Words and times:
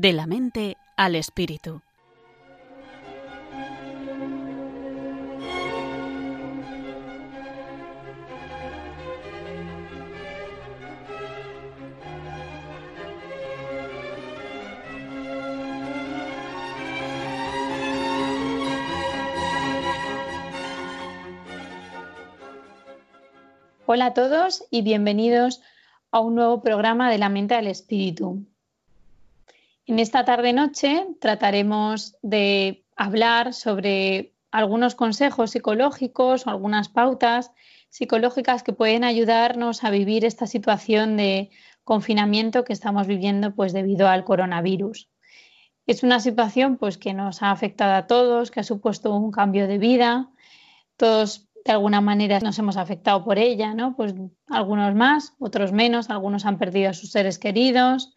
De 0.00 0.12
la 0.12 0.28
mente 0.28 0.76
al 0.96 1.16
espíritu. 1.16 1.82
Hola 23.86 24.06
a 24.06 24.14
todos 24.14 24.64
y 24.70 24.82
bienvenidos 24.82 25.60
a 26.12 26.20
un 26.20 26.36
nuevo 26.36 26.62
programa 26.62 27.10
de 27.10 27.18
la 27.18 27.28
mente 27.28 27.56
al 27.56 27.66
espíritu. 27.66 28.46
En 29.98 30.02
esta 30.02 30.24
tarde-noche 30.24 31.08
trataremos 31.20 32.14
de 32.22 32.86
hablar 32.94 33.52
sobre 33.52 34.32
algunos 34.52 34.94
consejos 34.94 35.50
psicológicos 35.50 36.46
o 36.46 36.50
algunas 36.50 36.88
pautas 36.88 37.50
psicológicas 37.88 38.62
que 38.62 38.72
pueden 38.72 39.02
ayudarnos 39.02 39.82
a 39.82 39.90
vivir 39.90 40.24
esta 40.24 40.46
situación 40.46 41.16
de 41.16 41.50
confinamiento 41.82 42.62
que 42.62 42.74
estamos 42.74 43.08
viviendo 43.08 43.56
pues 43.56 43.72
debido 43.72 44.06
al 44.06 44.22
coronavirus. 44.22 45.10
Es 45.84 46.04
una 46.04 46.20
situación 46.20 46.76
pues 46.76 46.96
que 46.96 47.12
nos 47.12 47.42
ha 47.42 47.50
afectado 47.50 47.94
a 47.94 48.06
todos, 48.06 48.52
que 48.52 48.60
ha 48.60 48.62
supuesto 48.62 49.12
un 49.12 49.32
cambio 49.32 49.66
de 49.66 49.78
vida. 49.78 50.30
Todos 50.96 51.48
de 51.64 51.72
alguna 51.72 52.00
manera 52.00 52.38
nos 52.38 52.56
hemos 52.60 52.76
afectado 52.76 53.24
por 53.24 53.36
ella, 53.36 53.74
¿no? 53.74 53.96
Pues 53.96 54.14
algunos 54.46 54.94
más, 54.94 55.34
otros 55.40 55.72
menos, 55.72 56.08
algunos 56.08 56.46
han 56.46 56.56
perdido 56.56 56.90
a 56.90 56.94
sus 56.94 57.10
seres 57.10 57.40
queridos, 57.40 58.14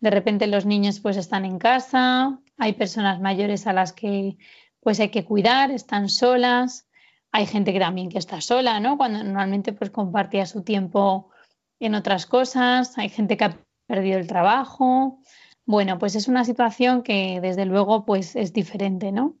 de 0.00 0.10
repente 0.10 0.46
los 0.46 0.66
niños 0.66 1.00
pues 1.00 1.16
están 1.16 1.44
en 1.44 1.58
casa, 1.58 2.40
hay 2.58 2.72
personas 2.72 3.20
mayores 3.20 3.66
a 3.66 3.72
las 3.72 3.92
que 3.92 4.36
pues 4.80 4.98
hay 5.00 5.10
que 5.10 5.24
cuidar, 5.24 5.70
están 5.70 6.08
solas, 6.08 6.88
hay 7.32 7.46
gente 7.46 7.72
que 7.72 7.78
también 7.78 8.08
que 8.08 8.18
está 8.18 8.40
sola, 8.40 8.80
¿no? 8.80 8.96
Cuando 8.96 9.22
normalmente 9.22 9.72
pues 9.72 9.90
compartía 9.90 10.46
su 10.46 10.62
tiempo 10.62 11.30
en 11.78 11.94
otras 11.94 12.26
cosas, 12.26 12.96
hay 12.98 13.08
gente 13.08 13.36
que 13.36 13.44
ha 13.44 13.58
perdido 13.86 14.18
el 14.18 14.26
trabajo. 14.26 15.20
Bueno, 15.66 15.98
pues 15.98 16.14
es 16.16 16.28
una 16.28 16.44
situación 16.44 17.02
que 17.02 17.40
desde 17.40 17.66
luego 17.66 18.04
pues 18.04 18.36
es 18.36 18.52
diferente, 18.52 19.12
¿no? 19.12 19.36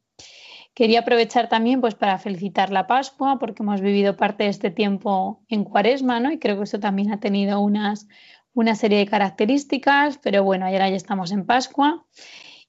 Quería 0.74 1.00
aprovechar 1.00 1.48
también 1.48 1.80
pues, 1.80 1.94
para 1.94 2.18
felicitar 2.18 2.70
la 2.70 2.86
Pascua, 2.86 3.38
porque 3.38 3.62
hemos 3.62 3.80
vivido 3.80 4.16
parte 4.16 4.44
de 4.44 4.50
este 4.50 4.70
tiempo 4.70 5.42
en 5.48 5.64
Cuaresma, 5.64 6.20
¿no? 6.20 6.30
Y 6.30 6.38
creo 6.38 6.56
que 6.56 6.64
eso 6.64 6.78
también 6.78 7.12
ha 7.12 7.18
tenido 7.20 7.60
unas, 7.60 8.06
una 8.54 8.74
serie 8.74 8.98
de 8.98 9.06
características, 9.06 10.18
pero 10.18 10.44
bueno, 10.44 10.66
ahora 10.66 10.88
ya 10.88 10.96
estamos 10.96 11.32
en 11.32 11.46
Pascua. 11.46 12.04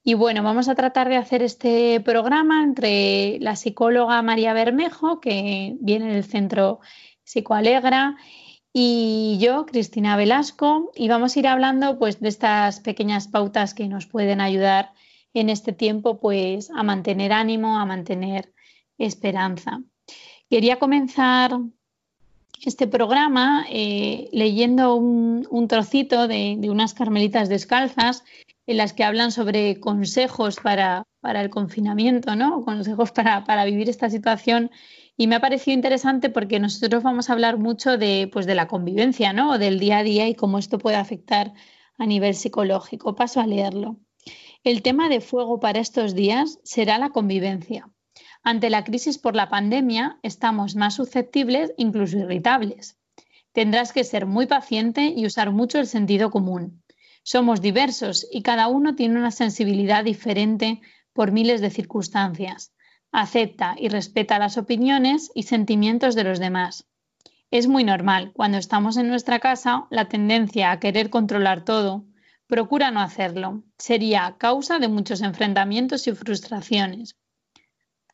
Y 0.03 0.15
bueno, 0.15 0.41
vamos 0.41 0.67
a 0.67 0.75
tratar 0.75 1.09
de 1.09 1.17
hacer 1.17 1.43
este 1.43 2.01
programa 2.01 2.63
entre 2.63 3.37
la 3.39 3.55
psicóloga 3.55 4.21
María 4.21 4.53
Bermejo, 4.53 5.19
que 5.19 5.75
viene 5.79 6.13
del 6.13 6.23
Centro 6.23 6.79
Psicoalegra, 7.23 8.17
y 8.73 9.37
yo, 9.39 9.65
Cristina 9.65 10.15
Velasco, 10.15 10.91
y 10.95 11.09
vamos 11.09 11.35
a 11.35 11.39
ir 11.39 11.47
hablando 11.47 11.99
pues, 11.99 12.19
de 12.19 12.29
estas 12.29 12.79
pequeñas 12.79 13.27
pautas 13.27 13.73
que 13.73 13.87
nos 13.87 14.07
pueden 14.07 14.39
ayudar 14.39 14.93
en 15.33 15.49
este 15.49 15.73
tiempo 15.73 16.19
pues 16.19 16.69
a 16.71 16.83
mantener 16.83 17.33
ánimo, 17.33 17.77
a 17.77 17.85
mantener 17.85 18.53
esperanza. 18.97 19.81
Quería 20.49 20.79
comenzar 20.79 21.59
este 22.63 22.87
programa 22.87 23.65
eh, 23.69 24.29
leyendo 24.31 24.95
un, 24.95 25.67
trocito 25.67 26.27
de, 26.27 26.57
unas 26.69 26.93
carmelitas 26.93 27.49
descalzas 27.49 28.23
en 28.67 28.77
las 28.77 28.93
que 28.93 29.03
hablan 29.03 29.31
sobre 29.31 29.79
consejos 29.79 30.57
para, 30.57 31.07
el 31.23 31.49
confinamiento, 31.49 32.35
¿no? 32.35 32.63
consejos 32.63 33.11
para, 33.11 33.43
para, 33.43 33.65
vivir 33.65 33.89
esta 33.89 34.09
situación. 34.09 34.71
Y 35.17 35.27
me 35.27 35.35
ha 35.35 35.41
parecido 35.41 35.75
interesante 35.75 36.29
porque 36.29 36.59
nosotros 36.59 37.03
vamos 37.03 37.29
a 37.29 37.33
hablar 37.33 37.57
mucho 37.57 37.97
de, 37.97 38.29
pues, 38.31 38.45
de 38.45 38.55
la 38.55 38.67
convivencia, 38.67 39.33
¿no? 39.33 39.57
Del 39.57 39.79
día 39.79 39.99
a 39.99 40.03
día 40.03 40.27
y 40.27 40.35
cómo 40.35 40.57
esto 40.57 40.77
puede 40.77 40.95
afectar 40.95 41.53
a 41.97 42.05
nivel 42.05 42.33
psicológico. 42.33 43.15
Paso 43.15 43.39
a 43.39 43.47
leerlo. 43.47 43.97
El 44.63 44.81
tema 44.81 45.09
de 45.09 45.21
fuego 45.21 45.59
para 45.59 45.79
estos 45.79 46.15
días 46.15 46.59
será 46.63 46.97
la 46.97 47.09
convivencia. 47.09 47.89
Ante 48.43 48.69
la 48.69 48.83
crisis 48.83 49.17
por 49.17 49.35
la 49.35 49.49
pandemia 49.49 50.17
estamos 50.23 50.75
más 50.75 50.95
susceptibles, 50.95 51.73
incluso 51.77 52.17
irritables. 52.17 52.97
Tendrás 53.51 53.93
que 53.93 54.03
ser 54.03 54.25
muy 54.25 54.47
paciente 54.47 55.13
y 55.15 55.25
usar 55.25 55.51
mucho 55.51 55.79
el 55.79 55.87
sentido 55.87 56.31
común. 56.31 56.83
Somos 57.23 57.61
diversos 57.61 58.27
y 58.31 58.41
cada 58.41 58.67
uno 58.67 58.95
tiene 58.95 59.19
una 59.19 59.31
sensibilidad 59.31 60.03
diferente 60.03 60.81
por 61.13 61.31
miles 61.31 61.61
de 61.61 61.69
circunstancias. 61.69 62.73
Acepta 63.11 63.75
y 63.77 63.89
respeta 63.89 64.39
las 64.39 64.57
opiniones 64.57 65.31
y 65.35 65.43
sentimientos 65.43 66.15
de 66.15 66.23
los 66.23 66.39
demás. 66.39 66.87
Es 67.51 67.67
muy 67.67 67.83
normal, 67.83 68.31
cuando 68.33 68.57
estamos 68.57 68.97
en 68.97 69.07
nuestra 69.07 69.39
casa, 69.39 69.85
la 69.91 70.07
tendencia 70.07 70.71
a 70.71 70.79
querer 70.79 71.09
controlar 71.09 71.65
todo, 71.65 72.05
Procura 72.51 72.91
no 72.91 72.99
hacerlo. 72.99 73.63
Sería 73.77 74.35
causa 74.37 74.77
de 74.77 74.89
muchos 74.89 75.21
enfrentamientos 75.21 76.05
y 76.07 76.11
frustraciones. 76.11 77.15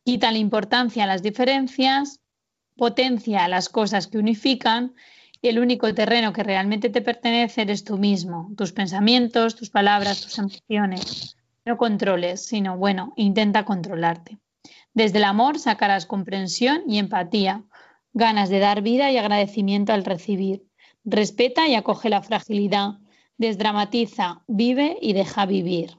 Quita 0.08 0.32
la 0.32 0.38
importancia 0.38 1.04
a 1.04 1.06
las 1.06 1.22
diferencias, 1.22 2.20
potencia 2.78 3.46
las 3.46 3.68
cosas 3.68 4.06
que 4.06 4.16
unifican 4.16 4.94
y 5.42 5.48
el 5.48 5.58
único 5.58 5.92
terreno 5.92 6.32
que 6.32 6.42
realmente 6.42 6.88
te 6.88 7.02
pertenece 7.02 7.60
eres 7.60 7.84
tú 7.84 7.98
mismo, 7.98 8.50
tus 8.56 8.72
pensamientos, 8.72 9.54
tus 9.54 9.68
palabras, 9.68 10.22
tus 10.22 10.38
emociones. 10.38 11.36
No 11.66 11.76
controles, 11.76 12.42
sino, 12.42 12.78
bueno, 12.78 13.12
intenta 13.16 13.66
controlarte. 13.66 14.38
Desde 14.94 15.18
el 15.18 15.24
amor 15.24 15.58
sacarás 15.58 16.06
comprensión 16.06 16.84
y 16.88 16.98
empatía, 16.98 17.64
ganas 18.14 18.48
de 18.48 18.60
dar 18.60 18.80
vida 18.80 19.12
y 19.12 19.18
agradecimiento 19.18 19.92
al 19.92 20.06
recibir. 20.06 20.64
Respeta 21.04 21.68
y 21.68 21.74
acoge 21.74 22.08
la 22.08 22.22
fragilidad, 22.22 22.92
desdramatiza, 23.36 24.42
vive 24.46 24.96
y 25.02 25.12
deja 25.12 25.44
vivir. 25.44 25.98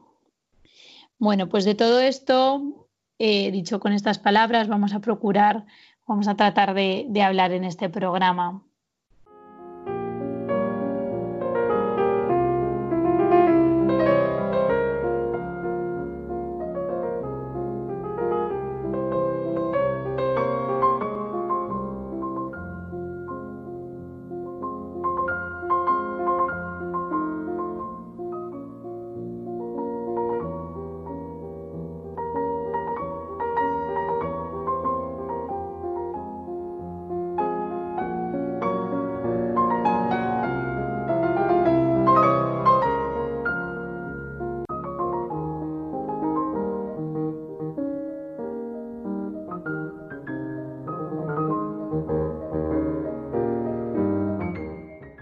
Bueno, 1.20 1.48
pues 1.48 1.64
de 1.64 1.76
todo 1.76 2.00
esto, 2.00 2.88
eh, 3.20 3.52
dicho 3.52 3.80
con 3.80 3.94
estas 3.94 4.20
palabras, 4.20 4.68
vamos 4.68 4.94
a 4.94 5.02
procurar, 5.02 5.66
vamos 6.08 6.28
a 6.28 6.36
tratar 6.36 6.74
de, 6.74 7.06
de 7.10 7.22
hablar 7.22 7.52
en 7.52 7.64
este 7.66 7.90
programa. 7.90 8.64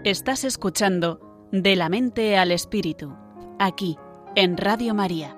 Estás 0.08 0.44
escuchando 0.44 1.20
De 1.52 1.76
la 1.76 1.90
mente 1.90 2.38
al 2.38 2.50
espíritu, 2.50 3.14
aquí, 3.58 3.98
en 4.36 4.56
Radio 4.56 4.94
María. 4.94 5.36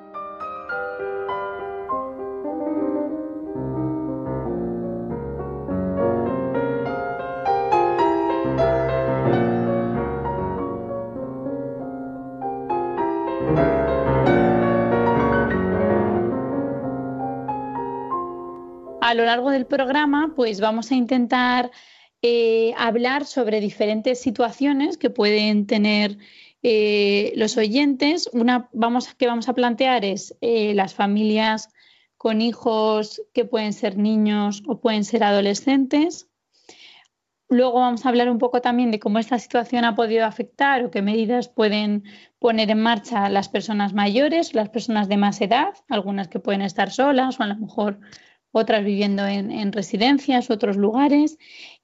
A 19.01 19.15
lo 19.15 19.25
largo 19.25 19.51
del 19.51 19.67
programa, 19.67 20.33
pues 20.37 20.61
vamos 20.61 20.93
a 20.93 20.95
intentar 20.95 21.73
eh, 22.23 22.75
hablar 22.77 23.25
sobre 23.25 23.61
diferentes 23.61 24.21
situaciones 24.21 24.99
que 24.99 25.11
pueden 25.11 25.67
tener 25.67 26.19
eh, 26.63 27.33
los 27.37 27.57
oyentes. 27.57 28.29
Una 28.33 28.69
vamos, 28.73 29.15
que 29.15 29.27
vamos 29.27 29.49
a 29.49 29.55
plantear 29.55 30.05
es 30.05 30.37
eh, 30.43 30.75
las 30.75 30.95
familias 30.95 31.71
con 32.19 32.43
hijos 32.43 33.23
que 33.33 33.47
pueden 33.47 33.73
ser 33.73 33.97
niños 33.97 34.63
o 34.67 34.81
pueden 34.81 35.05
ser 35.05 35.25
adolescentes. 35.25 36.29
luego 37.49 37.81
vamos 37.81 38.05
a 38.05 38.11
hablar 38.11 38.31
un 38.31 38.39
poco 38.39 38.61
también 38.61 38.91
de 38.91 39.01
cómo 39.01 39.19
esta 39.19 39.39
situación 39.39 39.85
ha 39.85 39.95
podido 39.97 40.27
afectar 40.27 40.85
o 40.85 40.91
qué 40.91 41.03
medidas 41.03 41.49
pueden 41.49 42.05
poner 42.39 42.71
en 42.71 42.83
marcha 42.83 43.29
las 43.31 43.49
personas 43.49 43.95
mayores, 43.95 44.55
las 44.55 44.69
personas 44.69 45.09
de 45.09 45.17
más 45.17 45.41
edad, 45.41 45.73
algunas 45.89 46.29
que 46.29 46.41
pueden 46.41 46.63
estar 46.63 46.91
solas 46.91 47.41
o 47.41 47.43
a 47.43 47.47
lo 47.47 47.57
mejor 47.57 48.01
otras 48.53 48.85
viviendo 48.85 49.27
en, 49.27 49.73
residencias, 49.73 50.51
otros 50.51 50.77
lugares. 50.77 51.39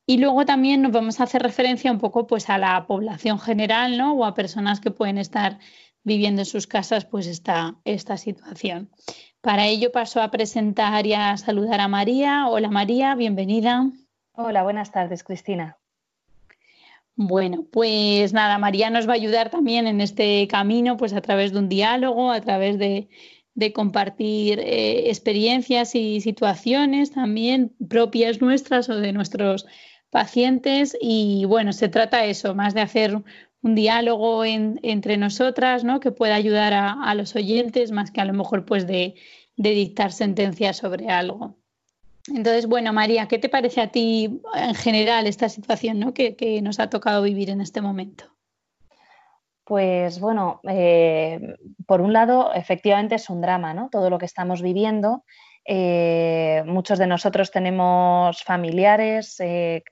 Y 0.06 0.18
luego 0.18 0.44
también 0.44 0.82
nos 0.82 0.92
vamos 0.92 1.18
a 1.18 1.24
hacer 1.24 1.42
referencia 1.42 1.90
un 1.90 1.98
poco 1.98 2.28
pues, 2.28 2.48
a 2.48 2.58
la 2.58 2.86
población 2.86 3.40
general 3.40 3.98
¿no? 3.98 4.14
o 4.14 4.24
a 4.24 4.34
personas 4.34 4.80
que 4.80 4.92
pueden 4.92 5.18
estar 5.18 5.58
viviendo 6.04 6.42
en 6.42 6.46
sus 6.46 6.68
casas 6.68 7.04
pues 7.04 7.26
esta, 7.26 7.74
esta 7.84 8.16
situación. 8.16 8.88
Para 9.40 9.66
ello 9.66 9.90
paso 9.90 10.22
a 10.22 10.30
presentar 10.30 11.06
y 11.06 11.12
a 11.12 11.36
saludar 11.36 11.80
a 11.80 11.88
María. 11.88 12.46
Hola 12.48 12.70
María, 12.70 13.16
bienvenida. 13.16 13.90
Hola, 14.32 14.62
buenas 14.62 14.92
tardes, 14.92 15.24
Cristina. 15.24 15.76
Bueno, 17.16 17.64
pues 17.72 18.32
nada, 18.32 18.58
María 18.58 18.90
nos 18.90 19.08
va 19.08 19.12
a 19.12 19.16
ayudar 19.16 19.50
también 19.50 19.86
en 19.86 20.00
este 20.00 20.46
camino, 20.48 20.96
pues 20.96 21.14
a 21.14 21.22
través 21.22 21.52
de 21.52 21.58
un 21.58 21.68
diálogo, 21.68 22.30
a 22.30 22.40
través 22.42 22.78
de, 22.78 23.08
compartir 23.74 24.60
eh, 24.60 25.08
experiencias 25.08 25.94
y 25.94 26.20
situaciones 26.20 27.12
también 27.12 27.74
propias 27.88 28.42
nuestras 28.42 28.90
o 28.90 28.96
de 28.96 29.12
nuestros 29.12 29.66
pacientes. 30.16 30.96
Y 30.98 31.44
bueno, 31.44 31.74
se 31.74 31.90
trata 31.90 32.24
eso, 32.24 32.54
más 32.54 32.72
de 32.72 32.80
hacer 32.80 33.22
un 33.60 33.74
diálogo 33.74 34.46
entre 34.46 35.18
nosotras, 35.18 35.84
¿no? 35.84 36.00
Que 36.00 36.10
pueda 36.10 36.36
ayudar 36.36 36.72
a, 36.72 37.14
los 37.14 37.36
oyentes 37.36 37.92
más 37.92 38.10
que 38.10 38.22
a 38.22 38.24
lo 38.24 38.32
mejor 38.32 38.64
pues 38.64 38.86
de, 38.86 39.14
dictar 39.56 40.12
sentencias 40.12 40.78
sobre 40.78 41.10
algo. 41.10 41.58
Entonces, 42.28 42.66
bueno, 42.66 42.94
María, 42.94 43.28
¿qué 43.28 43.38
te 43.38 43.50
parece 43.50 43.82
a 43.82 43.88
ti 43.88 44.40
en 44.54 44.74
general 44.74 45.26
esta 45.26 45.50
situación 45.50 46.14
que, 46.14 46.60
nos 46.62 46.80
ha 46.80 46.88
tocado 46.88 47.22
vivir 47.22 47.50
en 47.50 47.60
este 47.60 47.82
momento? 47.82 48.24
Pues 49.64 50.18
bueno, 50.18 50.60
eh, 50.66 51.56
por 51.84 52.00
un 52.00 52.14
lado, 52.14 52.54
efectivamente 52.54 53.16
es 53.16 53.28
un 53.28 53.42
drama. 53.42 53.90
Todo 53.92 54.08
lo 54.08 54.16
que 54.16 54.24
estamos 54.24 54.62
viviendo 54.62 55.24
eh, 55.68 56.62
muchos 56.64 56.98
de 56.98 57.08
nosotros 57.08 57.50
tenemos 57.50 58.44
familiares 58.44 59.40
eh, 59.40 59.82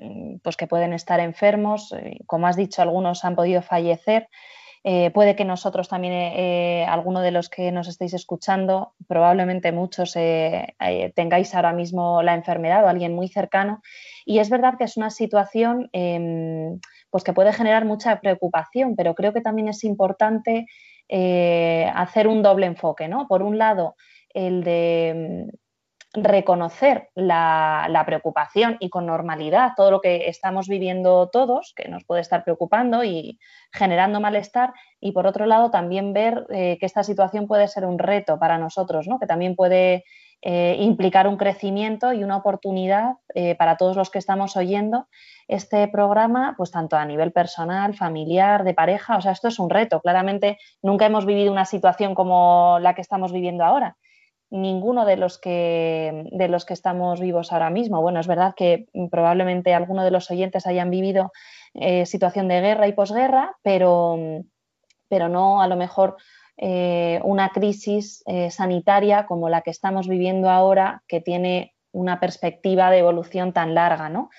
pues 0.43 0.57
que 0.57 0.69
pueden 0.69 0.93
estar 0.93 1.19
enfermos, 1.19 1.93
eh, 1.93 2.19
como 2.27 2.47
has 2.47 2.57
dicho, 2.57 2.81
algunos 2.81 3.25
han 3.25 3.35
podido 3.35 3.61
fallecer. 3.61 4.29
puede 5.15 5.35
que 5.35 5.47
nosotros 5.47 5.89
también, 5.89 6.13
alguno 6.91 7.23
de 7.23 7.31
los 7.31 7.49
que 7.49 7.73
nos 7.73 7.89
estéis 7.89 8.13
escuchando, 8.13 8.93
probablemente 9.09 9.73
muchos 9.73 10.13
tengáis 11.15 11.55
ahora 11.55 11.73
mismo 11.73 12.23
la 12.23 12.35
enfermedad 12.35 12.85
o 12.85 12.89
alguien 12.89 13.15
muy 13.15 13.29
cercano. 13.29 13.81
Y 14.27 14.41
es 14.41 14.51
verdad 14.51 14.75
que 14.77 14.85
es 14.85 14.99
una 14.99 15.09
situación 15.09 15.89
em, 15.93 16.81
pues 17.11 17.25
que 17.25 17.33
puede 17.33 17.55
generar 17.55 17.87
mucha 17.87 18.21
preocupación, 18.21 18.95
pero 18.95 19.15
creo 19.15 19.33
que 19.33 19.41
también 19.41 19.69
es 19.69 19.85
importante 19.85 20.67
hacer 21.95 22.29
un 22.29 22.43
doble 22.43 22.67
enfoque, 22.67 23.09
¿no? 23.09 23.27
Por 23.27 23.43
un 23.43 23.57
lado, 23.57 23.97
el 24.35 24.65
de 24.65 25.49
reconocer 26.15 27.11
la, 27.15 28.03
preocupación 28.07 28.77
y 28.81 28.91
con 28.91 29.07
normalidad 29.07 29.73
todo 29.77 29.91
lo 29.91 30.01
que 30.01 30.29
estamos 30.29 30.69
viviendo 30.69 31.29
todos, 31.29 31.73
que 31.75 31.89
nos 31.89 32.05
puede 32.05 32.21
estar 32.21 32.45
preocupando 32.45 33.03
y 33.03 33.39
generando 33.73 34.21
malestar, 34.21 34.73
y 35.01 35.13
por 35.13 35.27
otro 35.27 35.47
lado 35.47 35.71
también 35.71 36.13
ver 36.13 36.47
eh, 36.51 36.77
que 36.79 36.87
esta 36.87 37.03
situación 37.03 37.47
puede 37.47 37.67
ser 37.67 37.85
un 37.85 37.99
reto 37.99 38.39
para 38.39 38.59
nosotros, 38.59 39.09
¿no? 39.09 39.19
que 39.19 39.27
también 39.27 39.57
puede 39.57 40.05
eh, 40.43 40.77
implicar 40.79 41.27
un 41.27 41.39
crecimiento 41.39 42.13
y 42.13 42.23
una 42.23 42.37
oportunidad 42.37 43.15
eh, 43.35 43.55
para 43.57 43.77
todos 43.77 43.97
los 43.97 44.11
que 44.11 44.19
estamos 44.19 44.57
oyendo 44.57 45.09
este 45.49 45.89
programa, 45.89 46.55
pues 46.57 46.71
tanto 46.71 46.97
a 46.97 47.05
nivel 47.07 47.33
personal, 47.33 47.95
familiar, 47.95 48.63
de 48.63 48.75
pareja, 48.75 49.17
o 49.17 49.21
sea, 49.23 49.33
esto 49.33 49.49
es 49.49 49.59
un 49.59 49.71
reto. 49.71 50.01
Claramente 50.01 50.59
nunca 50.83 51.07
hemos 51.07 51.25
vivido 51.25 51.51
una 51.51 51.65
situación 51.65 52.15
como 52.15 52.79
la 52.81 52.95
que 52.95 53.01
estamos 53.01 53.33
viviendo 53.33 53.65
ahora 53.65 53.97
ninguno 54.51 55.05
de 55.05 55.17
los 55.17 55.39
que 55.39 56.29
de 56.31 56.49
los 56.49 56.65
que 56.65 56.75
estamos 56.75 57.21
vivos 57.21 57.53
ahora 57.53 57.71
mismo. 57.71 58.01
Bueno, 58.01 58.21
es 58.21 58.27
verdad 58.27 58.55
que 58.57 58.87
probablemente 59.11 59.75
algunos 59.75 60.05
de 60.05 60.11
los 60.11 60.31
oyentes 60.31 60.67
hayan 60.67 60.91
vivido 60.91 61.33
eh, 61.75 62.07
situación 62.07 62.47
de 62.47 62.61
guerra 62.61 62.87
y 62.87 62.93
posguerra, 62.93 63.57
pero, 63.63 64.17
pero 65.09 65.29
no 65.29 65.61
a 65.61 65.67
lo 65.67 65.75
mejor 65.75 66.17
eh, 66.57 67.21
una 67.25 67.49
crisis 67.49 68.23
eh, 68.27 68.53
sanitaria 68.53 69.27
como 69.27 69.49
la 69.49 69.63
que 69.63 69.71
estamos 69.71 70.07
viviendo 70.07 70.51
ahora, 70.51 71.03
que 71.09 71.21
tiene 71.21 71.75
una 71.91 72.21
perspectiva 72.21 72.91
de 72.91 72.99
evolución 72.99 73.53
tan 73.53 73.75
larga, 73.75 74.09
¿no? 74.09 74.31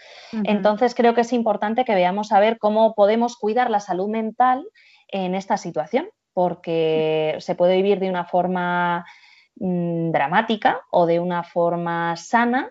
Entonces 0.44 0.94
creo 0.94 1.14
que 1.14 1.22
es 1.22 1.32
importante 1.32 1.86
que 1.86 1.96
veamos 1.96 2.34
a 2.34 2.40
ver 2.42 2.58
cómo 2.58 2.96
podemos 2.96 3.38
cuidar 3.38 3.70
la 3.70 3.80
salud 3.80 4.10
mental 4.10 4.66
en 5.08 5.36
esta 5.36 5.56
situación, 5.56 6.10
porque 6.34 7.36
se 7.40 7.56
puede 7.56 7.78
vivir 7.78 8.00
de 8.00 8.10
una 8.10 8.26
forma 8.26 9.06
Mm, 9.58 10.12
dramática 10.12 10.82
o 10.92 11.06
de 11.06 11.22
una 11.22 11.44
forma 11.44 12.18
sana 12.18 12.70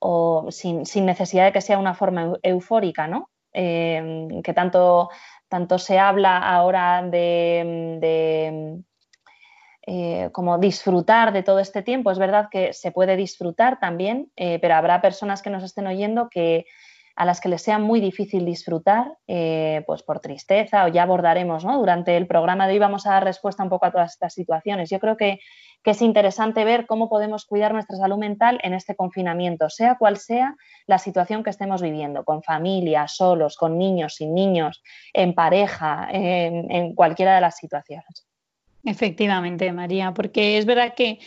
o 0.00 0.50
sin, 0.50 0.82
necesidad 1.04 1.44
de 1.44 1.52
que 1.52 1.60
sea 1.60 1.78
una 1.78 1.94
forma 1.94 2.38
eufórica, 2.42 3.06
¿no? 3.06 3.30
Em, 3.52 4.42
que 4.42 4.54
tanto, 4.54 5.10
tanto 5.48 5.78
se 5.78 5.98
habla 5.98 6.38
ahora 6.38 7.02
de, 7.02 8.82
eh, 9.86 10.30
como 10.32 10.58
disfrutar 10.58 11.32
de 11.34 11.42
todo 11.42 11.58
este 11.58 11.82
tiempo. 11.82 12.10
Es 12.10 12.18
verdad 12.18 12.48
que 12.50 12.72
se 12.72 12.92
puede 12.92 13.16
disfrutar 13.16 13.78
también, 13.78 14.32
eh, 14.36 14.58
pero 14.60 14.74
habrá 14.74 15.02
personas 15.02 15.42
que 15.42 15.50
nos 15.50 15.62
estén 15.62 15.86
oyendo 15.86 16.30
que 16.30 16.64
a 17.16 17.24
las 17.24 17.40
que 17.40 17.48
les 17.48 17.62
sea 17.62 17.78
muy 17.78 18.00
difícil 18.00 18.44
disfrutar, 18.44 19.12
eh, 19.26 19.82
pues 19.86 20.02
por 20.02 20.20
tristeza, 20.20 20.84
o 20.84 20.88
ya 20.88 21.02
abordaremos, 21.02 21.64
¿no? 21.64 21.78
Durante 21.78 22.16
el 22.16 22.26
programa 22.26 22.66
de 22.66 22.74
hoy 22.74 22.78
vamos 22.78 23.06
a 23.06 23.10
dar 23.12 23.24
respuesta 23.24 23.62
un 23.62 23.68
poco 23.68 23.86
a 23.86 23.90
todas 23.90 24.12
estas 24.12 24.34
situaciones. 24.34 24.90
Yo 24.90 24.98
creo 25.00 25.16
que 25.16 25.40
que 25.82 25.90
es 25.90 26.02
interesante 26.02 26.64
ver 26.64 26.86
cómo 26.86 27.08
podemos 27.08 27.44
cuidar 27.44 27.72
nuestra 27.72 27.96
salud 27.96 28.16
mental 28.16 28.60
en 28.62 28.72
este 28.72 28.94
confinamiento, 28.94 29.68
sea 29.68 29.96
cual 29.98 30.16
sea 30.16 30.54
la 30.86 30.98
situación 30.98 31.42
que 31.42 31.50
estemos 31.50 31.82
viviendo, 31.82 32.24
con 32.24 32.42
familia, 32.42 33.08
solos, 33.08 33.56
con 33.56 33.78
niños, 33.78 34.14
sin 34.14 34.34
niños, 34.34 34.82
en 35.12 35.34
pareja, 35.34 36.08
en, 36.12 36.94
cualquiera 36.94 37.34
de 37.34 37.40
las 37.40 37.56
situaciones. 37.56 38.26
Efectivamente, 38.84 39.72
María, 39.72 40.12
porque 40.12 40.58
es 40.58 40.66
verdad 40.66 40.94
que, 40.96 41.20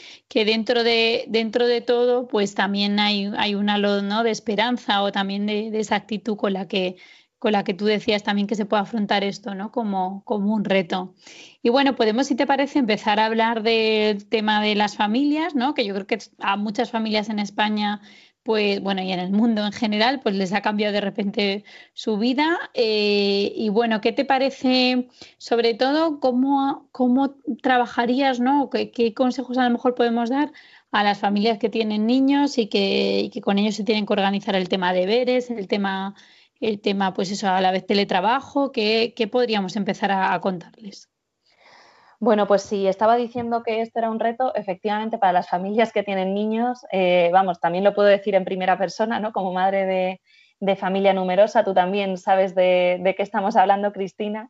dentro, 0.45 0.83
de, 0.83 1.23
dentro 1.29 1.67
de 1.67 1.79
todo, 1.79 2.27
pues 2.27 2.53
también 2.53 2.99
hay, 2.99 3.31
hay 3.37 3.55
un 3.55 3.69
halo 3.69 4.01
¿no? 4.01 4.23
de 4.23 4.31
esperanza 4.31 5.01
o 5.01 5.11
también 5.13 5.45
de, 5.45 5.71
de, 5.71 5.79
esa 5.79 5.95
actitud 5.95 6.35
con 6.35 6.51
la 6.51 6.67
que 6.67 6.97
con 7.45 7.51
la 7.51 7.63
que 7.63 7.75
tú 7.75 7.85
decías 7.85 8.23
también 8.23 8.47
que 8.47 8.55
se 8.55 8.65
puede 8.65 8.81
afrontar 8.81 9.23
esto, 9.23 9.53
¿no? 9.53 9.71
Como, 9.71 10.23
como 10.23 10.51
un 10.53 10.65
reto. 10.65 11.13
Y 11.61 11.69
bueno, 11.69 11.95
podemos, 11.95 12.25
si 12.25 12.35
te 12.35 12.47
parece, 12.47 12.79
empezar 12.79 13.19
a 13.19 13.25
hablar 13.25 13.61
del 13.61 14.27
tema 14.27 14.63
de 14.63 14.73
las 14.73 14.95
familias, 14.95 15.53
¿no? 15.53 15.75
Que 15.75 15.85
yo 15.85 15.93
creo 15.93 16.07
que 16.07 16.17
a 16.39 16.57
muchas 16.57 16.89
familias 16.89 17.29
en 17.29 17.37
España 17.37 18.01
pues 18.45 18.79
bueno, 18.81 19.01
y 19.01 19.11
en 19.11 19.19
el 19.19 19.31
mundo 19.31 19.65
en 19.65 19.71
general, 19.71 20.19
pues 20.21 20.35
les 20.35 20.53
ha 20.53 20.61
cambiado 20.61 20.93
de 20.93 21.01
repente 21.01 21.65
su 21.93 22.17
vida. 22.19 22.57
Eh, 22.75 23.51
y 23.55 23.69
bueno, 23.69 24.01
¿qué 24.01 24.11
te 24.11 24.23
parece, 24.23 25.07
sobre 25.39 25.73
todo, 25.73 26.19
cómo, 26.19 26.87
cómo 26.91 27.35
trabajarías, 27.63 28.39
¿no? 28.39 28.69
¿Qué, 28.69 28.91
¿Qué, 28.91 29.15
consejos 29.15 29.57
a 29.57 29.63
lo 29.65 29.71
mejor 29.71 29.95
podemos 29.95 30.29
dar 30.29 30.51
a 30.91 31.03
las 31.03 31.19
familias 31.19 31.57
que 31.57 31.69
tienen 31.69 32.05
niños 32.05 32.59
y 32.59 32.67
que, 32.67 33.31
que 33.33 33.41
con 33.41 33.57
ellos 33.57 33.75
se 33.75 33.83
tienen 33.83 34.05
que 34.05 34.13
organizar 34.13 34.55
el 34.55 34.69
tema 34.69 34.93
de 34.93 35.01
deberes, 35.01 35.49
el 35.49 35.67
tema 35.67 36.15
el 36.59 36.79
tema, 36.81 37.13
pues 37.13 37.31
eso, 37.31 37.49
a 37.49 37.61
la 37.61 37.71
vez 37.71 37.85
teletrabajo, 37.85 38.71
¿qué, 38.71 39.29
podríamos 39.31 39.75
empezar 39.75 40.11
a, 40.11 40.39
contarles? 40.39 41.09
Bueno, 42.25 42.47
pues 42.47 42.63
si 42.63 42.87
estaba 42.87 43.17
diciendo 43.17 43.61
que 43.61 43.81
esto 43.81 43.99
era 43.99 44.09
un 44.09 44.19
reto, 44.19 44.51
efectivamente 44.55 45.19
para 45.19 45.31
las 45.31 45.47
familias 45.47 45.93
que 45.93 46.01
tienen 46.01 46.33
niños, 46.33 46.83
eh, 46.91 47.29
vamos, 47.31 47.59
también 47.59 47.83
lo 47.83 47.93
puedo 47.93 48.07
decir 48.07 48.33
en 48.33 48.43
primera 48.43 48.79
persona, 48.79 49.19
¿no? 49.19 49.31
Como 49.31 49.53
madre 49.53 50.19
de, 50.59 50.75
familia 50.75 51.13
numerosa, 51.13 51.63
tú 51.63 51.75
también 51.75 52.17
sabes 52.17 52.55
de, 52.55 53.13
qué 53.15 53.21
estamos 53.21 53.55
hablando, 53.55 53.93
Cristina. 53.93 54.49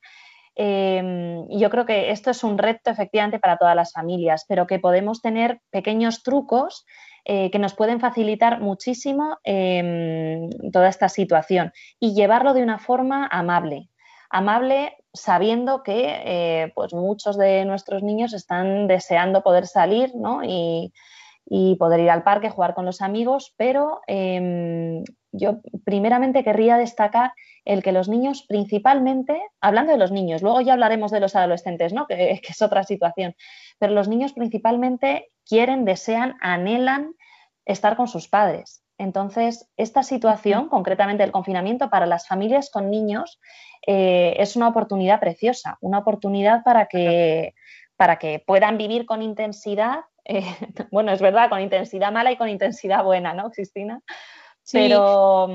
Em, 0.56 1.46
yo 1.50 1.70
creo 1.70 1.86
que 1.86 2.12
esto 2.12 2.32
es 2.32 2.46
un 2.46 2.58
reto 2.58 2.92
efectivamente 2.92 3.40
para 3.40 3.58
todas 3.58 3.76
las 3.76 3.92
familias, 3.92 4.46
pero 4.48 4.68
que 4.68 4.80
podemos 4.80 5.22
tener 5.22 5.60
pequeños 5.70 6.24
trucos 6.24 6.86
eh, 7.26 7.52
que 7.52 7.60
nos 7.60 7.74
pueden 7.74 8.00
facilitar 8.00 8.62
muchísimo 8.62 9.38
em, 9.44 10.50
toda 10.72 10.88
esta 10.88 11.10
situación 11.10 11.74
y 12.00 12.16
llevarlo 12.16 12.54
de 12.54 12.64
una 12.64 12.80
forma 12.80 13.28
amable. 13.30 13.90
Amable 14.30 14.98
sabiendo 15.14 15.84
que 15.84 16.22
eh, 16.26 16.72
pues 16.76 16.94
muchos 16.94 17.38
de 17.38 17.66
nuestros 17.66 18.04
niños 18.04 18.34
están 18.34 18.88
deseando 18.88 19.44
poder 19.44 19.68
salir 19.68 20.12
y, 20.44 21.76
poder 21.78 22.00
ir 22.00 22.10
al 22.10 22.24
parque, 22.24 22.50
jugar 22.50 22.74
con 22.74 22.86
los 22.86 23.02
amigos, 23.02 23.54
pero 23.56 24.02
em, 24.08 25.04
yo 25.32 25.60
primeramente 25.84 26.44
querría 26.44 26.78
destacar 26.78 27.34
el 27.66 27.84
que 27.84 27.92
los 27.92 28.08
niños 28.08 28.46
principalmente, 28.48 29.42
hablando 29.60 29.92
de 29.92 29.98
los 29.98 30.12
niños, 30.12 30.42
luego 30.42 30.62
ya 30.62 30.74
hablaremos 30.74 31.12
de 31.12 31.20
los 31.20 31.36
adolescentes, 31.36 31.94
¿no? 31.94 32.08
que, 32.08 32.42
es 32.48 32.62
otra 32.62 32.84
situación, 32.84 33.36
pero 33.80 33.94
los 33.94 34.08
niños 34.08 34.34
principalmente 34.34 35.30
quieren, 35.46 35.86
desean, 35.86 36.36
anhelan 36.42 37.14
estar 37.66 37.98
con 37.98 38.08
sus 38.08 38.28
padres. 38.28 38.85
Entonces, 38.98 39.70
esta 39.76 40.04
situación, 40.04 40.70
concretamente 40.70 41.24
el 41.24 41.32
confinamiento 41.32 41.90
para 41.90 42.06
las 42.06 42.28
familias 42.28 42.70
con 42.70 42.90
niños, 42.90 43.40
eh, 43.86 44.36
es 44.40 44.56
una 44.56 44.70
oportunidad 44.70 45.20
preciosa, 45.20 45.78
una 45.82 46.00
oportunidad 46.00 46.64
para 46.64 46.88
que, 46.88 47.54
para 47.98 48.18
que 48.18 48.44
puedan 48.46 48.78
vivir 48.78 49.06
con 49.06 49.22
intensidad, 49.22 50.00
eh, 50.24 50.44
bueno, 50.92 51.12
es 51.12 51.22
verdad, 51.22 51.50
con 51.50 51.62
intensidad 51.62 52.12
mala 52.12 52.32
y 52.32 52.38
con 52.38 52.50
intensidad 52.50 53.04
buena, 53.04 53.34
¿no, 53.34 53.52
Cristina? 53.52 54.02
Pero, 54.72 55.48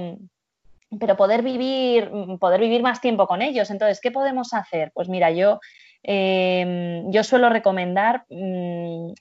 pero 0.99 1.17
poder 1.17 1.43
vivir, 1.43 2.11
poder 2.39 2.61
vivir 2.61 2.83
más 2.83 3.01
tiempo 3.01 3.27
con 3.27 3.43
ellos. 3.43 3.71
Entonces, 3.71 4.01
¿qué 4.01 4.13
podemos 4.13 4.55
hacer? 4.55 4.93
Pues 4.95 5.09
mira, 5.09 5.31
yo, 5.33 5.59
em, 6.03 7.11
yo 7.11 7.25
suelo 7.25 7.49
recomendar 7.49 8.25
mm, 8.29 9.13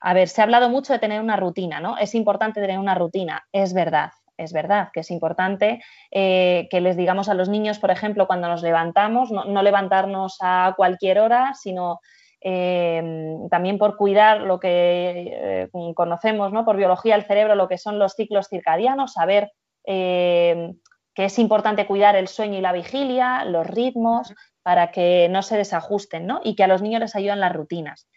a 0.00 0.14
ver, 0.14 0.28
se 0.28 0.40
ha 0.40 0.44
hablado 0.44 0.68
mucho 0.70 0.92
de 0.92 0.98
tener 0.98 1.20
una 1.20 1.36
rutina, 1.36 1.80
¿no? 1.80 1.96
Es 1.98 2.14
importante 2.14 2.60
tener 2.60 2.78
una 2.78 2.94
rutina, 2.94 3.44
es 3.52 3.74
verdad, 3.74 4.10
es 4.36 4.52
verdad 4.52 4.88
que 4.92 5.00
es 5.00 5.10
importante 5.10 5.82
eh, 6.10 6.68
que 6.70 6.80
les 6.80 6.96
digamos 6.96 7.28
a 7.28 7.34
los 7.34 7.48
niños, 7.48 7.78
por 7.78 7.90
ejemplo, 7.90 8.26
cuando 8.26 8.48
nos 8.48 8.62
levantamos, 8.62 9.30
no, 9.30 9.62
levantarnos 9.62 10.38
a 10.40 10.74
cualquier 10.76 11.20
hora, 11.20 11.54
sino 11.54 12.00
eh, 12.40 13.36
también 13.50 13.78
por 13.78 13.96
cuidar 13.96 14.40
lo 14.40 14.58
que 14.58 15.68
eh, 15.72 15.94
conocemos 15.94 16.52
¿no? 16.52 16.64
por 16.64 16.76
biología 16.76 17.14
del 17.14 17.26
cerebro, 17.26 17.54
lo 17.54 17.68
que 17.68 17.78
son 17.78 17.98
los 17.98 18.14
ciclos 18.14 18.48
circadianos, 18.48 19.12
saber 19.12 19.52
que 19.84 21.24
es 21.24 21.38
importante 21.40 21.86
cuidar 21.86 22.14
el 22.14 22.28
sueño 22.28 22.56
y 22.58 22.60
la 22.60 22.72
vigilia, 22.72 23.44
los 23.44 23.66
ritmos, 23.66 24.32
para 24.62 24.92
que 24.92 25.28
no 25.28 25.42
se 25.42 25.56
desajusten 25.56 26.24
¿no? 26.26 26.40
y 26.44 26.54
que 26.54 26.62
a 26.62 26.68
los 26.68 26.82
niños 26.82 27.00
les 27.00 27.16
ayudan 27.16 27.40
las 27.40 27.52
rutinas. 27.52 28.08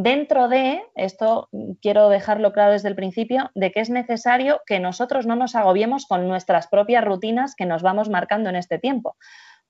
Dentro 0.00 0.46
de, 0.46 0.80
esto 0.94 1.48
quiero 1.82 2.08
dejarlo 2.08 2.52
claro 2.52 2.70
desde 2.70 2.88
el 2.88 2.94
principio, 2.94 3.50
de 3.56 3.72
que 3.72 3.80
es 3.80 3.90
necesario 3.90 4.60
que 4.64 4.78
nosotros 4.78 5.26
no 5.26 5.34
nos 5.34 5.56
agobiemos 5.56 6.06
con 6.06 6.28
nuestras 6.28 6.68
propias 6.68 7.04
rutinas 7.04 7.56
que 7.56 7.66
nos 7.66 7.82
vamos 7.82 8.08
marcando 8.08 8.48
en 8.48 8.54
este 8.54 8.78
tiempo. 8.78 9.16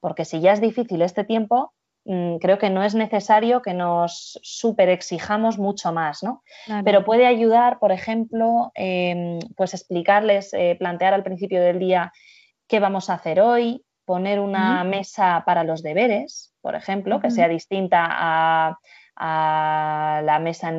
Porque 0.01 0.27
si 0.27 0.43
ya 0.43 0.53
es 0.53 0.61
difícil 0.61 1.01
este 1.01 1.25
tiempo, 1.25 1.73
mm, 2.05 2.37
creo 2.43 2.59
que 2.59 2.69
no 2.69 2.83
es 2.83 2.95
necesario 2.95 3.63
que 3.63 3.73
nos 3.73 4.39
super 4.43 4.91
exijamos 4.91 5.59
mucho 5.59 5.95
más, 5.95 6.23
¿no? 6.23 6.43
Pero 6.85 7.07
puede 7.07 7.25
ayudar, 7.25 7.79
por 7.79 7.91
ejemplo, 7.91 8.71
em, 8.75 9.39
pues 9.57 9.73
explicarles, 9.73 10.53
eh, 10.53 10.77
plantear 10.79 11.15
al 11.15 11.23
principio 11.23 11.63
del 11.63 11.79
día 11.79 12.13
qué 12.67 12.81
vamos 12.81 13.09
a 13.09 13.15
hacer 13.15 13.41
hoy, 13.41 13.83
poner 14.05 14.41
una 14.41 14.85
mesa 14.85 15.43
para 15.47 15.65
los 15.65 15.83
deberes, 15.83 16.55
por 16.61 16.75
ejemplo, 16.75 17.19
que 17.19 17.31
sea 17.31 17.49
distinta 17.49 18.07
a, 18.11 18.79
a 19.21 20.23
la 20.25 20.39
mesa 20.39 20.73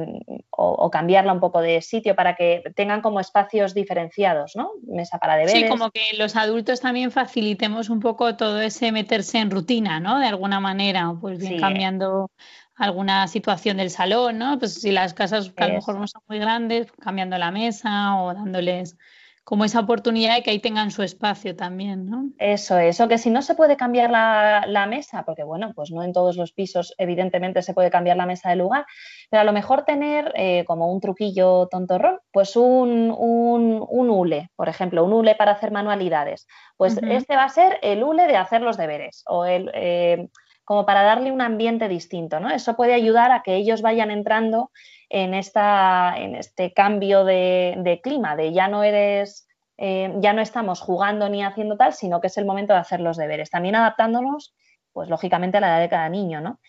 o, 0.50 0.90
cambiarla 0.90 1.34
un 1.34 1.42
poco 1.42 1.60
de 1.60 1.82
sitio 1.82 2.16
para 2.16 2.36
que 2.36 2.64
tengan 2.74 3.02
como 3.02 3.20
espacios 3.20 3.74
diferenciados, 3.74 4.56
¿no? 4.56 4.72
Mesa 4.88 5.18
para 5.18 5.36
deberes. 5.36 5.64
Sí, 5.64 5.68
como 5.68 5.92
que 5.92 6.02
los 6.18 6.38
adultos 6.38 6.80
también 6.80 7.12
facilitemos 7.12 7.90
un 7.90 8.00
poco 8.00 8.38
todo 8.38 8.62
ese 8.62 8.94
meterse 8.94 9.40
en 9.40 9.52
rutina, 9.52 10.00
¿no? 10.00 10.20
De 10.20 10.28
alguna 10.28 10.62
manera, 10.62 11.14
pues 11.20 11.40
bien 11.40 11.60
cambiando 11.60 12.32
alguna 12.78 13.28
situación 13.28 13.76
del 13.76 13.90
salón, 13.90 14.38
¿no? 14.38 14.58
Pues 14.58 14.76
si 14.76 14.92
las 14.92 15.14
casas 15.14 15.52
a 15.58 15.68
lo 15.68 15.74
mejor 15.74 16.00
no 16.00 16.08
son 16.08 16.22
muy 16.30 16.40
grandes, 16.40 16.90
cambiando 16.94 17.38
la 17.38 17.52
mesa 17.52 18.16
o 18.22 18.34
dándoles 18.34 18.98
como 19.44 19.66
esa 19.66 19.80
oportunidad 19.80 20.36
de 20.36 20.44
que 20.44 20.52
ahí 20.52 20.60
tengan 20.60 20.92
su 20.92 21.04
espacio 21.04 21.56
también, 21.56 22.10
¿no? 22.10 22.30
Eso, 22.38 22.78
eso, 22.78 23.08
que 23.08 23.18
si 23.18 23.30
no 23.30 23.42
se 23.42 23.56
puede 23.56 23.78
cambiar 23.78 24.12
la, 24.12 24.86
mesa, 24.88 25.24
porque 25.26 25.44
bueno, 25.44 25.72
pues 25.76 25.92
no 25.92 26.04
en 26.04 26.14
todos 26.14 26.38
los 26.38 26.52
pisos 26.52 26.94
evidentemente 26.98 27.62
se 27.62 27.74
puede 27.74 27.90
cambiar 27.90 28.18
la 28.18 28.26
mesa 28.26 28.50
de 28.50 28.56
lugar, 28.56 28.86
pero 29.30 29.42
a 29.42 29.44
lo 29.44 29.54
mejor 29.54 29.84
tener 29.84 30.32
eh, 30.36 30.64
como 30.66 30.92
un 30.92 31.02
truquillo 31.02 31.68
tontorrón, 31.68 32.20
pues 32.32 32.56
un, 32.56 33.14
un, 33.18 34.10
hule, 34.10 34.50
por 34.56 34.70
ejemplo, 34.70 35.04
un 35.04 35.14
hule 35.14 35.36
para 35.36 35.52
hacer 35.52 35.72
manualidades. 35.72 36.48
Pues 36.78 36.98
este 37.02 37.36
va 37.36 37.44
a 37.44 37.50
ser 37.50 37.80
el 37.82 38.04
hule 38.04 38.28
de 38.28 38.38
hacer 38.38 38.62
los 38.62 38.78
deberes 38.78 39.24
o 39.28 39.46
el... 39.46 39.72
Eh, 39.74 40.30
como 40.70 40.86
para 40.86 41.02
darle 41.02 41.32
un 41.32 41.42
ambiente 41.42 41.88
distinto, 41.88 42.40
¿no? 42.40 42.52
Eso 42.52 42.76
puede 42.76 42.94
ayudar 42.94 43.32
a 43.32 43.42
que 43.42 43.56
ellos 43.56 43.82
vayan 43.82 44.12
entrando 44.12 44.70
en, 45.10 45.34
esta, 45.34 46.14
en 46.16 46.36
este 46.36 46.74
cambio 46.74 47.26
de, 47.26 48.00
clima, 48.04 48.36
de 48.36 48.54
ya 48.54 48.68
no 48.68 48.84
eres, 48.84 49.48
eh, 49.78 50.14
ya 50.20 50.32
no 50.32 50.44
estamos 50.44 50.80
jugando 50.80 51.28
ni 51.28 51.44
haciendo 51.44 51.76
tal, 51.76 51.94
sino 51.94 52.22
que 52.22 52.28
es 52.28 52.38
el 52.38 52.46
momento 52.46 52.74
de 52.74 52.82
hacer 52.82 53.00
los 53.00 53.18
deberes. 53.18 53.50
También 53.50 53.74
adaptándonos, 53.74 54.54
pues 54.94 55.10
lógicamente 55.10 55.58
a 55.58 55.62
la 55.62 55.70
edad 55.70 55.80
de 55.80 55.90
cada 55.90 56.08
niño, 56.08 56.40
¿no? 56.40 56.60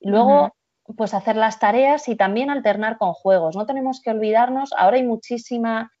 Y 0.00 0.08
luego, 0.08 0.56
pues 0.96 1.14
hacer 1.14 1.36
las 1.36 1.60
tareas 1.60 2.08
y 2.08 2.16
también 2.16 2.50
alternar 2.50 2.98
con 2.98 3.12
juegos. 3.12 3.54
No 3.54 3.66
tenemos 3.66 4.00
que 4.02 4.10
olvidarnos, 4.10 4.72
ahora 4.76 4.96
hay 4.96 5.04
muchísima 5.04 5.92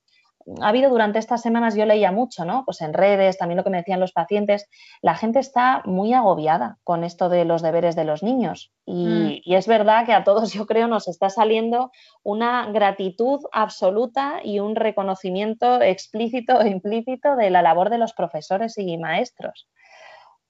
ha 0.60 0.68
habido 0.68 0.90
durante 0.90 1.18
estas 1.18 1.42
semanas, 1.42 1.74
yo 1.74 1.86
leía 1.86 2.12
mucho, 2.12 2.44
¿no? 2.44 2.64
Pues 2.64 2.80
en 2.80 2.92
redes, 2.92 3.38
también 3.38 3.56
lo 3.56 3.64
que 3.64 3.70
me 3.70 3.78
decían 3.78 4.00
los 4.00 4.12
pacientes, 4.12 4.68
la 5.00 5.14
gente 5.14 5.38
está 5.38 5.82
muy 5.84 6.12
agobiada 6.12 6.78
con 6.84 7.04
esto 7.04 7.28
de 7.28 7.44
los 7.44 7.62
deberes 7.62 7.96
de 7.96 8.04
los 8.04 8.22
niños. 8.22 8.72
Y, 8.84 9.06
mm. 9.06 9.40
y, 9.44 9.54
es 9.54 9.66
verdad 9.66 10.04
que 10.04 10.12
a 10.12 10.24
todos 10.24 10.52
yo 10.52 10.66
creo 10.66 10.86
nos 10.86 11.08
está 11.08 11.30
saliendo 11.30 11.90
una 12.22 12.70
gratitud 12.70 13.40
absoluta 13.52 14.40
y 14.42 14.58
un 14.60 14.76
reconocimiento 14.76 15.80
explícito 15.80 16.60
e 16.60 16.68
implícito 16.68 17.36
de 17.36 17.50
la 17.50 17.62
labor 17.62 17.90
de 17.90 17.98
los 17.98 18.12
profesores 18.12 18.76
y 18.76 18.98
maestros. 18.98 19.68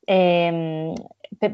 Em, 0.06 0.94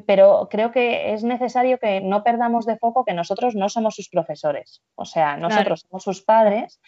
pero 0.07 0.49
creo 0.51 0.73
que 0.73 1.15
es 1.15 1.23
necesario 1.23 1.79
que 1.79 2.01
no 2.01 2.25
perdamos 2.25 2.67
de 2.67 2.77
foco 2.77 3.05
que 3.05 3.15
nosotros 3.15 3.55
no 3.55 3.69
somos 3.69 3.95
sus 3.95 4.09
profesores, 4.09 4.83
o 4.97 5.05
sea, 5.05 5.37
nosotros 5.37 5.85
somos 5.89 6.03
sus 6.03 6.23
padres 6.23 6.81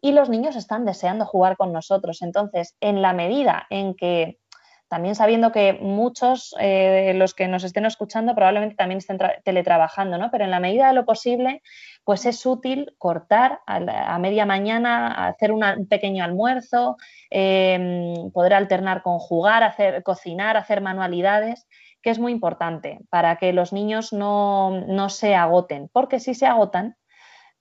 y 0.00 0.12
los 0.12 0.28
niños 0.28 0.56
están 0.56 0.84
deseando 0.84 1.26
jugar 1.26 1.56
con 1.56 1.72
nosotros. 1.72 2.22
Entonces, 2.22 2.76
en 2.80 3.02
la 3.02 3.12
medida 3.12 3.66
en 3.70 3.94
que, 3.94 4.38
también 4.88 5.14
sabiendo 5.14 5.52
que 5.52 5.74
muchos 5.74 6.54
de 6.58 7.10
eh, 7.10 7.14
los 7.14 7.34
que 7.34 7.46
nos 7.46 7.64
estén 7.64 7.84
escuchando 7.84 8.34
probablemente 8.34 8.76
también 8.76 8.98
estén 8.98 9.18
teletrabajando, 9.44 10.16
¿no? 10.16 10.30
Pero 10.30 10.44
en 10.44 10.50
la 10.50 10.60
medida 10.60 10.88
de 10.88 10.94
lo 10.94 11.04
posible, 11.04 11.62
pues 12.04 12.24
es 12.24 12.44
útil 12.46 12.94
cortar 12.96 13.60
a, 13.66 14.18
media 14.18 14.46
mañana, 14.46 15.28
hacer 15.28 15.52
un 15.52 15.86
pequeño 15.88 16.24
almuerzo, 16.24 16.96
em, 17.28 18.30
poder 18.32 18.54
alternar 18.54 19.02
con 19.02 19.18
jugar, 19.18 19.62
hacer, 19.62 20.02
cocinar, 20.02 20.56
hacer 20.56 20.80
manualidades 20.80 21.66
que 22.00 22.10
es 22.10 22.18
muy 22.18 22.32
importante 22.32 23.00
para 23.10 23.36
que 23.36 23.52
los 23.52 23.72
niños 23.72 24.12
no, 24.12 24.70
no 24.86 25.08
se 25.08 25.34
agoten, 25.34 25.90
porque 25.92 26.20
si 26.20 26.32
se 26.34 26.46
agotan, 26.46 26.96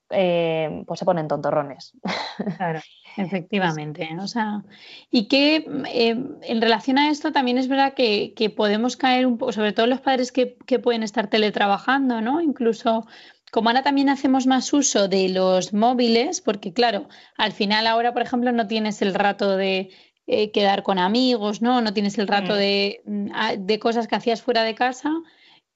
eh, 0.10 0.84
pues 0.86 1.00
se 1.00 1.06
ponen 1.06 1.28
tontorrones. 1.28 1.94
Claro, 2.58 2.82
efectivamente. 3.18 4.08
O 4.22 4.28
sea, 4.28 4.64
y 5.10 5.28
que 5.28 5.66
eh, 5.92 6.16
en 6.44 6.62
relación 6.62 7.00
a 7.00 7.10
esto 7.10 7.32
también 7.32 7.58
es 7.58 7.68
verdad 7.68 7.94
que, 7.96 8.54
podemos 8.56 8.96
caer 8.96 9.26
un 9.26 9.40
poco, 9.40 9.52
sobre 9.52 9.74
todo 9.74 9.88
los 9.88 10.02
padres 10.02 10.32
que, 10.32 10.56
pueden 10.84 11.02
estar 11.02 11.28
teletrabajando, 11.28 12.22
¿no? 12.22 12.42
Incluso 12.42 13.08
como 13.52 13.70
ahora 13.70 13.82
también 13.82 14.10
hacemos 14.10 14.46
más 14.46 14.72
uso 14.72 15.08
de 15.08 15.30
los 15.30 15.74
móviles, 15.74 16.42
porque 16.42 16.74
claro, 16.74 17.08
al 17.38 17.54
final 17.54 17.88
ahora, 17.88 18.14
por 18.14 18.22
ejemplo, 18.22 18.52
no 18.52 18.68
tienes 18.68 19.02
el 19.02 19.14
rato 19.14 19.58
de 19.58 19.90
eh, 20.28 20.52
quedar 20.52 20.84
con 20.84 21.00
amigos, 21.00 21.62
¿no? 21.62 21.82
No 21.82 21.94
tienes 21.94 22.18
el 22.20 22.28
rato 22.28 22.54
mm. 22.54 22.58
de, 22.58 23.02
mm, 23.06 23.30
de 23.60 23.80
cosas 23.80 24.08
que 24.08 24.16
hacías 24.16 24.42
fuera 24.42 24.64
de 24.64 24.76
casa 24.76 25.12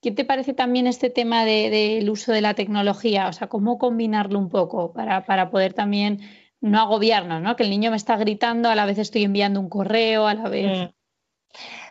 ¿Qué 0.01 0.11
te 0.11 0.25
parece 0.25 0.53
también 0.53 0.87
este 0.87 1.11
tema 1.11 1.45
del 1.45 2.09
uso 2.09 2.31
de 2.31 2.41
la 2.41 2.55
tecnología? 2.55 3.27
O 3.27 3.33
sea, 3.33 3.47
¿cómo 3.47 3.77
combinarlo 3.77 4.39
un 4.39 4.49
poco 4.49 4.93
para, 4.93 5.51
poder 5.51 5.73
también 5.73 6.21
no 6.59 6.79
agobiarnos, 6.79 7.41
¿no? 7.41 7.55
Que 7.55 7.63
el 7.63 7.69
niño 7.69 7.91
me 7.91 7.97
está 7.97 8.17
gritando, 8.17 8.69
a 8.69 8.75
la 8.75 8.87
vez 8.87 8.97
estoy 8.97 9.23
enviando 9.23 9.59
un 9.59 9.69
correo, 9.69 10.25
a 10.25 10.33
la 10.33 10.49
vez. 10.49 10.89
Mm. 10.89 10.93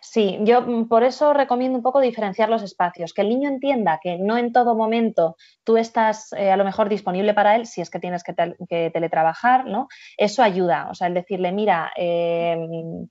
Sí, 0.01 0.39
yo 0.43 0.63
mm, 0.63 0.89
por 0.89 1.05
eso 1.05 1.33
recomiendo 1.33 1.77
un 1.77 1.85
poco 1.85 2.01
diferenciar 2.01 2.49
los 2.49 2.63
espacios, 2.63 3.13
que 3.13 3.23
el 3.23 3.29
niño 3.29 3.49
entienda 3.49 4.01
que 4.03 4.19
no 4.19 4.39
en 4.39 4.53
todo 4.53 4.75
momento 4.75 5.37
tú 5.63 5.77
estás 5.77 6.33
eh, 6.33 6.51
a 6.51 6.57
lo 6.57 6.65
mejor 6.65 6.89
disponible 6.89 7.33
para 7.33 7.55
él 7.55 7.67
si 7.67 7.81
es 7.81 7.91
que 7.91 8.01
tienes 8.01 8.25
que, 8.25 8.91
teletrabajar, 8.91 9.67
¿no? 9.67 9.87
Eso 10.17 10.43
ayuda, 10.43 10.89
o 10.91 10.95
sea, 10.95 11.07
el 11.07 11.15
decirle, 11.15 11.53
mira, 11.53 11.93
eh, 11.97 12.57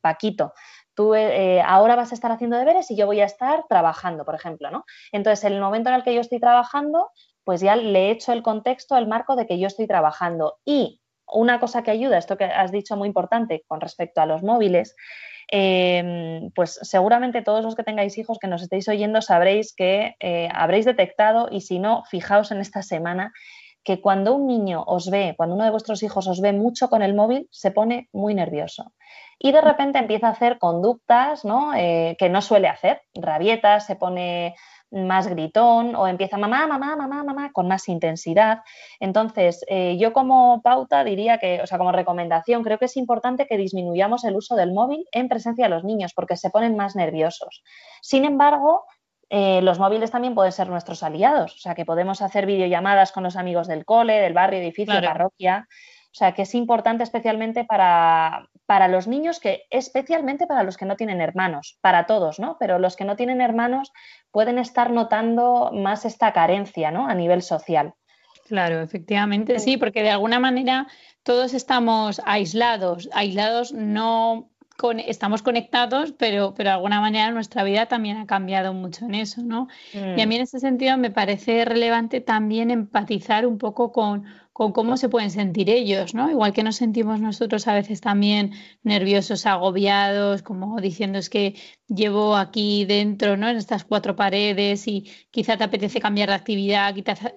Paquito, 0.01 0.51
tú 0.99 1.15
eh, 1.15 1.61
ahora 1.65 1.95
vas 1.95 2.11
a 2.11 2.15
estar 2.15 2.29
haciendo 2.29 2.57
deberes 2.57 2.91
y 2.91 2.97
yo 2.97 3.05
voy 3.05 3.21
a 3.21 3.25
estar 3.25 3.63
trabajando, 3.69 4.25
por 4.25 4.35
ejemplo, 4.35 4.69
¿no? 4.69 4.83
Entonces, 5.13 5.45
en 5.45 5.53
el 5.53 5.61
momento 5.61 5.87
en 5.87 5.95
el 5.95 6.03
que 6.03 6.13
yo 6.13 6.19
estoy 6.19 6.41
trabajando, 6.41 7.11
pues 7.45 7.61
ya 7.61 7.77
le 7.77 8.07
he 8.07 8.11
hecho 8.11 8.33
el 8.33 8.43
contexto, 8.43 8.97
el 8.97 9.07
marco 9.07 9.37
de 9.37 9.47
que 9.47 9.57
yo 9.57 9.67
estoy 9.67 9.87
trabajando. 9.87 10.57
Y 10.65 10.99
una 11.25 11.61
cosa 11.61 11.83
que 11.83 11.91
ayuda, 11.91 12.17
esto 12.17 12.35
que 12.35 12.43
has 12.43 12.73
dicho 12.73 12.97
muy 12.97 13.07
importante 13.07 13.63
con 13.65 13.79
respecto 13.79 14.19
a 14.19 14.25
los 14.25 14.43
móviles, 14.43 14.93
em, 15.47 16.51
pues 16.51 16.77
seguramente 16.81 17.43
todos 17.43 17.63
los 17.63 17.75
que 17.75 17.83
tengáis 17.83 18.17
hijos 18.17 18.37
que 18.37 18.47
nos 18.47 18.61
estéis 18.61 18.89
oyendo 18.89 19.21
sabréis 19.21 19.73
que 19.73 20.17
eh, 20.19 20.49
habréis 20.53 20.83
detectado 20.83 21.47
y 21.49 21.61
si 21.61 21.79
no, 21.79 22.03
fijaos 22.09 22.51
en 22.51 22.59
esta 22.59 22.81
semana 22.81 23.31
que 23.83 24.01
cuando 24.01 24.35
un 24.35 24.47
niño 24.47 24.83
os 24.85 25.09
ve, 25.09 25.33
cuando 25.37 25.55
uno 25.55 25.63
de 25.63 25.71
vuestros 25.71 26.03
hijos 26.03 26.27
os 26.27 26.41
ve 26.41 26.53
mucho 26.53 26.89
con 26.89 27.01
el 27.01 27.13
móvil, 27.13 27.47
se 27.51 27.71
pone 27.71 28.09
muy 28.11 28.33
nervioso. 28.33 28.93
Y 29.39 29.51
de 29.51 29.61
repente 29.61 29.99
empieza 29.99 30.27
a 30.27 30.31
hacer 30.31 30.59
conductas 30.59 31.45
¿no? 31.45 31.73
Eh, 31.73 32.15
que 32.19 32.29
no 32.29 32.41
suele 32.41 32.67
hacer, 32.67 33.01
rabietas, 33.13 33.85
se 33.85 33.95
pone 33.95 34.55
más 34.91 35.27
gritón 35.27 35.95
o 35.95 36.07
empieza 36.07 36.37
mamá, 36.37 36.65
mamá, 36.67 36.95
mamá, 36.95 37.23
mamá 37.23 37.51
con 37.53 37.67
más 37.67 37.87
intensidad. 37.89 38.59
Entonces, 38.99 39.63
eh, 39.67 39.97
yo 39.99 40.13
como 40.13 40.61
pauta 40.61 41.03
diría 41.03 41.37
que, 41.37 41.61
o 41.61 41.67
sea, 41.67 41.77
como 41.77 41.91
recomendación, 41.91 42.63
creo 42.63 42.79
que 42.79 42.85
es 42.85 42.97
importante 42.97 43.45
que 43.45 43.57
disminuyamos 43.57 44.23
el 44.23 44.35
uso 44.35 44.55
del 44.55 44.73
móvil 44.73 45.05
en 45.11 45.29
presencia 45.29 45.65
de 45.65 45.69
los 45.69 45.83
niños 45.83 46.13
porque 46.13 46.37
se 46.37 46.49
ponen 46.49 46.75
más 46.75 46.95
nerviosos. 46.95 47.63
Sin 48.01 48.25
embargo, 48.25 48.85
eh, 49.29 49.61
los 49.61 49.77
móviles 49.77 50.11
también 50.11 50.33
pueden 50.33 50.51
ser 50.51 50.69
nuestros 50.69 51.03
aliados, 51.03 51.53
o 51.55 51.59
sea, 51.59 51.75
que 51.75 51.85
podemos 51.85 52.21
hacer 52.21 52.45
videollamadas 52.45 53.11
con 53.11 53.23
los 53.23 53.35
amigos 53.35 53.67
del 53.67 53.85
cole, 53.85 54.19
del 54.19 54.33
barrio, 54.33 54.59
edificio, 54.59 54.99
parroquia. 55.01 55.67
O 56.11 56.15
sea, 56.19 56.33
que 56.33 56.41
es 56.41 56.55
importante 56.55 57.03
especialmente 57.03 57.65
para, 57.65 58.49
para, 58.65 58.87
los 58.87 59.07
niños, 59.07 59.39
que 59.39 59.67
especialmente 59.69 60.47
para 60.47 60.63
los 60.63 60.75
que 60.75 60.85
no 60.85 60.95
tienen 60.95 61.21
hermanos, 61.21 61.77
para 61.81 62.07
todos, 62.07 62.39
¿no? 62.39 62.57
Pero 62.59 62.79
los 62.79 62.95
que 62.95 63.05
no 63.05 63.15
tienen 63.15 63.41
hermanos 63.41 63.93
pueden 64.31 64.57
estar 64.57 64.89
notando 64.89 65.69
más 65.71 66.05
esta 66.05 66.33
carencia, 66.33 66.89
¿no? 66.89 67.07
A 67.07 67.13
nivel 67.13 67.43
social. 67.43 67.93
Claro, 68.47 68.81
efectivamente, 68.81 69.59
sí, 69.59 69.77
porque 69.77 70.01
de 70.01 70.09
alguna 70.09 70.39
manera 70.39 70.87
todos 71.21 71.53
estamos 71.53 72.19
aislados, 72.25 73.07
aislados 73.13 73.71
no 73.71 74.49
estamos 75.05 75.41
conectados, 75.41 76.13
pero, 76.13 76.53
pero 76.55 76.69
de 76.69 76.75
alguna 76.75 77.01
manera 77.01 77.31
nuestra 77.31 77.63
vida 77.63 77.87
también 77.87 78.17
ha 78.17 78.25
cambiado 78.25 78.73
mucho 78.73 79.05
en 79.05 79.15
eso, 79.15 79.41
¿no? 79.43 79.67
Y 79.93 80.21
a 80.21 80.25
mm. 80.25 80.29
mí 80.29 80.35
en 80.35 80.41
ese 80.41 80.59
sentido 80.59 80.97
me 80.97 81.11
parece 81.11 81.65
relevante 81.65 82.21
también 82.21 82.71
empatizar 82.71 83.45
un 83.45 83.57
poco 83.57 83.91
con, 83.91 84.25
con 84.59 84.73
cómo 84.73 84.97
se 84.97 85.07
pueden 85.07 85.31
sentir 85.31 85.69
ellos, 85.69 86.13
¿no? 86.13 86.29
Igual 86.29 86.51
que 86.51 86.63
nos 86.63 86.75
sentimos 86.75 87.21
nosotros 87.21 87.65
a 87.69 87.73
veces 87.73 88.01
también 88.01 88.51
nerviosos, 88.83 89.45
agobiados, 89.45 90.41
como 90.41 90.81
diciendo 90.81 91.17
es 91.17 91.29
que 91.29 91.55
llevo 91.87 92.35
aquí 92.35 92.83
dentro, 92.83 93.37
¿no? 93.37 93.47
En 93.47 93.55
estas 93.55 93.85
cuatro 93.85 94.17
paredes 94.17 94.85
y 94.89 95.09
quizá 95.31 95.55
te 95.55 95.63
apetece 95.63 96.01
cambiar 96.01 96.27
de 96.27 96.35
actividad, 96.35 96.93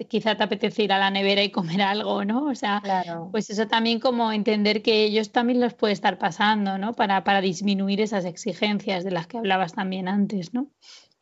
quizá, 0.09 0.35
te 0.35 0.43
apetece 0.43 0.83
ir 0.83 0.91
a 0.91 0.99
la 0.99 1.11
nevera 1.11 1.41
y 1.41 1.49
comer 1.49 1.81
algo, 1.81 2.25
¿no? 2.25 2.43
O 2.47 2.55
sea, 2.55 2.83
pues 3.31 3.49
eso 3.49 3.67
también 3.67 4.01
como 4.01 4.33
entender 4.33 4.81
que 4.81 5.05
ellos 5.05 5.31
también 5.31 5.61
los 5.61 5.73
puede 5.75 5.93
estar 5.93 6.17
pasando, 6.17 6.77
¿no? 6.77 6.93
Para, 6.93 7.23
para 7.23 7.39
disminuir 7.39 8.01
esas 8.01 8.25
exigencias 8.25 9.05
de 9.05 9.11
las 9.11 9.27
que 9.27 9.37
hablabas 9.37 9.71
también 9.71 10.09
antes, 10.09 10.53
¿no? 10.53 10.67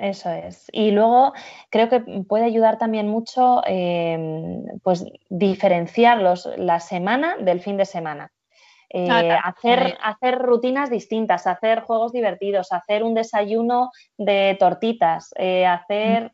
Eso 0.01 0.31
es. 0.31 0.65
Y 0.71 0.89
luego 0.89 1.31
creo 1.69 1.87
que 1.87 1.99
puede 2.27 2.45
ayudar 2.45 2.79
también 2.79 3.07
mucho 3.07 3.61
em, 3.67 4.63
pues 4.81 5.05
diferenciar 5.29 6.19
la 6.57 6.79
semana 6.79 7.37
del 7.37 7.61
fin 7.61 7.77
de 7.77 7.85
semana. 7.85 8.31
Eh, 8.89 9.07
hacer, 9.09 9.97
hacer 10.01 10.39
rutinas 10.39 10.89
distintas, 10.89 11.45
hacer 11.45 11.81
juegos 11.81 12.11
divertidos, 12.11 12.71
hacer 12.71 13.03
un 13.03 13.13
desayuno 13.13 13.91
de 14.17 14.57
tortitas, 14.59 15.33
eh, 15.37 15.67
hacer 15.67 16.31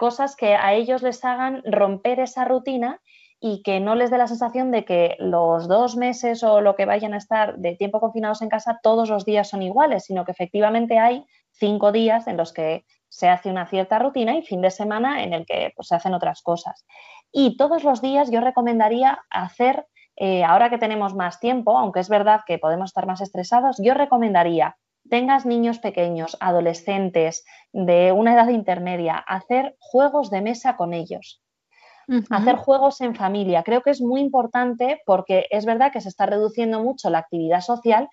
cosas 0.00 0.34
que 0.34 0.56
a 0.56 0.74
ellos 0.74 1.02
les 1.02 1.24
hagan 1.24 1.62
romper 1.64 2.18
esa 2.18 2.44
rutina 2.44 3.00
y 3.38 3.62
que 3.62 3.78
no 3.78 3.94
les 3.94 4.10
dé 4.10 4.18
la 4.18 4.26
sensación 4.26 4.72
de 4.72 4.84
que 4.84 5.14
los 5.20 5.68
dos 5.68 5.96
meses 5.96 6.42
o 6.42 6.60
lo 6.60 6.74
que 6.74 6.84
vayan 6.84 7.14
a 7.14 7.18
estar 7.18 7.56
de 7.58 7.76
tiempo 7.76 8.00
confinados 8.00 8.42
en 8.42 8.48
casa 8.48 8.80
todos 8.82 9.08
los 9.08 9.24
días 9.24 9.48
son 9.48 9.62
iguales, 9.62 10.04
sino 10.04 10.24
que 10.24 10.32
efectivamente 10.32 10.98
hay 10.98 11.24
cinco 11.58 11.92
días 11.92 12.26
en 12.26 12.36
los 12.36 12.52
que 12.52 12.84
se 13.08 13.28
hace 13.28 13.50
una 13.50 13.66
cierta 13.66 13.98
rutina 13.98 14.36
y 14.36 14.42
fin 14.42 14.60
de 14.60 14.70
semana 14.70 15.22
en 15.22 15.32
el 15.32 15.46
que 15.46 15.72
pues, 15.74 15.88
se 15.88 15.94
hacen 15.94 16.14
otras 16.14 16.42
cosas. 16.42 16.86
Y 17.32 17.56
todos 17.56 17.84
los 17.84 18.00
días 18.00 18.30
yo 18.30 18.40
recomendaría 18.40 19.20
hacer, 19.30 19.86
eh, 20.16 20.44
ahora 20.44 20.70
que 20.70 20.78
tenemos 20.78 21.14
más 21.14 21.40
tiempo, 21.40 21.78
aunque 21.78 22.00
es 22.00 22.08
verdad 22.08 22.40
que 22.46 22.58
podemos 22.58 22.90
estar 22.90 23.06
más 23.06 23.20
estresados, 23.20 23.76
yo 23.82 23.94
recomendaría 23.94 24.76
tengas 25.08 25.46
niños 25.46 25.78
pequeños, 25.78 26.36
adolescentes 26.38 27.44
de 27.72 28.12
una 28.12 28.34
edad 28.34 28.48
intermedia, 28.48 29.16
hacer 29.16 29.74
juegos 29.78 30.30
de 30.30 30.42
mesa 30.42 30.76
con 30.76 30.92
ellos 30.92 31.40
hacer 32.30 32.56
juegos 32.56 33.00
en 33.00 33.14
familia. 33.14 33.62
Creo 33.62 33.82
que 33.82 33.90
es 33.90 34.00
muy 34.00 34.20
importante 34.20 35.00
porque 35.04 35.46
es 35.50 35.66
verdad 35.66 35.92
que 35.92 36.00
se 36.00 36.08
está 36.08 36.26
reduciendo 36.26 36.82
mucho 36.82 37.10
la 37.10 37.18
actividad 37.18 37.60
social, 37.60 38.08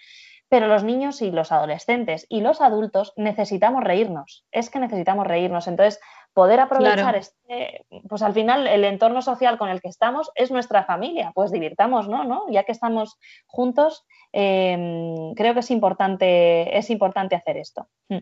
pero 0.55 0.67
los 0.67 0.85
niños 0.85 1.21
y 1.21 1.31
los 1.31 1.51
adolescentes 1.51 2.25
y 2.29 2.39
los 2.39 2.61
adultos 2.61 3.11
necesitamos 3.17 3.83
reírnos. 3.83 4.45
Es 4.53 4.69
que 4.69 4.79
necesitamos 4.79 5.27
reírnos. 5.27 5.67
Entonces, 5.67 5.99
poder 6.31 6.61
aprovechar 6.61 7.13
este, 7.17 7.85
pues 8.07 8.21
al 8.21 8.33
final 8.33 8.65
el 8.65 8.85
entorno 8.85 9.21
social 9.21 9.57
con 9.57 9.67
el 9.67 9.81
que 9.81 9.89
estamos 9.89 10.31
es 10.33 10.51
nuestra 10.51 10.85
familia, 10.85 11.33
pues 11.35 11.51
divirtamos, 11.51 12.07
¿no? 12.07 12.23
¿No? 12.23 12.45
Ya 12.49 12.63
que 12.63 12.71
estamos 12.71 13.19
juntos, 13.45 14.05
em, 14.31 15.33
creo 15.33 15.53
que 15.53 15.59
es 15.59 15.71
importante, 15.71 16.77
es 16.77 16.89
importante 16.89 17.35
hacer 17.35 17.57
esto. 17.57 17.89
Mm. 18.07 18.19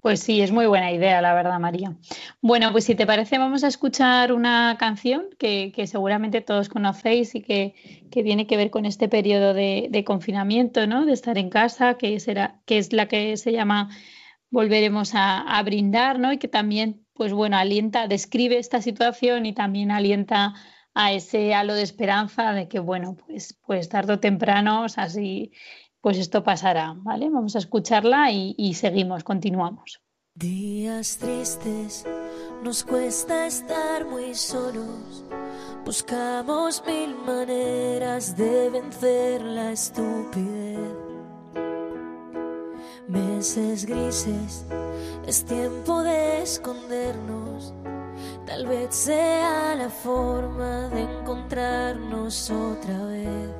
Pues 0.00 0.20
sí, 0.20 0.40
es 0.40 0.50
muy 0.50 0.66
buena 0.66 0.90
idea, 0.92 1.20
la 1.20 1.34
verdad, 1.34 1.58
María. 1.60 1.94
Bueno, 2.40 2.72
pues 2.72 2.84
si 2.84 2.94
te 2.94 3.06
parece, 3.06 3.36
vamos 3.36 3.64
a 3.64 3.68
escuchar 3.68 4.32
una 4.32 4.76
canción 4.78 5.26
que, 5.38 5.72
seguramente 5.86 6.40
todos 6.40 6.70
conocéis 6.70 7.34
y 7.34 7.42
que, 7.42 7.74
tiene 8.10 8.46
que 8.46 8.56
ver 8.56 8.70
con 8.70 8.86
este 8.86 9.08
periodo 9.08 9.52
de, 9.52 10.04
confinamiento, 10.06 10.86
¿no? 10.86 11.04
De 11.04 11.12
estar 11.12 11.36
en 11.36 11.50
casa, 11.50 11.98
que, 11.98 12.18
será, 12.18 12.60
que 12.64 12.78
es 12.78 12.94
la 12.94 13.08
que 13.08 13.36
se 13.36 13.52
llama 13.52 13.90
Volveremos 14.50 15.12
a, 15.14 15.62
brindar, 15.64 16.18
¿no? 16.18 16.32
Y 16.32 16.38
que 16.38 16.48
también, 16.48 17.04
pues 17.12 17.34
bueno, 17.34 17.58
alienta, 17.58 18.08
describe 18.08 18.58
esta 18.58 18.80
situación 18.80 19.44
y 19.44 19.52
también 19.52 19.90
alienta 19.90 20.54
a 20.94 21.12
ese 21.12 21.54
halo 21.54 21.74
de 21.74 21.82
esperanza 21.82 22.52
de 22.52 22.68
que, 22.68 22.78
bueno, 22.80 23.16
pues, 23.26 23.58
pues 23.66 23.88
tarde 23.90 24.14
o 24.14 24.20
temprano, 24.20 24.84
o 24.84 24.88
sea, 24.88 25.08
pues 26.00 26.18
esto 26.18 26.42
pasará, 26.42 26.94
¿vale? 26.98 27.28
Vamos 27.28 27.56
a 27.56 27.58
escucharla 27.58 28.30
y, 28.32 28.74
seguimos, 28.74 29.24
continuamos. 29.24 30.00
Días 30.34 31.18
tristes, 31.18 32.06
nos 32.62 32.84
cuesta 32.84 33.46
estar 33.46 34.06
muy 34.06 34.34
solos. 34.34 35.24
Buscamos 35.84 36.82
mil 36.86 37.14
maneras 37.26 38.36
de 38.36 38.70
vencer 38.70 39.42
la 39.42 39.72
estupidez. 39.72 40.78
Meses 43.08 43.86
grises, 43.86 44.66
es 45.26 45.44
tiempo 45.44 46.02
de 46.02 46.42
escondernos. 46.42 47.74
Tal 48.46 48.66
vez 48.66 48.94
sea 48.94 49.74
la 49.74 49.90
forma 49.90 50.88
de 50.88 51.02
encontrarnos 51.02 52.50
otra 52.50 53.04
vez. 53.06 53.59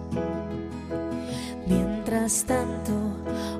Tanto, 2.21 2.93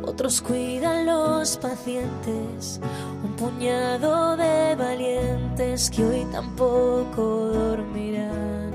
otros 0.03 0.39
cuidan 0.39 1.07
los 1.07 1.57
pacientes, 1.57 2.79
un 3.23 3.35
puñado 3.35 4.37
de 4.37 4.75
valientes 4.75 5.89
que 5.89 6.05
hoy 6.05 6.27
tampoco 6.31 7.47
dormirán. 7.47 8.69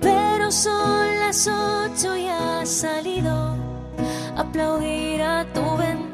Pero 0.00 0.50
son 0.50 1.20
las 1.20 1.46
ocho 1.46 2.16
y 2.16 2.26
has 2.26 2.68
salido. 2.68 3.54
Aplaudir 4.36 5.22
a 5.22 5.46
tu 5.52 5.76
ventana, 5.76 6.13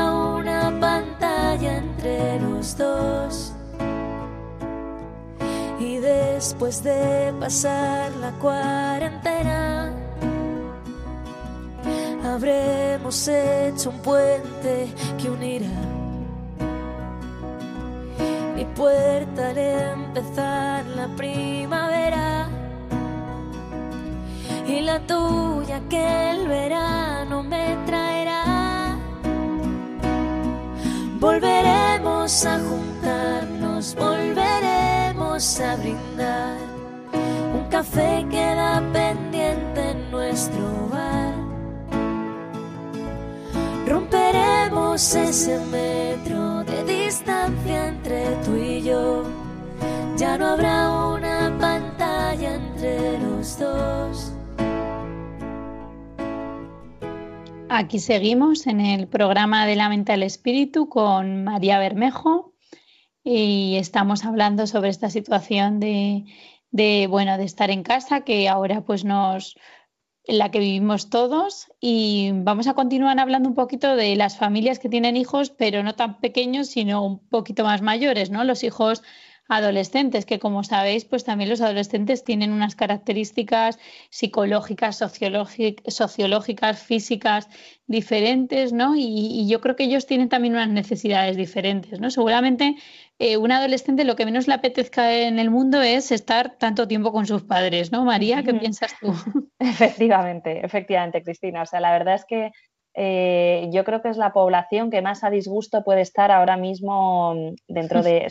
después 6.51 6.83
de 6.83 7.33
pasar 7.39 8.11
la 8.17 8.31
cuarentena, 8.33 9.93
habremos 12.25 13.25
hecho 13.29 13.89
un 13.91 13.99
puente 13.99 14.93
que 15.17 15.29
unirá 15.29 15.69
mi 18.53 18.65
puerta 18.65 19.51
al 19.51 19.57
empezar 19.57 20.85
la 20.87 21.07
primavera 21.15 22.49
y 24.67 24.81
la 24.81 24.99
tuya 25.07 25.81
que 25.89 26.31
el 26.31 26.49
verano 26.49 27.43
me 27.43 27.77
traerá. 27.85 28.97
Volveremos 31.17 32.45
a 32.45 32.59
juntarnos, 32.59 33.95
volveremos 33.95 34.80
a 35.41 35.75
brindar. 35.75 36.55
Un 37.55 37.67
café 37.71 38.23
queda 38.29 38.79
pendiente 38.93 39.89
en 39.89 40.11
nuestro 40.11 40.87
bar. 40.91 41.33
Romperemos 43.87 45.15
ese 45.15 45.59
metro 45.71 46.63
de 46.63 46.83
distancia 46.83 47.87
entre 47.87 48.35
tú 48.45 48.55
y 48.55 48.83
yo. 48.83 49.23
Ya 50.15 50.37
no 50.37 50.45
habrá 50.45 50.91
una 50.91 51.57
pantalla 51.59 52.53
entre 52.53 53.17
los 53.17 53.57
dos. 53.57 54.33
Aquí 57.67 57.97
seguimos 57.97 58.67
en 58.67 58.79
el 58.79 59.07
programa 59.07 59.65
de 59.65 59.75
la 59.75 59.89
mente 59.89 60.13
al 60.13 60.21
espíritu 60.21 60.87
con 60.87 61.43
María 61.43 61.79
Bermejo 61.79 62.50
y 63.23 63.75
estamos 63.77 64.25
hablando 64.25 64.67
sobre 64.67 64.89
esta 64.89 65.09
situación 65.09 65.79
de, 65.79 66.25
de, 66.71 67.07
bueno, 67.07 67.37
de 67.37 67.43
estar 67.43 67.69
en 67.69 67.83
casa 67.83 68.21
que 68.21 68.49
ahora 68.49 68.81
pues 68.81 69.05
nos 69.05 69.55
la 70.27 70.51
que 70.51 70.59
vivimos 70.59 71.09
todos 71.09 71.71
y 71.79 72.31
vamos 72.33 72.67
a 72.67 72.73
continuar 72.73 73.19
hablando 73.19 73.49
un 73.49 73.55
poquito 73.55 73.95
de 73.95 74.15
las 74.15 74.37
familias 74.37 74.79
que 74.79 74.89
tienen 74.89 75.17
hijos, 75.17 75.49
pero 75.49 75.83
no 75.83 75.95
tan 75.95 76.19
pequeños, 76.19 76.67
sino 76.67 77.03
un 77.03 77.27
poquito 77.27 77.63
más 77.63 77.81
mayores, 77.81 78.29
¿no? 78.29 78.43
Los 78.43 78.63
hijos 78.63 79.01
adolescentes, 79.51 80.25
que 80.25 80.39
como 80.39 80.63
sabéis, 80.63 81.03
pues 81.05 81.25
también 81.25 81.49
los 81.49 81.61
adolescentes 81.61 82.23
tienen 82.23 82.53
unas 82.53 82.75
características 82.75 83.79
psicológicas, 84.09 84.97
sociológicas, 84.97 86.81
físicas 86.81 87.49
diferentes, 87.85 88.71
¿no? 88.71 88.93
Y, 88.95 89.47
yo 89.49 89.59
creo 89.59 89.75
que 89.75 89.83
ellos 89.83 90.05
tienen 90.05 90.29
también 90.29 90.53
unas 90.53 90.69
necesidades 90.69 91.35
diferentes, 91.35 91.99
¿no? 91.99 92.09
Seguramente 92.11 92.75
eh, 93.23 93.37
un 93.37 93.51
adolescente 93.51 94.03
lo 94.03 94.15
que 94.15 94.25
menos 94.25 94.47
le 94.47 94.55
apetezca 94.55 95.13
en 95.13 95.37
el 95.37 95.51
mundo 95.51 95.79
es 95.79 96.11
estar 96.11 96.57
tanto 96.57 96.87
tiempo 96.87 97.11
con 97.11 97.27
sus 97.27 97.43
padres, 97.43 97.91
¿no? 97.91 98.03
María, 98.03 98.41
¿qué 98.41 98.51
piensas 98.55 98.95
tú? 98.99 99.13
Efectivamente, 99.59 100.65
efectivamente, 100.65 101.21
Cristina. 101.21 101.61
O 101.61 101.65
sea, 101.67 101.79
la 101.79 101.91
verdad 101.91 102.15
es 102.15 102.25
que 102.25 102.51
eh, 102.95 103.69
yo 103.71 103.83
creo 103.83 104.01
que 104.01 104.09
es 104.09 104.17
la 104.17 104.33
población 104.33 104.89
que 104.89 105.03
más 105.03 105.23
a 105.23 105.29
disgusto 105.29 105.83
puede 105.83 106.01
estar 106.01 106.31
ahora 106.31 106.57
mismo 106.57 107.35
dentro 107.67 108.01
de 108.01 108.27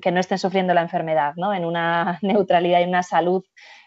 que 0.00 0.12
no 0.12 0.20
estén 0.20 0.38
sufriendo 0.38 0.72
la 0.72 0.80
enfermedad, 0.80 1.34
¿no? 1.36 1.52
En 1.52 1.66
una 1.66 2.18
neutralidad 2.22 2.80
y 2.80 2.84
una 2.84 3.02
salud 3.02 3.44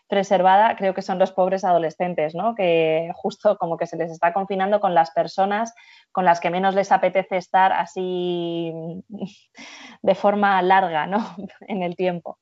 preservada, 0.07 0.75
creo 0.75 0.93
que 0.93 1.01
son 1.01 1.19
los 1.19 1.31
pobres 1.31 1.63
adolescentes, 1.63 2.35
¿no? 2.35 2.55
Que 2.55 3.11
justo 3.15 3.57
como 3.57 3.77
que 3.77 3.87
se 3.87 3.97
les 3.97 4.11
está 4.11 4.33
confinando 4.33 4.79
con 4.79 4.93
las 4.93 5.11
personas 5.11 5.73
con 6.11 6.23
las 6.23 6.39
que 6.39 6.49
menos 6.49 6.75
les 6.75 6.93
apetece 6.93 7.35
estar 7.35 7.73
así 7.73 8.71
de 10.01 10.15
forma 10.15 10.61
larga, 10.61 11.07
¿no? 11.07 11.35
en 11.67 11.83
el 11.83 11.97
tiempo. 11.97 12.39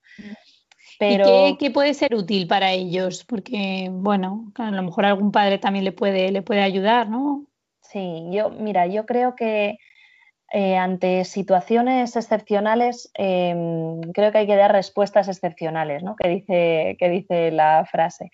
Pero... 0.99 1.47
¿Y 1.47 1.57
qué, 1.57 1.71
puede 1.71 1.95
ser 1.95 2.13
útil 2.13 2.47
para 2.47 2.71
ellos? 2.71 3.25
Porque, 3.25 3.89
bueno, 3.91 4.51
a 4.55 4.69
lo 4.69 4.83
mejor 4.83 5.05
algún 5.05 5.31
padre 5.31 5.57
también 5.57 5.85
le 5.85 5.91
puede, 5.91 6.31
le 6.31 6.43
puede 6.43 6.61
ayudar, 6.61 7.09
¿no? 7.09 7.47
Sí, 7.81 8.27
yo, 8.31 8.51
mira, 8.51 8.85
yo 8.85 9.07
creo 9.07 9.35
que 9.35 9.79
eh, 10.55 10.77
ante 10.77 11.25
situaciones 11.25 12.15
excepcionales 12.15 13.09
em, 13.15 13.99
creo 14.13 14.31
que 14.31 14.37
hay 14.37 14.45
que 14.45 14.55
dar 14.55 14.71
respuestas 14.71 15.27
excepcionales, 15.27 16.03
¿no? 16.03 16.15
Que 16.15 16.29
dice, 16.29 16.95
que 16.99 17.09
dice 17.09 17.49
la 17.49 17.85
frase. 17.89 18.29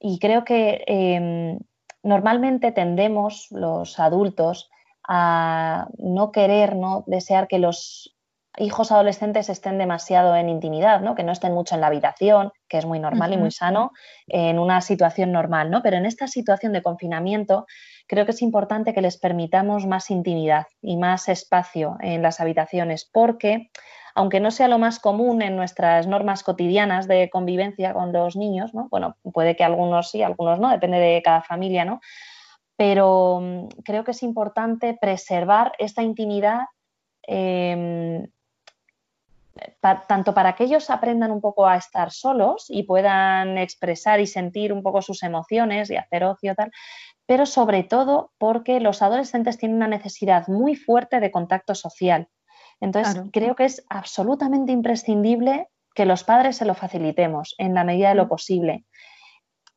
Y 0.00 0.18
creo 0.18 0.44
que 0.44 0.82
em, 0.88 1.60
normalmente 2.02 2.72
tendemos 2.72 3.46
los 3.52 4.00
adultos 4.00 4.68
a 5.06 5.86
no 5.98 6.32
querer, 6.32 6.74
no 6.74 7.04
desear 7.06 7.46
que 7.46 7.60
los 7.60 8.15
hijos 8.58 8.92
adolescentes 8.92 9.48
estén 9.48 9.78
demasiado 9.78 10.34
en 10.36 10.48
intimidad, 10.48 11.00
¿no? 11.00 11.14
que 11.14 11.22
no 11.22 11.32
estén 11.32 11.52
mucho 11.52 11.74
en 11.74 11.80
la 11.80 11.88
habitación, 11.88 12.52
que 12.68 12.78
es 12.78 12.86
muy 12.86 12.98
normal 12.98 13.32
y 13.32 13.36
muy 13.36 13.50
sano, 13.50 13.92
en 14.26 14.58
una 14.58 14.80
situación 14.80 15.32
normal, 15.32 15.70
¿no? 15.70 15.82
Pero 15.82 15.96
en 15.96 16.06
esta 16.06 16.26
situación 16.26 16.72
de 16.72 16.82
confinamiento 16.82 17.66
creo 18.06 18.24
que 18.24 18.32
es 18.32 18.42
importante 18.42 18.94
que 18.94 19.02
les 19.02 19.18
permitamos 19.18 19.86
más 19.86 20.10
intimidad 20.10 20.66
y 20.80 20.96
más 20.96 21.28
espacio 21.28 21.96
en 22.00 22.22
las 22.22 22.40
habitaciones, 22.40 23.08
porque 23.12 23.70
aunque 24.14 24.40
no 24.40 24.50
sea 24.50 24.66
lo 24.66 24.78
más 24.78 24.98
común 24.98 25.42
en 25.42 25.56
nuestras 25.56 26.06
normas 26.06 26.42
cotidianas 26.42 27.06
de 27.06 27.28
convivencia 27.28 27.92
con 27.92 28.12
los 28.12 28.34
niños, 28.34 28.72
¿no? 28.72 28.88
Bueno, 28.90 29.16
puede 29.34 29.56
que 29.56 29.64
algunos 29.64 30.10
sí, 30.10 30.22
algunos 30.22 30.58
no, 30.58 30.70
depende 30.70 30.98
de 30.98 31.20
cada 31.22 31.42
familia, 31.42 31.84
¿no? 31.84 32.00
Pero 32.76 33.40
mm, 33.42 33.68
creo 33.84 34.04
que 34.04 34.12
es 34.12 34.22
importante 34.22 34.96
preservar 34.98 35.72
esta 35.78 36.02
intimidad 36.02 36.60
tanto 39.80 40.34
para 40.34 40.54
que 40.54 40.64
ellos 40.64 40.90
aprendan 40.90 41.30
un 41.30 41.40
poco 41.40 41.66
a 41.66 41.76
estar 41.76 42.10
solos 42.10 42.66
y 42.68 42.82
puedan 42.84 43.58
expresar 43.58 44.20
y 44.20 44.26
sentir 44.26 44.72
un 44.72 44.82
poco 44.82 45.02
sus 45.02 45.22
emociones 45.22 45.90
y 45.90 45.96
hacer 45.96 46.24
ocio 46.24 46.54
tal, 46.54 46.70
pero 47.26 47.46
sobre 47.46 47.82
todo 47.82 48.32
porque 48.38 48.80
los 48.80 49.02
adolescentes 49.02 49.58
tienen 49.58 49.76
una 49.76 49.88
necesidad 49.88 50.48
muy 50.48 50.76
fuerte 50.76 51.20
de 51.20 51.30
contacto 51.30 51.74
social. 51.74 52.28
Entonces, 52.80 53.22
creo 53.32 53.56
que 53.56 53.64
es 53.64 53.84
absolutamente 53.88 54.72
imprescindible 54.72 55.68
que 55.94 56.04
los 56.04 56.24
padres 56.24 56.56
se 56.56 56.66
lo 56.66 56.74
facilitemos 56.74 57.54
en 57.58 57.74
la 57.74 57.84
medida 57.84 58.10
de 58.10 58.14
lo 58.16 58.26
mm. 58.26 58.28
posible 58.28 58.84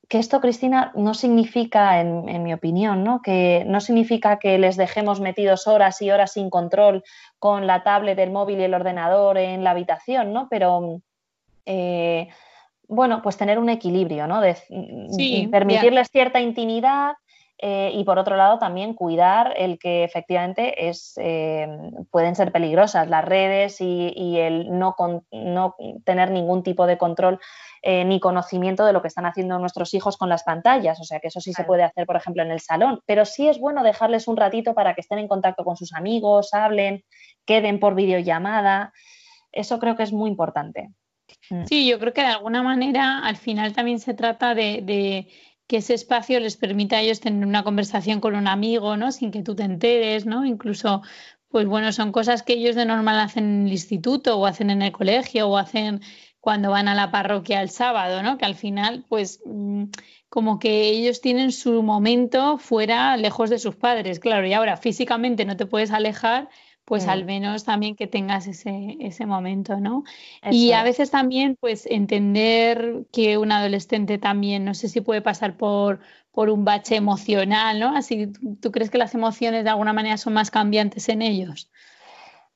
que 0.09 0.17
esto, 0.17 0.41
Cristina, 0.41 0.91
no 0.95 1.13
significa, 1.13 2.01
en, 2.01 2.43
mi 2.43 2.51
opinión, 2.51 3.03
¿no? 3.03 3.21
que 3.21 3.63
no 3.67 3.79
significa 3.79 4.39
que 4.39 4.57
les 4.57 4.75
dejemos 4.75 5.21
metidos 5.21 5.67
horas 5.67 6.01
y 6.01 6.09
horas 6.09 6.33
sin 6.33 6.49
control 6.49 7.03
con 7.37 7.67
la 7.67 7.83
tablet, 7.83 8.17
el 8.17 8.31
móvil 8.31 8.59
y 8.59 8.63
el 8.63 8.73
ordenador 8.73 9.37
en 9.37 9.63
la 9.63 9.69
habitación, 9.71 10.33
¿no? 10.33 10.47
Pero 10.49 11.01
eh, 11.67 12.27
bueno, 12.87 13.21
pues 13.21 13.37
tener 13.37 13.59
un 13.59 13.69
equilibrio, 13.69 14.25
¿no? 14.25 14.41
De, 14.41 14.57
permitirles 15.51 16.09
cierta 16.09 16.41
intimidad, 16.41 17.13
eh, 17.61 17.91
y 17.93 18.05
por 18.05 18.17
otro 18.17 18.37
lado 18.37 18.57
también 18.57 18.93
cuidar 18.93 19.53
el 19.57 19.79
que 19.79 20.05
efectivamente 20.05 20.87
es, 20.87 21.13
eh, 21.17 21.67
pueden 22.09 22.33
ser 22.33 22.53
peligrosas 22.53 23.09
las 23.09 23.25
redes 23.25 23.81
y, 23.81 24.39
el 24.39 24.79
no, 24.79 24.95
no, 25.31 25.75
tener 26.05 26.31
ningún 26.31 26.63
tipo 26.63 26.87
de 26.87 26.97
control 26.97 27.37
eh, 27.81 28.05
ni 28.05 28.21
conocimiento 28.21 28.85
de 28.85 28.93
lo 28.93 29.01
que 29.01 29.09
están 29.09 29.25
haciendo 29.25 29.59
nuestros 29.59 29.93
hijos 29.93 30.15
con 30.15 30.29
las 30.29 30.43
pantallas. 30.43 31.01
O 31.01 31.03
sea 31.03 31.19
que 31.19 31.27
eso 31.27 31.41
sí 31.41 31.51
se 31.51 31.65
puede 31.65 31.83
hacer, 31.83 32.05
por 32.05 32.15
ejemplo, 32.15 32.43
en 32.43 32.51
el 32.51 32.61
salón. 32.61 33.01
Pero 33.05 33.25
sí 33.25 33.49
es 33.49 33.59
bueno 33.59 33.83
dejarles 33.83 34.29
un 34.29 34.37
ratito 34.37 34.73
para 34.73 34.93
que 34.93 35.01
estén 35.01 35.19
en 35.19 35.27
contacto 35.27 35.65
con 35.65 35.75
sus 35.75 35.93
amigos, 35.93 36.53
hablen, 36.53 37.03
queden 37.43 37.81
por 37.81 37.93
videollamada. 37.93 38.93
Eso 39.51 39.79
creo 39.79 39.97
que 39.97 40.03
es 40.03 40.13
muy 40.13 40.29
importante. 40.29 40.91
Mm. 41.49 41.65
Sí, 41.65 41.89
yo 41.89 41.99
creo 41.99 42.13
que 42.13 42.21
de 42.21 42.27
alguna 42.27 42.63
manera 42.63 43.19
al 43.19 43.35
final 43.35 43.73
también 43.73 43.99
se 43.99 44.13
trata 44.13 44.55
de 44.55 45.27
que 45.69 45.77
ese 45.77 45.93
espacio 45.93 46.39
les 46.39 46.57
permita 46.57 46.97
a 46.97 47.01
ellos 47.01 47.19
tener 47.19 47.45
una 47.47 47.63
conversación 47.63 48.19
con 48.21 48.35
un 48.35 48.47
amigo, 48.47 48.97
¿no? 48.97 49.11
Sin 49.11 49.29
que 49.29 49.43
tú 49.43 49.55
te 49.55 49.63
enteres, 49.63 50.25
¿no? 50.25 50.43
Incluso, 50.43 51.03
pues 51.49 51.67
bueno, 51.67 51.91
son 51.91 52.11
cosas 52.11 52.41
que 52.41 52.53
ellos 52.53 52.75
de 52.75 52.85
normal 52.87 53.19
hacen 53.19 53.43
en 53.45 53.67
el 53.67 53.71
instituto 53.71 54.39
o 54.39 54.47
hacen 54.47 54.71
en 54.71 54.81
el 54.81 54.91
colegio 54.91 55.47
o 55.47 55.57
hacen 55.57 56.01
cuando 56.39 56.71
van 56.71 56.87
a 56.87 56.95
la 56.95 57.11
parroquia 57.11 57.61
el 57.61 57.69
sábado, 57.69 58.23
¿no? 58.23 58.39
Que 58.39 58.45
al 58.45 58.55
final, 58.55 59.05
pues, 59.09 59.41
mm, 59.45 59.83
como 60.27 60.57
que 60.57 60.89
ellos 60.89 61.21
tienen 61.21 61.51
su 61.51 61.83
momento 61.83 62.57
fuera, 62.57 63.15
lejos 63.15 63.51
de 63.51 63.59
sus 63.59 63.75
padres, 63.75 64.19
claro, 64.19 64.47
y 64.47 64.53
ahora 64.53 64.75
físicamente 64.75 65.45
no 65.45 65.55
te 65.55 65.67
puedes 65.67 65.91
alejar, 65.91 66.49
pues 66.89 67.07
al 67.07 67.23
menos 67.23 67.63
también 67.63 67.95
que 67.95 68.07
tengas 68.07 68.47
ese, 68.47 68.97
ese 68.99 69.27
momento, 69.27 69.79
¿no? 69.79 70.03
y 70.49 70.71
a 70.71 70.81
veces 70.81 71.11
también, 71.11 71.55
pues 71.59 71.85
entender 71.85 73.05
que 73.13 73.37
un 73.37 73.51
adolescente 73.51 74.17
también, 74.17 74.65
no 74.65 74.73
sé 74.73 74.89
si 74.89 74.99
puede 74.99 75.21
pasar 75.21 75.55
por, 75.55 75.99
por 76.31 76.49
un 76.49 76.65
bache 76.65 76.95
emocional, 76.95 77.79
¿no? 77.79 77.95
Así, 77.95 78.31
¿tú 78.59 78.71
crees 78.71 78.89
que 78.89 78.97
las 78.97 79.13
emociones 79.13 79.63
de 79.63 79.69
alguna 79.69 79.93
manera 79.93 80.17
son 80.17 80.33
más 80.33 80.49
cambiantes 80.49 81.09
en 81.09 81.21
ellos? 81.21 81.71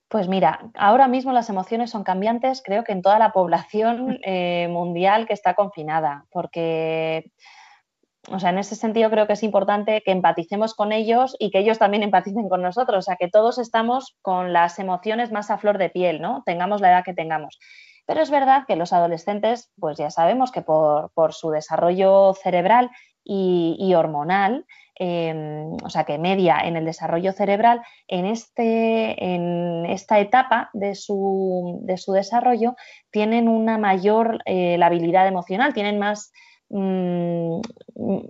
Pues 0.08 0.28
mira, 0.28 0.72
ahora 0.74 1.08
mismo 1.08 1.32
las 1.32 1.50
emociones 1.50 1.92
son 1.92 2.04
cambiantes, 2.04 2.64
creo 2.66 2.84
que 2.84 2.92
en 2.92 3.04
toda 3.04 3.20
la 3.20 3.32
población 3.34 4.20
eh, 4.26 4.68
mundial 4.72 5.28
que 5.28 5.34
está 5.34 5.54
confinada, 5.54 6.26
porque 6.32 7.32
o 8.32 8.40
sea, 8.40 8.52
en 8.52 8.58
ese 8.58 8.76
sentido 8.76 9.10
creo 9.10 9.28
que 9.28 9.34
es 9.34 9.44
importante 9.44 10.02
que 10.06 10.12
empaticemos 10.12 10.76
con 10.76 10.94
ellos 10.94 11.36
y 11.40 11.52
que 11.52 11.60
ellos 11.60 11.78
también 11.78 12.04
empaticen 12.04 12.48
con 12.48 12.62
nosotros, 12.62 13.00
o 13.00 13.02
sea, 13.02 13.18
que 13.18 13.28
todos 13.28 13.58
estamos 13.58 14.16
con 14.22 14.54
las 14.54 14.80
emociones 14.80 15.32
más 15.32 15.52
a 15.52 15.58
flor 15.58 15.78
de 15.78 15.90
piel, 15.90 16.22
¿no? 16.22 16.42
Tengamos 16.46 16.80
la 16.80 16.90
edad 16.90 17.04
que 17.04 17.14
tengamos. 17.14 17.60
Pero 18.06 18.22
es 18.22 18.32
verdad 18.32 18.64
que 18.68 18.76
los 18.76 18.94
adolescentes, 18.94 19.72
pues 19.80 19.98
ya 19.98 20.10
sabemos 20.10 20.52
que 20.52 20.62
por, 20.62 21.12
su 21.32 21.52
desarrollo 21.52 22.34
cerebral 22.34 22.92
y, 23.26 23.94
hormonal, 23.94 24.66
em, 24.96 25.74
o 25.84 25.90
sea, 25.90 26.04
que 26.04 26.18
media 26.18 26.60
en 26.64 26.76
el 26.76 26.86
desarrollo 26.86 27.32
cerebral, 27.32 27.82
en, 28.08 28.26
este, 28.26 29.34
en 29.34 29.86
esta 29.86 30.20
etapa 30.20 30.70
de 30.74 30.96
su, 30.96 31.82
desarrollo, 31.86 32.76
tienen 33.12 33.48
una 33.48 33.78
mayor 33.78 34.40
eh, 34.46 34.82
habilidad 34.82 35.28
emocional, 35.28 35.74
tienen 35.74 36.00
más 36.00 36.32
Mm, 36.76 37.62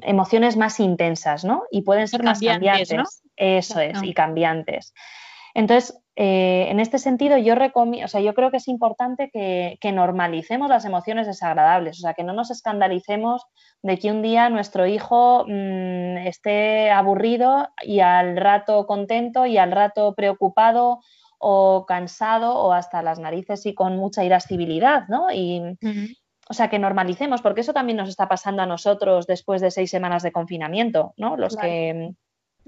emociones 0.02 0.58
más 0.58 0.82
intensas, 0.82 1.46
¿no? 1.46 1.64
Y 1.72 1.84
pueden 1.84 2.10
ser 2.10 2.24
más 2.24 2.42
cambiantes. 2.42 3.24
Eso 3.38 3.80
es, 3.80 4.04
y 4.04 4.14
cambiantes. 4.14 4.94
Entonces, 5.54 5.98
eh, 6.18 6.68
en 6.70 6.82
este 6.82 6.98
sentido, 6.98 7.38
yo 7.38 7.56
recomiendo, 7.56 8.04
o 8.06 8.10
sea, 8.10 8.20
yo 8.20 8.34
creo 8.34 8.52
que 8.52 8.58
es 8.58 8.68
importante 8.68 9.30
que, 9.32 9.92
normalicemos 9.94 10.70
las 10.70 10.84
emociones 10.84 11.26
desagradables, 11.26 12.00
o 12.00 12.02
sea, 12.02 12.16
que 12.16 12.26
no 12.26 12.34
nos 12.34 12.52
escandalicemos 12.52 13.46
de 13.82 13.98
que 13.98 14.12
un 14.12 14.22
día 14.22 14.50
nuestro 14.50 14.88
hijo 14.88 15.46
mm, 15.48 16.18
esté 16.28 16.92
aburrido 16.92 17.70
y 17.82 18.02
al 18.02 18.36
rato 18.36 18.86
contento 18.88 19.46
y 19.46 19.58
al 19.58 19.72
rato 19.72 20.16
preocupado 20.16 21.00
o 21.40 21.86
cansado 21.86 22.58
o 22.58 22.74
hasta 22.74 23.02
las 23.02 23.20
narices 23.20 23.66
y 23.66 23.74
con 23.74 23.96
mucha 23.96 24.26
irascibilidad, 24.26 25.08
¿no? 25.08 25.32
Y, 25.32 25.62
o 26.50 26.54
sea, 26.54 26.70
que 26.70 26.80
normalicemos, 26.80 27.42
porque 27.42 27.62
eso 27.62 27.74
también 27.74 27.98
nos 27.98 28.10
está 28.10 28.28
pasando 28.28 28.62
a 28.62 28.66
nosotros 28.66 29.28
después 29.28 29.62
de 29.62 29.72
seis 29.72 29.90
semanas 29.90 30.24
de 30.24 30.32
confinamiento, 30.32 31.14
¿no? 31.18 31.38
Los 31.38 31.56
que, 31.56 32.14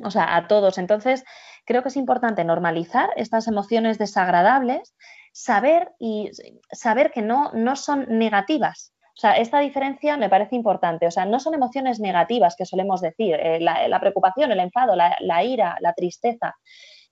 o 0.02 0.12
sea, 0.12 0.36
a 0.36 0.48
todos. 0.48 0.78
Entonces, 0.78 1.24
creo 1.66 1.82
que 1.82 1.90
es 1.90 1.98
importante 1.98 2.44
normalizar 2.46 3.10
estas 3.16 3.48
emociones 3.48 3.98
desagradables, 3.98 4.96
saber 5.34 5.92
y 6.00 6.32
saber 6.72 7.12
que 7.12 7.22
no, 7.22 7.52
no 7.54 7.76
son 7.76 8.06
negativas. 8.08 8.94
O 9.18 9.20
sea, 9.20 9.38
esta 9.38 9.60
diferencia 9.60 10.18
me 10.18 10.30
parece 10.30 10.56
importante. 10.56 11.08
O 11.08 11.12
sea, 11.12 11.26
no 11.26 11.40
son 11.40 11.54
emociones 11.54 12.00
negativas 12.00 12.56
que 12.58 12.66
solemos 12.66 13.02
decir, 13.02 13.36
eh, 13.36 13.60
la, 13.60 14.00
preocupación, 14.00 14.52
el 14.52 14.60
enfado, 14.60 14.96
la 14.96 15.44
ira, 15.44 15.78
la 15.80 15.94
tristeza 15.94 16.56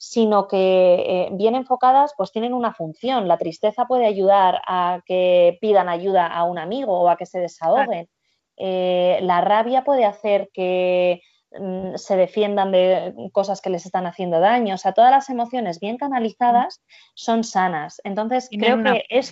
sino 0.03 0.49
que 0.49 0.95
eh, 0.95 1.29
bien 1.31 1.55
enfocadas 1.55 2.13
pues 2.17 2.33
tienen 2.33 2.53
una 2.53 2.73
función. 2.73 3.29
La 3.29 3.37
tristeza 3.37 3.85
puede 3.85 4.05
ayudar 4.05 4.61
a 4.67 4.99
que 5.05 5.57
pidan 5.61 5.87
ayuda 5.87 6.27
a 6.27 6.43
un 6.43 6.59
amigo 6.59 6.99
o 6.99 7.07
a 7.07 7.15
que 7.15 7.25
se 7.25 7.39
desahoguen. 7.39 8.09
Eh, 8.57 9.19
la 9.21 9.39
rabia 9.39 9.85
puede 9.85 10.03
hacer 10.03 10.49
que 10.53 11.21
mm, 11.57 11.95
se 11.95 12.17
defiendan 12.17 12.73
de 12.73 13.13
cosas 13.31 13.61
que 13.61 13.69
les 13.69 13.85
están 13.85 14.05
haciendo 14.05 14.41
daño. 14.41 14.75
O 14.75 14.77
sea, 14.77 14.91
todas 14.91 15.09
las 15.09 15.29
emociones 15.29 15.79
bien 15.79 15.95
canalizadas 15.95 16.83
son 17.15 17.45
sanas. 17.45 18.01
Entonces, 18.03 18.49
creo 18.51 18.83
que 18.83 19.05
es, 19.07 19.31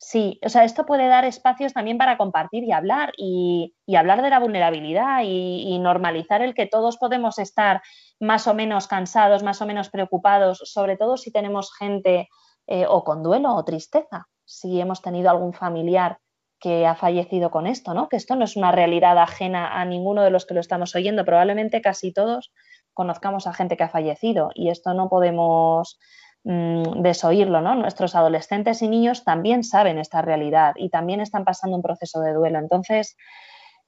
Sí, 0.00 0.38
o 0.46 0.48
sea, 0.48 0.62
esto 0.62 0.86
puede 0.86 1.08
dar 1.08 1.24
espacios 1.24 1.72
también 1.72 1.98
para 1.98 2.16
compartir 2.16 2.62
y 2.62 2.70
hablar 2.70 3.12
y, 3.16 3.74
hablar 3.96 4.22
de 4.22 4.30
la 4.30 4.38
vulnerabilidad 4.38 5.22
y, 5.24 5.76
normalizar 5.80 6.40
el 6.40 6.54
que 6.54 6.66
todos 6.66 6.98
podemos 6.98 7.38
estar 7.40 7.82
más 8.20 8.46
o 8.46 8.54
menos 8.54 8.86
cansados, 8.86 9.42
más 9.42 9.60
o 9.60 9.66
menos 9.66 9.90
preocupados, 9.90 10.60
sobre 10.64 10.96
todo 10.96 11.16
si 11.16 11.32
tenemos 11.32 11.74
gente 11.76 12.28
eh, 12.68 12.86
o 12.88 13.02
con 13.02 13.24
duelo 13.24 13.54
o 13.54 13.64
tristeza, 13.64 14.28
si 14.44 14.80
hemos 14.80 15.02
tenido 15.02 15.30
algún 15.30 15.52
familiar 15.52 16.18
que 16.60 16.86
ha 16.86 16.94
fallecido 16.94 17.50
con 17.50 17.66
esto, 17.66 17.92
¿no? 17.92 18.08
Que 18.08 18.16
esto 18.16 18.36
no 18.36 18.44
es 18.44 18.56
una 18.56 18.72
realidad 18.72 19.18
ajena 19.18 19.80
a 19.80 19.84
ninguno 19.84 20.22
de 20.22 20.30
los 20.30 20.46
que 20.46 20.54
lo 20.54 20.60
estamos 20.60 20.94
oyendo, 20.94 21.24
probablemente 21.24 21.80
casi 21.80 22.12
todos 22.12 22.52
conozcamos 22.94 23.46
a 23.46 23.52
gente 23.52 23.76
que 23.76 23.84
ha 23.84 23.88
fallecido 23.88 24.50
y 24.54 24.70
esto 24.70 24.94
no 24.94 25.08
podemos 25.08 25.98
Mm, 26.44 27.02
desoírlo, 27.02 27.60
¿no? 27.60 27.74
Nuestros 27.74 28.14
adolescentes 28.14 28.80
y 28.82 28.88
niños 28.88 29.24
también 29.24 29.64
saben 29.64 29.98
esta 29.98 30.22
realidad 30.22 30.74
y 30.76 30.88
también 30.88 31.20
están 31.20 31.44
pasando 31.44 31.76
un 31.76 31.82
proceso 31.82 32.20
de 32.20 32.32
duelo. 32.32 32.58
Entonces, 32.58 33.16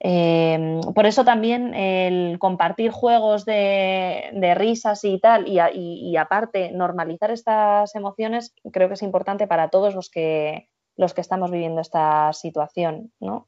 em, 0.01 0.81
por 0.95 1.07
eso 1.07 1.25
también 1.25 1.75
el 1.75 2.39
compartir 2.39 2.91
juegos 2.91 3.45
de, 3.45 4.55
risas 4.57 5.05
y 5.05 5.19
tal, 5.21 5.47
y, 5.49 6.17
aparte 6.17 6.73
normalizar 6.73 7.31
estas 7.31 7.95
emociones, 7.95 8.55
creo 8.73 8.89
que 8.89 8.95
es 8.95 9.03
importante 9.03 9.47
para 9.47 9.69
todos 9.69 9.95
los 9.95 10.11
que, 10.11 10.69
los 10.97 11.15
que 11.15 11.21
estamos 11.21 11.51
viviendo 11.51 11.81
esta 11.81 12.33
situación, 12.33 13.13
¿no? 13.21 13.47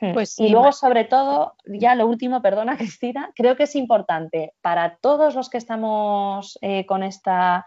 Hmm. 0.00 0.12
Pues 0.12 0.38
y 0.38 0.48
luego, 0.48 0.72
sobre 0.72 1.04
todo, 1.04 1.54
ya 1.66 1.94
lo 1.94 2.06
último, 2.06 2.40
perdona 2.42 2.76
Cristina, 2.78 3.32
creo 3.34 3.56
que 3.56 3.64
es 3.64 3.74
importante 3.76 4.54
para 4.60 4.96
todos 4.96 5.34
los 5.34 5.50
que 5.50 5.58
estamos 5.58 6.58
eh, 6.62 6.86
con 6.86 7.02
esta 7.02 7.66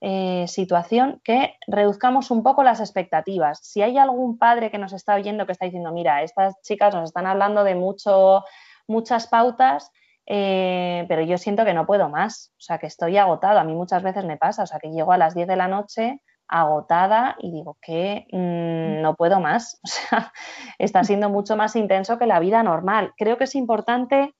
eh, 0.00 0.44
situación 0.46 1.20
que 1.24 1.54
reduzcamos 1.66 2.30
un 2.30 2.42
poco 2.42 2.62
las 2.62 2.80
expectativas. 2.80 3.60
Si 3.62 3.82
hay 3.82 3.98
algún 3.98 4.38
padre 4.38 4.70
que 4.70 4.78
nos 4.78 4.92
está 4.92 5.14
oyendo 5.14 5.46
que 5.46 5.52
está 5.52 5.64
diciendo, 5.64 5.92
mira, 5.92 6.22
estas 6.22 6.60
chicas 6.62 6.94
nos 6.94 7.04
están 7.04 7.26
hablando 7.26 7.64
de 7.64 7.74
mucho, 7.74 8.44
muchas 8.86 9.26
pautas, 9.26 9.90
eh, 10.26 11.06
pero 11.08 11.22
yo 11.22 11.38
siento 11.38 11.64
que 11.64 11.74
no 11.74 11.86
puedo 11.86 12.08
más, 12.08 12.52
o 12.58 12.60
sea, 12.60 12.78
que 12.78 12.86
estoy 12.86 13.16
agotado. 13.16 13.58
A 13.58 13.64
mí 13.64 13.74
muchas 13.74 14.02
veces 14.02 14.24
me 14.24 14.36
pasa, 14.36 14.64
o 14.64 14.66
sea, 14.66 14.78
que 14.78 14.90
llego 14.90 15.12
a 15.12 15.18
las 15.18 15.34
10 15.34 15.48
de 15.48 15.56
la 15.56 15.68
noche 15.68 16.20
agotada 16.48 17.36
y 17.38 17.50
digo 17.50 17.76
que 17.80 18.26
mm, 18.32 19.02
no 19.02 19.14
puedo 19.16 19.40
más. 19.40 19.80
O 19.84 19.88
sea, 19.88 20.32
está 20.78 21.04
siendo 21.04 21.30
mucho 21.30 21.56
más 21.56 21.76
intenso 21.76 22.18
que 22.18 22.26
la 22.26 22.40
vida 22.40 22.62
normal. 22.62 23.12
Creo 23.16 23.38
que 23.38 23.44
es 23.44 23.54
importante 23.54 24.34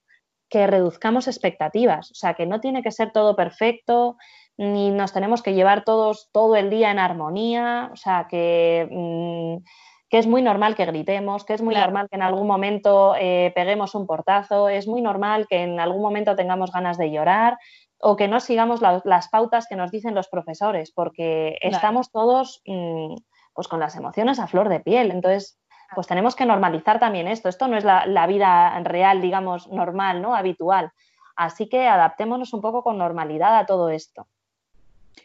que 0.48 0.66
reduzcamos 0.66 1.26
expectativas, 1.26 2.10
o 2.12 2.14
sea, 2.14 2.34
que 2.34 2.46
no 2.46 2.60
tiene 2.60 2.82
que 2.82 2.92
ser 2.92 3.10
todo 3.10 3.34
perfecto, 3.34 4.16
ni 4.56 4.90
nos 4.90 5.12
tenemos 5.12 5.42
que 5.42 5.54
llevar 5.54 5.84
todos 5.84 6.30
todo 6.32 6.56
el 6.56 6.70
día 6.70 6.90
en 6.90 6.98
armonía, 6.98 7.90
o 7.92 7.96
sea, 7.96 8.26
que, 8.30 8.88
mm, 8.90 9.64
que 10.08 10.18
es 10.18 10.26
muy 10.26 10.40
normal 10.40 10.76
que 10.76 10.86
gritemos, 10.86 11.44
que 11.44 11.54
es 11.54 11.62
muy 11.62 11.74
normal 11.74 12.08
que 12.08 12.16
en 12.16 12.22
algún 12.22 12.46
momento 12.46 13.14
eh, 13.18 13.52
peguemos 13.56 13.94
un 13.94 14.06
portazo, 14.06 14.68
es 14.68 14.86
muy 14.86 15.02
normal 15.02 15.46
que 15.48 15.62
en 15.62 15.80
algún 15.80 16.00
momento 16.00 16.36
tengamos 16.36 16.70
ganas 16.70 16.96
de 16.96 17.10
llorar, 17.10 17.58
o 18.00 18.16
que 18.16 18.28
no 18.28 18.40
sigamos 18.40 18.80
las 18.80 19.28
pautas 19.28 19.66
que 19.68 19.76
nos 19.76 19.90
dicen 19.90 20.14
los 20.14 20.28
profesores, 20.28 20.92
porque 20.92 21.58
estamos 21.60 22.10
todos 22.10 22.62
mm, 22.66 23.14
pues 23.54 23.68
con 23.68 23.80
las 23.80 23.96
emociones 23.96 24.38
a 24.38 24.46
flor 24.46 24.68
de 24.68 24.80
piel. 24.80 25.10
Entonces, 25.10 25.58
pues 25.94 26.06
tenemos 26.06 26.36
que 26.36 26.46
normalizar 26.46 26.98
también 26.98 27.26
esto. 27.26 27.48
Esto 27.48 27.68
no 27.68 27.76
es 27.76 27.84
la, 27.84 28.26
vida 28.26 28.78
real, 28.80 29.20
digamos, 29.20 29.68
normal, 29.68 30.20
¿no? 30.20 30.34
Habitual. 30.34 30.92
Así 31.36 31.68
que 31.68 31.86
adaptémonos 31.86 32.52
un 32.52 32.60
poco 32.60 32.82
con 32.82 32.98
normalidad 32.98 33.58
a 33.58 33.66
todo 33.66 33.90
esto. 33.90 34.26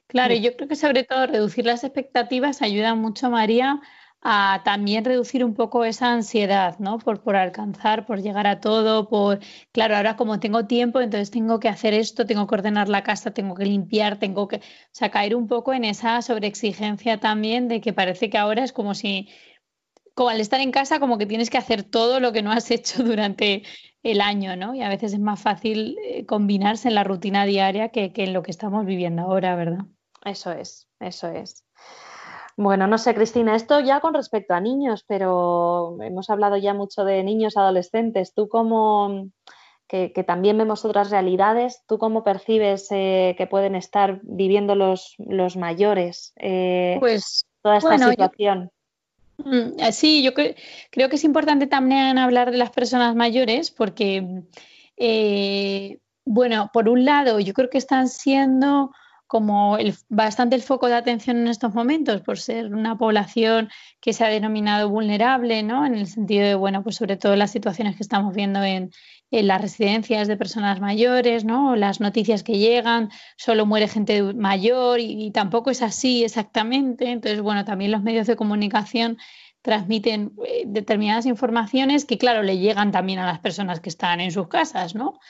Claro, 0.07 0.33
yo 0.33 0.55
creo 0.55 0.67
que 0.67 0.75
sobre 0.75 1.03
todo 1.03 1.27
reducir 1.27 1.65
las 1.65 1.83
expectativas 1.83 2.61
ayuda 2.61 2.95
mucho, 2.95 3.29
María, 3.29 3.81
a 4.21 4.61
también 4.63 5.03
reducir 5.03 5.43
un 5.43 5.55
poco 5.55 5.83
esa 5.83 6.13
ansiedad, 6.13 6.77
¿no? 6.79 6.99
Por, 6.99 7.21
por 7.21 7.35
alcanzar, 7.35 8.05
por 8.05 8.21
llegar 8.21 8.45
a 8.45 8.59
todo, 8.59 9.09
por, 9.09 9.39
claro, 9.71 9.95
ahora 9.95 10.15
como 10.15 10.39
tengo 10.39 10.67
tiempo, 10.67 11.01
entonces 11.01 11.31
tengo 11.31 11.59
que 11.59 11.69
hacer 11.69 11.93
esto, 11.95 12.25
tengo 12.25 12.45
que 12.45 12.55
ordenar 12.55 12.87
la 12.87 13.03
casa, 13.03 13.31
tengo 13.31 13.55
que 13.55 13.65
limpiar, 13.65 14.19
tengo 14.19 14.47
que, 14.47 14.57
o 14.57 14.61
sea, 14.91 15.09
caer 15.09 15.35
un 15.35 15.47
poco 15.47 15.73
en 15.73 15.85
esa 15.85 16.21
sobreexigencia 16.21 17.19
también 17.19 17.67
de 17.67 17.81
que 17.81 17.93
parece 17.93 18.29
que 18.29 18.37
ahora 18.37 18.63
es 18.63 18.73
como 18.73 18.93
si, 18.93 19.27
como 20.13 20.29
al 20.29 20.39
estar 20.39 20.59
en 20.61 20.71
casa, 20.71 20.99
como 20.99 21.17
que 21.17 21.25
tienes 21.25 21.49
que 21.49 21.57
hacer 21.57 21.83
todo 21.83 22.19
lo 22.19 22.31
que 22.31 22.43
no 22.43 22.51
has 22.51 22.69
hecho 22.71 23.03
durante 23.03 23.63
el 24.03 24.21
año, 24.21 24.55
¿no? 24.55 24.75
Y 24.75 24.83
a 24.83 24.89
veces 24.89 25.13
es 25.13 25.19
más 25.19 25.41
fácil 25.41 25.97
eh, 26.03 26.25
combinarse 26.25 26.87
en 26.89 26.95
la 26.95 27.03
rutina 27.03 27.45
diaria 27.45 27.89
que, 27.89 28.13
que 28.13 28.23
en 28.25 28.33
lo 28.33 28.43
que 28.43 28.51
estamos 28.51 28.85
viviendo 28.85 29.23
ahora, 29.23 29.55
¿verdad? 29.55 29.85
Eso 30.23 30.51
es, 30.51 30.87
eso 30.99 31.27
es. 31.29 31.65
Bueno, 32.57 32.87
no 32.87 32.97
sé, 32.97 33.13
Cristina, 33.15 33.55
esto 33.55 33.79
ya 33.79 33.99
con 33.99 34.13
respecto 34.13 34.53
a 34.53 34.59
niños, 34.59 35.03
pero 35.07 35.97
hemos 36.01 36.29
hablado 36.29 36.57
ya 36.57 36.73
mucho 36.73 37.05
de 37.05 37.23
niños, 37.23 37.57
adolescentes. 37.57 38.33
Tú 38.33 38.49
como 38.49 39.29
que, 39.87 40.23
también 40.25 40.57
vemos 40.57 40.85
otras 40.85 41.09
realidades, 41.09 41.83
¿tú 41.85 41.97
cómo 41.97 42.23
percibes 42.23 42.87
eh, 42.91 43.35
que 43.37 43.45
pueden 43.45 43.75
estar 43.75 44.21
viviendo 44.23 44.73
los, 44.73 45.15
los 45.17 45.57
mayores 45.57 46.33
eh, 46.37 46.95
pues, 46.99 47.45
toda 47.61 47.77
esta 47.77 47.97
situación? 47.97 48.71
Mm, 49.37 49.91
sí, 49.91 50.23
yo 50.23 50.33
creo 50.33 51.09
que 51.09 51.15
es 51.15 51.23
importante 51.25 51.67
también 51.67 52.17
hablar 52.17 52.51
de 52.51 52.57
las 52.57 52.69
personas 52.69 53.15
mayores 53.15 53.69
porque, 53.69 54.43
eh, 54.95 55.99
bueno, 56.23 56.69
por 56.71 56.87
un 56.87 57.03
lado, 57.03 57.41
yo 57.41 57.53
creo 57.53 57.69
que 57.69 57.77
están 57.77 58.07
siendo 58.07 58.91
como 59.31 59.77
bastante 60.09 60.57
el 60.57 60.61
foco 60.61 60.87
de 60.87 60.95
atención 60.95 61.37
en 61.37 61.47
estos 61.47 61.73
momentos 61.73 62.19
por 62.19 62.37
ser 62.37 62.75
una 62.75 62.97
población 62.97 63.69
que 64.01 64.11
se 64.11 64.25
ha 64.25 64.27
denominado 64.27 64.89
vulnerable, 64.89 65.63
¿no? 65.63 65.85
En 65.85 65.95
el 65.95 66.07
sentido 66.07 66.45
de, 66.45 66.55
bueno, 66.55 66.83
pues 66.83 66.97
sobre 66.97 67.15
todo 67.15 67.37
las 67.37 67.49
situaciones 67.49 67.95
que 67.95 68.03
estamos 68.03 68.35
viendo 68.35 68.61
en, 68.61 68.91
las 69.29 69.61
residencias 69.61 70.27
de 70.27 70.35
personas 70.35 70.81
mayores, 70.81 71.45
¿no? 71.45 71.77
Las 71.77 72.01
noticias 72.01 72.43
que 72.43 72.57
llegan, 72.57 73.09
solo 73.37 73.65
muere 73.65 73.87
gente 73.87 74.21
mayor 74.33 74.99
y, 74.99 75.31
tampoco 75.31 75.71
es 75.71 75.81
así 75.81 76.25
exactamente. 76.25 77.09
Entonces, 77.09 77.39
bueno, 77.39 77.63
también 77.63 77.91
los 77.91 78.03
medios 78.03 78.27
de 78.27 78.35
comunicación 78.35 79.17
transmiten 79.61 80.33
eh, 80.45 80.63
determinadas 80.67 81.25
informaciones 81.25 82.03
que, 82.03 82.17
claro, 82.17 82.43
le 82.43 82.57
llegan 82.57 82.91
también 82.91 83.19
a 83.19 83.25
las 83.25 83.39
personas 83.39 83.79
que 83.79 83.87
están 83.87 84.19
en 84.19 84.31
sus 84.31 84.49
casas, 84.49 84.93
¿no? 84.93 85.21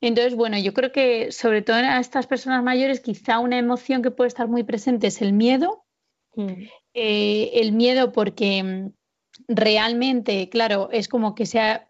Entonces, 0.00 0.34
bueno, 0.34 0.58
yo 0.58 0.72
creo 0.74 0.92
que 0.92 1.32
sobre 1.32 1.62
todo 1.62 1.76
a 1.76 1.98
estas 1.98 2.26
personas 2.26 2.62
mayores 2.62 3.00
quizá 3.00 3.38
una 3.38 3.58
emoción 3.58 4.02
que 4.02 4.10
puede 4.10 4.28
estar 4.28 4.48
muy 4.48 4.62
presente 4.62 5.08
es 5.08 5.20
el 5.22 5.32
miedo. 5.32 5.84
Mm. 6.36 6.52
Eh, 6.94 7.50
el 7.54 7.72
miedo 7.72 8.12
porque 8.12 8.62
mm, 8.62 8.92
realmente, 9.48 10.48
claro, 10.48 10.88
es 10.92 11.08
como 11.08 11.34
que 11.34 11.46
sea 11.46 11.88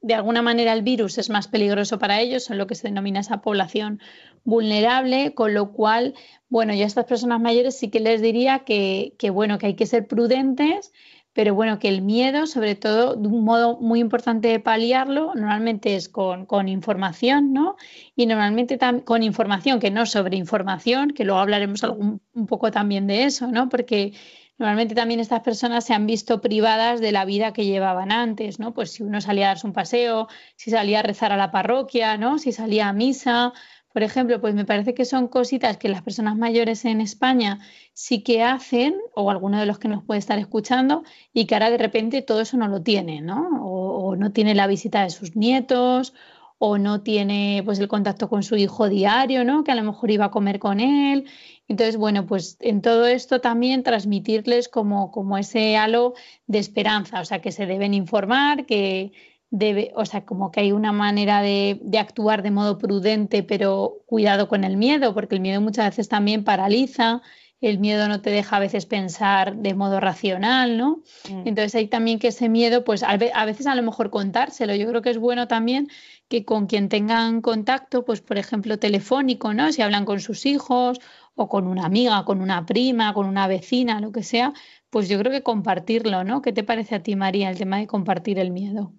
de 0.00 0.14
alguna 0.14 0.42
manera 0.42 0.72
el 0.72 0.82
virus 0.82 1.18
es 1.18 1.30
más 1.30 1.48
peligroso 1.48 1.98
para 1.98 2.20
ellos, 2.20 2.44
son 2.44 2.58
lo 2.58 2.66
que 2.66 2.74
se 2.74 2.88
denomina 2.88 3.20
esa 3.20 3.40
población 3.40 4.00
vulnerable, 4.44 5.34
con 5.34 5.52
lo 5.52 5.72
cual, 5.72 6.14
bueno, 6.48 6.74
yo 6.74 6.84
a 6.84 6.86
estas 6.86 7.06
personas 7.06 7.40
mayores 7.40 7.76
sí 7.76 7.90
que 7.90 8.00
les 8.00 8.22
diría 8.22 8.60
que, 8.60 9.14
que 9.18 9.30
bueno, 9.30 9.58
que 9.58 9.66
hay 9.66 9.74
que 9.74 9.86
ser 9.86 10.06
prudentes, 10.06 10.92
pero 11.38 11.54
bueno, 11.54 11.78
que 11.78 11.86
el 11.86 12.02
miedo, 12.02 12.48
sobre 12.48 12.74
todo, 12.74 13.14
de 13.14 13.28
un 13.28 13.44
modo 13.44 13.78
muy 13.78 14.00
importante 14.00 14.48
de 14.48 14.58
paliarlo, 14.58 15.34
normalmente 15.36 15.94
es 15.94 16.08
con, 16.08 16.66
información, 16.66 17.52
¿no? 17.52 17.76
Y 18.16 18.26
normalmente 18.26 18.76
con 19.04 19.22
información, 19.22 19.78
que 19.78 19.92
no 19.92 20.04
sobre 20.04 20.36
información, 20.36 21.12
que 21.12 21.22
luego 21.22 21.38
hablaremos 21.38 21.84
un 21.84 22.46
poco 22.48 22.72
también 22.72 23.06
de 23.06 23.22
eso, 23.22 23.46
¿no? 23.46 23.68
Porque 23.68 24.14
normalmente 24.58 24.96
también 24.96 25.20
estas 25.20 25.42
personas 25.42 25.84
se 25.84 25.94
han 25.94 26.06
visto 26.06 26.40
privadas 26.40 27.00
de 27.00 27.12
la 27.12 27.24
vida 27.24 27.52
que 27.52 27.64
llevaban 27.64 28.10
antes, 28.10 28.58
¿no? 28.58 28.74
Pues 28.74 28.90
si 28.90 29.04
uno 29.04 29.20
salía 29.20 29.46
a 29.46 29.48
darse 29.50 29.68
un 29.68 29.72
paseo, 29.72 30.26
si 30.56 30.72
salía 30.72 30.98
a 30.98 31.02
rezar 31.04 31.30
a 31.30 31.36
la 31.36 31.52
parroquia, 31.52 32.16
¿no? 32.16 32.40
Si 32.40 32.50
salía 32.50 32.88
a 32.88 32.92
misa, 32.92 33.52
por 33.98 34.04
ejemplo, 34.04 34.40
pues 34.40 34.54
me 34.54 34.64
parece 34.64 34.94
que 34.94 35.04
son 35.04 35.26
cositas 35.26 35.76
que 35.76 35.88
las 35.88 36.02
personas 36.02 36.36
mayores 36.36 36.84
en 36.84 37.00
España 37.00 37.58
sí 37.94 38.22
que 38.22 38.44
hacen, 38.44 38.94
o 39.12 39.28
alguno 39.28 39.58
de 39.58 39.66
los 39.66 39.80
que 39.80 39.88
nos 39.88 40.04
puede 40.04 40.20
estar 40.20 40.38
escuchando, 40.38 41.02
y 41.32 41.46
que 41.46 41.56
ahora 41.56 41.68
de 41.68 41.78
repente 41.78 42.22
todo 42.22 42.40
eso 42.40 42.56
no 42.56 42.68
lo 42.68 42.80
tiene, 42.80 43.20
¿no? 43.20 43.48
O, 43.60 44.14
no 44.14 44.30
tiene 44.30 44.54
la 44.54 44.68
visita 44.68 45.02
de 45.02 45.10
sus 45.10 45.34
nietos, 45.34 46.14
o 46.58 46.78
no 46.78 47.00
tiene 47.00 47.60
pues 47.64 47.80
el 47.80 47.88
contacto 47.88 48.28
con 48.28 48.44
su 48.44 48.54
hijo 48.54 48.88
diario, 48.88 49.42
¿no? 49.42 49.64
Que 49.64 49.72
a 49.72 49.74
lo 49.74 49.82
mejor 49.82 50.12
iba 50.12 50.26
a 50.26 50.30
comer 50.30 50.60
con 50.60 50.78
él. 50.78 51.24
Entonces, 51.66 51.96
bueno, 51.96 52.24
pues 52.24 52.56
en 52.60 52.82
todo 52.82 53.04
esto 53.04 53.40
también 53.40 53.82
transmitirles 53.82 54.68
como, 54.68 55.10
como 55.10 55.38
ese 55.38 55.76
halo 55.76 56.14
de 56.46 56.60
esperanza, 56.60 57.20
o 57.20 57.24
sea, 57.24 57.40
que 57.40 57.50
se 57.50 57.66
deben 57.66 57.94
informar, 57.94 58.64
que, 58.64 59.10
debe, 59.50 59.92
o 59.94 60.04
sea, 60.04 60.24
como 60.24 60.50
que 60.50 60.60
hay 60.60 60.72
una 60.72 60.92
manera 60.92 61.40
de, 61.40 61.80
actuar 61.98 62.42
de 62.42 62.50
modo 62.50 62.78
prudente, 62.78 63.42
pero 63.42 64.02
cuidado 64.06 64.48
con 64.48 64.64
el 64.64 64.76
miedo, 64.76 65.14
porque 65.14 65.34
el 65.36 65.40
miedo 65.40 65.60
muchas 65.60 65.86
veces 65.86 66.08
también 66.08 66.44
paraliza, 66.44 67.22
el 67.60 67.78
miedo 67.78 68.06
no 68.06 68.20
te 68.20 68.30
deja 68.30 68.56
a 68.56 68.60
veces 68.60 68.86
pensar 68.86 69.56
de 69.56 69.74
modo 69.74 69.98
racional, 69.98 70.76
¿no? 70.76 71.02
Mm. 71.28 71.48
Entonces 71.48 71.74
hay 71.74 71.88
también 71.88 72.20
que 72.20 72.28
ese 72.28 72.48
miedo, 72.48 72.84
pues 72.84 73.02
a 73.02 73.16
veces 73.16 73.66
a 73.66 73.74
lo 73.74 73.82
mejor 73.82 74.10
contárselo. 74.10 74.76
Yo 74.76 74.86
creo 74.86 75.02
que 75.02 75.10
es 75.10 75.18
bueno 75.18 75.48
también 75.48 75.88
que 76.28 76.44
con 76.44 76.66
quien 76.66 76.88
tengan 76.88 77.40
contacto, 77.40 78.04
pues 78.04 78.20
por 78.20 78.38
ejemplo 78.38 78.78
telefónico, 78.78 79.54
¿no? 79.54 79.72
Si 79.72 79.82
hablan 79.82 80.04
con 80.04 80.20
sus 80.20 80.46
hijos 80.46 81.00
o 81.34 81.48
con 81.48 81.66
una 81.66 81.84
amiga, 81.84 82.24
con 82.24 82.42
una 82.42 82.64
prima, 82.64 83.12
con 83.12 83.26
una 83.26 83.48
vecina, 83.48 84.00
lo 84.00 84.12
que 84.12 84.22
sea, 84.22 84.52
pues 84.90 85.08
yo 85.08 85.18
creo 85.18 85.32
que 85.32 85.42
compartirlo, 85.42 86.22
¿no? 86.22 86.42
¿Qué 86.42 86.52
te 86.52 86.62
parece 86.62 86.94
a 86.94 87.02
ti, 87.02 87.16
María, 87.16 87.50
el 87.50 87.58
tema 87.58 87.78
de 87.78 87.88
compartir 87.88 88.38
el 88.38 88.52
miedo? 88.52 88.92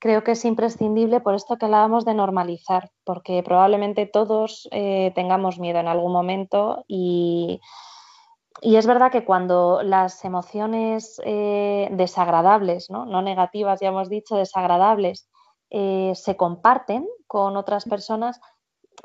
Creo 0.00 0.24
que 0.24 0.32
es 0.32 0.44
imprescindible 0.44 1.20
por 1.20 1.34
esto 1.34 1.56
que 1.56 1.66
hablábamos 1.66 2.04
de 2.04 2.14
normalizar, 2.14 2.90
porque 3.04 3.42
probablemente 3.44 4.06
todos 4.06 4.66
eh, 4.72 5.12
tengamos 5.14 5.60
miedo 5.60 5.78
en 5.78 5.88
algún 5.88 6.12
momento 6.12 6.84
y, 6.88 7.60
es 8.62 8.86
verdad 8.86 9.12
que 9.12 9.24
cuando 9.24 9.82
las 9.82 10.24
emociones 10.24 11.20
eh, 11.24 11.88
desagradables, 11.92 12.90
¿no? 12.90 13.22
negativas, 13.22 13.80
ya 13.80 13.88
hemos 13.88 14.08
dicho, 14.08 14.36
desagradables, 14.36 15.28
eh, 15.70 16.12
se 16.14 16.36
comparten 16.36 17.06
con 17.26 17.56
otras 17.56 17.84
personas, 17.84 18.40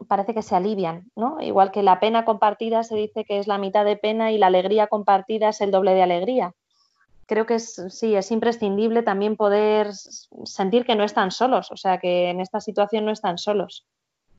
parece 0.08 0.34
que 0.34 0.42
se 0.42 0.56
alivian, 0.56 1.12
¿no? 1.16 1.38
Igual 1.42 1.72
que 1.72 1.84
la 1.84 2.00
pena 2.00 2.26
compartida 2.26 2.84
se 2.84 2.96
dice 2.96 3.24
que 3.24 3.38
es 3.38 3.48
la 3.48 3.58
mitad 3.58 3.86
de 3.86 3.98
pena 3.98 4.32
y 4.32 4.38
la 4.38 4.48
alegría 4.48 4.88
compartida 4.88 5.50
es 5.50 5.62
el 5.62 5.72
doble 5.72 5.94
de 5.94 6.04
alegría 6.04 6.54
creo 7.26 7.46
que 7.46 7.56
es, 7.56 7.82
sí, 7.90 8.16
es 8.16 8.32
imprescindible 8.32 9.04
también 9.04 9.36
poder 9.36 9.94
sentir 9.94 10.86
que 10.86 10.96
no 10.96 11.04
están 11.04 11.32
solos, 11.32 11.72
o 11.72 11.78
sea, 11.78 11.98
que 11.98 12.30
en 12.30 12.40
esta 12.40 12.60
situación 12.62 13.06
no 13.06 13.12
están 13.12 13.38
solos. 13.38 13.86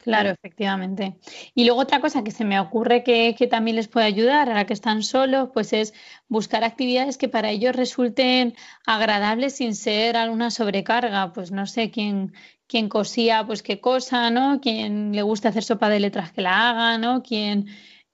Claro, 0.06 0.30
efectivamente. 0.30 1.16
Y 1.52 1.64
luego 1.64 1.80
otra 1.80 2.00
cosa 2.00 2.22
que 2.22 2.30
se 2.30 2.44
me 2.44 2.60
ocurre 2.60 3.02
que, 3.02 3.34
también 3.50 3.74
les 3.74 3.88
puede 3.88 4.06
ayudar 4.06 4.48
ahora 4.48 4.64
que 4.64 4.72
están 4.72 5.02
solos, 5.02 5.48
pues 5.52 5.72
es 5.72 5.94
buscar 6.28 6.62
actividades 6.62 7.18
que 7.18 7.28
para 7.28 7.50
ellos 7.50 7.74
resulten 7.74 8.54
agradables 8.86 9.56
sin 9.56 9.74
ser 9.74 10.16
alguna 10.16 10.52
sobrecarga. 10.52 11.32
Pues 11.32 11.50
no 11.50 11.66
sé, 11.66 11.90
quién, 11.90 12.34
quién 12.68 12.88
cosía, 12.88 13.44
pues 13.48 13.64
qué 13.64 13.80
cosa, 13.80 14.30
¿no? 14.30 14.60
Quien 14.60 15.10
le 15.10 15.22
gusta 15.22 15.48
hacer 15.48 15.64
sopa 15.64 15.88
de 15.88 15.98
letras 15.98 16.30
que 16.30 16.42
la 16.42 16.70
haga, 16.70 16.98
¿no? 16.98 17.24
Quien 17.24 17.66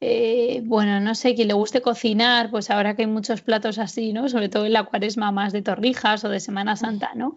eh, 0.05 0.62
bueno, 0.65 0.99
no 0.99 1.15
sé, 1.15 1.37
quien 1.37 1.47
le 1.47 1.55
guste 1.55 1.81
cocinar, 1.81 2.51
pues 2.51 2.71
ahora 2.71 2.97
que 2.97 3.03
hay 3.03 3.09
muchos 3.09 3.41
platos 3.41 3.79
así, 3.79 4.12
¿no? 4.12 4.29
Sobre 4.29 4.49
todo 4.49 4.67
en 4.67 4.73
la 4.73 4.83
cuaresma 4.85 5.31
más 5.31 5.53
de 5.53 5.62
torrijas 5.62 6.25
o 6.25 6.29
de 6.29 6.41
Semana 6.41 6.75
Santa, 6.77 7.12
¿no? 7.15 7.37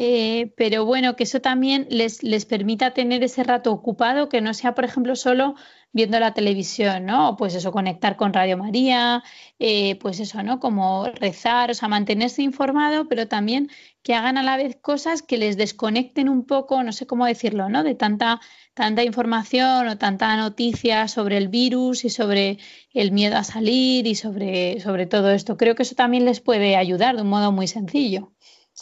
Eh, 0.00 0.54
pero 0.56 0.84
bueno, 0.84 1.16
que 1.16 1.24
eso 1.24 1.40
también 1.40 1.88
les, 1.90 2.22
les 2.22 2.46
permita 2.46 2.94
tener 2.94 3.24
ese 3.24 3.42
rato 3.42 3.72
ocupado, 3.72 4.28
que 4.28 4.40
no 4.40 4.54
sea, 4.54 4.72
por 4.74 4.84
ejemplo, 4.84 5.16
solo 5.16 5.56
viendo 5.92 6.20
la 6.20 6.34
televisión, 6.34 7.04
¿no? 7.06 7.36
Pues 7.36 7.54
eso, 7.56 7.72
conectar 7.72 8.16
con 8.16 8.32
Radio 8.32 8.56
María, 8.56 9.24
eh, 9.58 9.96
pues 9.96 10.20
eso, 10.20 10.42
¿no? 10.44 10.60
Como 10.60 11.06
rezar, 11.06 11.72
o 11.72 11.74
sea, 11.74 11.88
mantenerse 11.88 12.42
informado, 12.42 13.08
pero 13.08 13.26
también 13.26 13.70
que 14.02 14.14
hagan 14.14 14.38
a 14.38 14.44
la 14.44 14.56
vez 14.56 14.76
cosas 14.80 15.22
que 15.22 15.36
les 15.36 15.56
desconecten 15.56 16.28
un 16.28 16.46
poco, 16.46 16.82
no 16.84 16.92
sé 16.92 17.06
cómo 17.06 17.26
decirlo, 17.26 17.68
¿no? 17.68 17.82
De 17.82 17.94
tanta 17.96 18.40
tanta 18.74 19.02
información 19.02 19.88
o 19.88 19.98
tanta 19.98 20.36
noticia 20.36 21.08
sobre 21.08 21.36
el 21.36 21.48
virus 21.48 22.04
y 22.04 22.10
sobre 22.10 22.58
el 22.94 23.10
miedo 23.10 23.36
a 23.36 23.42
salir 23.42 24.06
y 24.06 24.14
sobre, 24.14 24.78
sobre 24.80 25.06
todo 25.06 25.32
esto. 25.32 25.56
Creo 25.56 25.74
que 25.74 25.82
eso 25.82 25.96
también 25.96 26.24
les 26.24 26.40
puede 26.40 26.76
ayudar 26.76 27.16
de 27.16 27.22
un 27.22 27.28
modo 27.28 27.50
muy 27.50 27.66
sencillo. 27.66 28.32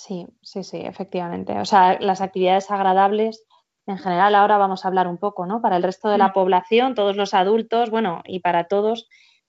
Sí, 0.06 0.26
sí, 0.40 0.62
sí, 0.62 0.78
efectivamente. 0.78 1.58
O 1.58 1.64
sea, 1.64 1.98
las 2.00 2.20
actividades 2.20 2.70
agradables, 2.70 3.44
en 3.86 3.98
general, 3.98 4.36
ahora 4.36 4.56
vamos 4.56 4.84
a 4.84 4.88
hablar 4.88 5.08
un 5.08 5.18
poco, 5.18 5.46
¿no? 5.46 5.60
Para 5.60 5.76
el 5.76 5.82
resto 5.82 6.08
de 6.08 6.18
la 6.18 6.28
mm. 6.28 6.32
población, 6.32 6.94
todos 6.94 7.16
los 7.16 7.34
adultos, 7.34 7.90
bueno, 7.90 8.22
y 8.24 8.38
para 8.38 8.68
todos, 8.68 9.08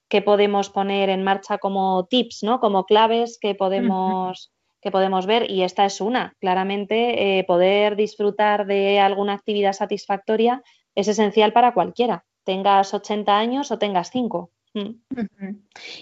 ¿qué 0.09 0.23
podemos 0.23 0.71
poner 0.71 1.09
en 1.09 1.23
marcha 1.23 1.59
como 1.59 2.07
tips, 2.07 2.41
¿no? 2.41 2.59
Como 2.59 2.85
claves 2.85 3.37
que 3.39 3.53
podemos 3.53 4.51
que 4.81 4.91
podemos 4.91 5.25
ver 5.25 5.49
y 5.49 5.63
esta 5.63 5.85
es 5.85 6.01
una. 6.01 6.35
Claramente, 6.39 7.39
eh, 7.39 7.43
poder 7.43 7.95
disfrutar 7.95 8.65
de 8.65 8.99
alguna 8.99 9.33
actividad 9.33 9.73
satisfactoria 9.73 10.63
es 10.95 11.07
esencial 11.07 11.51
para 11.53 11.73
cualquiera, 11.73 12.25
tengas 12.43 12.93
80 12.93 13.37
años 13.37 13.71
o 13.71 13.77
tengas 13.77 14.09
5. 14.11 14.51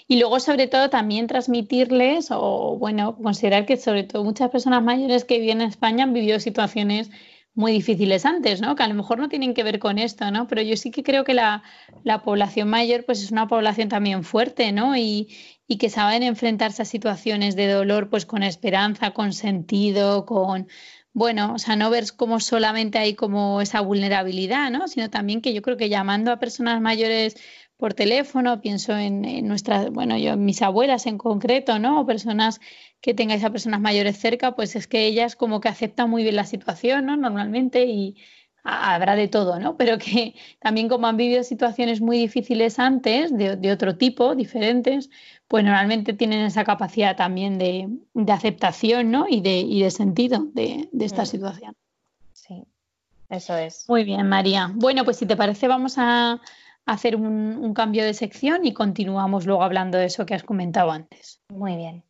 Y 0.08 0.20
luego, 0.20 0.40
sobre 0.40 0.68
todo, 0.68 0.90
también 0.90 1.28
transmitirles, 1.28 2.30
o 2.32 2.78
bueno, 2.78 3.18
considerar 3.18 3.66
que 3.66 3.78
sobre 3.78 4.04
todo 4.04 4.24
muchas 4.24 4.50
personas 4.50 4.84
mayores 4.84 5.26
que 5.26 5.40
viven 5.40 5.62
en 5.62 5.70
España 5.70 6.04
han 6.04 6.14
vivido 6.14 6.40
situaciones 6.40 7.10
muy 7.54 7.72
difíciles 7.72 8.26
antes, 8.26 8.62
¿no? 8.62 8.76
Que 8.76 8.84
a 8.84 8.88
lo 8.88 8.96
mejor 8.96 9.18
no 9.18 9.30
tienen 9.30 9.54
que 9.54 9.64
ver 9.64 9.80
con 9.80 9.98
esto, 9.98 10.30
¿no? 10.30 10.48
Pero 10.48 10.62
yo 10.62 10.76
sí 10.76 10.92
que 10.92 11.04
creo 11.04 11.24
que 11.24 11.34
la, 11.34 11.64
la 12.04 12.22
población 12.22 12.70
mayor, 12.70 13.06
pues 13.06 13.24
es 13.24 13.32
una 13.32 13.48
población 13.48 13.88
también 13.88 14.24
fuerte, 14.24 14.74
¿no? 14.74 14.98
Y, 14.98 15.30
y 15.68 15.78
que 15.78 15.90
saben 15.90 16.22
enfrentarse 16.24 16.82
a 16.82 16.86
situaciones 16.86 17.56
de 17.56 17.68
dolor 17.68 18.10
pues 18.10 18.26
con 18.26 18.44
esperanza, 18.44 19.12
con 19.12 19.34
sentido, 19.34 20.26
con 20.26 20.68
bueno, 21.14 21.54
o 21.54 21.60
sea, 21.60 21.78
no 21.78 21.90
ver 21.90 22.04
como 22.18 22.42
solamente 22.42 22.98
hay 22.98 23.16
como 23.16 23.62
esa 23.62 23.80
vulnerabilidad, 23.80 24.70
¿no? 24.70 24.90
Sino 24.90 25.10
también 25.10 25.42
que 25.42 25.54
yo 25.54 25.62
creo 25.62 25.78
que 25.78 25.88
llamando 25.88 26.30
a 26.30 26.40
personas 26.40 26.82
mayores 26.82 27.38
por 27.78 27.94
teléfono, 27.94 28.62
pienso 28.62 28.96
en, 28.98 29.48
nuestras, 29.48 29.92
bueno, 29.92 30.18
yo, 30.18 30.38
mis 30.38 30.62
abuelas 30.62 31.06
en 31.06 31.18
concreto, 31.18 31.78
¿no? 31.80 32.02
O 32.02 32.06
personas 32.06 32.62
que 33.02 33.14
tengáis 33.14 33.44
a 33.44 33.52
personas 33.52 33.82
mayores 33.82 34.18
cerca, 34.18 34.56
pues 34.56 34.76
es 34.76 34.88
que 34.88 35.06
ellas 35.06 35.36
como 35.36 35.60
que 35.60 35.70
aceptan 35.70 36.10
muy 36.10 36.24
bien 36.24 36.36
la 36.36 36.46
situación, 36.46 37.06
¿no? 37.06 37.18
Normalmente 37.18 37.86
y, 37.86 38.16
habrá 38.66 39.16
de 39.16 39.28
todo, 39.28 39.60
¿no? 39.60 39.78
Pero 39.78 39.98
que 39.98 40.36
también 40.60 40.90
como 40.90 41.08
han 41.08 41.18
vivido 41.18 41.44
situaciones 41.44 42.02
muy 42.02 42.18
difíciles 42.18 42.80
antes, 42.80 43.36
de, 43.36 43.72
otro 43.72 43.96
tipo, 43.96 44.36
diferentes, 44.36 45.10
pues 45.48 45.64
normalmente 45.64 46.14
tienen 46.14 46.46
esa 46.46 46.64
capacidad 46.64 47.16
también 47.16 47.58
de, 47.58 47.88
aceptación, 48.28 49.12
¿no? 49.12 49.28
Y 49.30 49.42
de, 49.42 49.66
de 49.66 49.92
sentido 49.92 50.48
de, 50.54 50.90
esta 51.00 51.24
mm. 51.24 51.28
situación. 51.28 51.76
Sí, 52.34 52.64
eso 53.30 53.56
es. 53.56 53.86
Muy 53.88 54.04
bien, 54.04 54.28
María. 54.28 54.72
Bueno, 54.74 55.06
pues 55.06 55.18
si 55.18 55.26
te 55.26 55.38
parece, 55.38 55.68
vamos 55.68 55.96
a, 55.98 56.42
hacer 56.86 57.16
un 57.16 57.74
cambio 57.74 58.04
de 58.04 58.14
sección 58.14 58.66
y 58.66 58.74
continuamos 58.74 59.46
luego 59.46 59.64
hablando 59.64 59.98
de 59.98 60.06
eso 60.06 60.26
que 60.26 60.36
has 60.36 60.44
comentado 60.44 60.92
antes. 60.92 61.42
Muy 61.50 61.76
bien. 61.76 62.04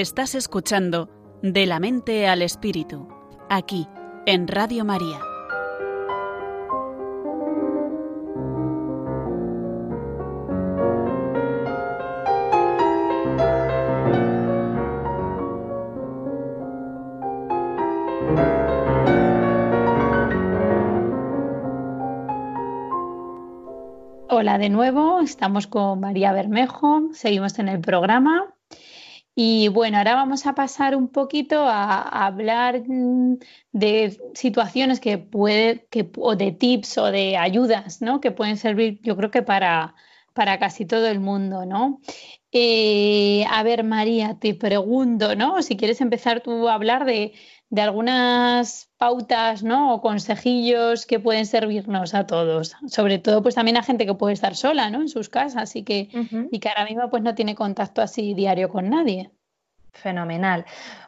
Estás 0.00 0.36
escuchando 0.36 1.08
De 1.42 1.66
la 1.66 1.80
mente 1.80 2.28
al 2.28 2.42
espíritu, 2.42 3.08
aquí, 3.50 3.88
en 4.26 4.46
Radio 4.46 4.84
María. 4.84 5.18
Hola 24.28 24.58
de 24.58 24.68
nuevo, 24.68 25.18
estamos 25.18 25.66
con 25.66 25.98
María 25.98 26.32
Bermejo, 26.32 27.08
seguimos 27.14 27.58
en 27.58 27.68
el 27.68 27.80
programa 27.80 28.47
y 29.40 29.68
bueno, 29.68 29.98
ahora 29.98 30.16
vamos 30.16 30.46
a 30.46 30.54
pasar 30.56 30.96
un 30.96 31.06
poquito 31.06 31.60
a, 31.68 32.26
hablar 32.26 32.82
mm, 32.88 33.36
de 33.70 34.20
situaciones 34.34 34.98
que 34.98 35.18
puede, 35.18 35.86
que, 35.90 36.10
o 36.16 36.34
de 36.34 36.50
tips 36.50 36.98
o 36.98 37.12
de 37.12 37.36
ayudas, 37.36 38.02
¿no? 38.02 38.20
Que 38.20 38.32
pueden 38.32 38.56
servir, 38.56 38.98
yo 39.02 39.16
creo 39.16 39.30
que 39.30 39.42
para, 39.42 39.94
para 40.32 40.58
casi 40.58 40.86
todo 40.86 41.06
el 41.06 41.20
mundo, 41.20 41.66
¿no? 41.66 42.00
Eh, 42.50 43.44
a 43.48 43.62
ver, 43.62 43.84
María, 43.84 44.38
te 44.40 44.54
pregunto, 44.54 45.36
¿no? 45.36 45.62
Si 45.62 45.76
quieres 45.76 46.00
empezar 46.00 46.40
tú 46.40 46.68
a 46.68 46.74
hablar 46.74 47.04
de, 47.04 47.32
de 47.70 47.82
algunas 47.82 48.90
pautas, 48.96 49.62
¿no? 49.62 49.94
O 49.94 50.00
consejillos 50.00 51.04
que 51.06 51.20
pueden 51.20 51.46
servirnos 51.46 52.14
a 52.14 52.26
todos. 52.26 52.76
Sobre 52.86 53.18
todo, 53.18 53.42
pues 53.42 53.54
también 53.54 53.76
a 53.76 53.82
gente 53.82 54.06
que 54.06 54.14
puede 54.14 54.34
estar 54.34 54.56
sola, 54.56 54.90
¿no? 54.90 55.02
En 55.02 55.08
sus 55.08 55.28
casas 55.28 55.76
y 55.76 55.82
que, 55.84 56.08
y 56.50 56.60
que 56.60 56.68
ahora 56.68 56.86
mismo 56.86 57.10
pues 57.10 57.22
no 57.22 57.34
tiene 57.34 57.54
contacto 57.54 58.00
así 58.00 58.34
diario 58.34 58.68
con 58.68 58.88
nadie. 58.88 59.30
Fenomenal. 59.92 60.64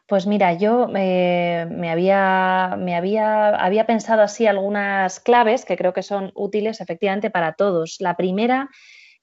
Pues 0.06 0.26
mira, 0.26 0.52
yo 0.54 0.88
eh, 0.94 1.66
me, 1.70 1.90
había, 1.90 2.76
me 2.78 2.96
había, 2.96 3.50
había 3.50 3.86
pensado 3.86 4.22
así 4.22 4.46
algunas 4.46 5.20
claves 5.20 5.64
que 5.64 5.76
creo 5.76 5.92
que 5.92 6.02
son 6.02 6.32
útiles 6.34 6.80
efectivamente 6.80 7.30
para 7.30 7.54
todos. 7.54 7.96
La 8.00 8.16
primera, 8.16 8.68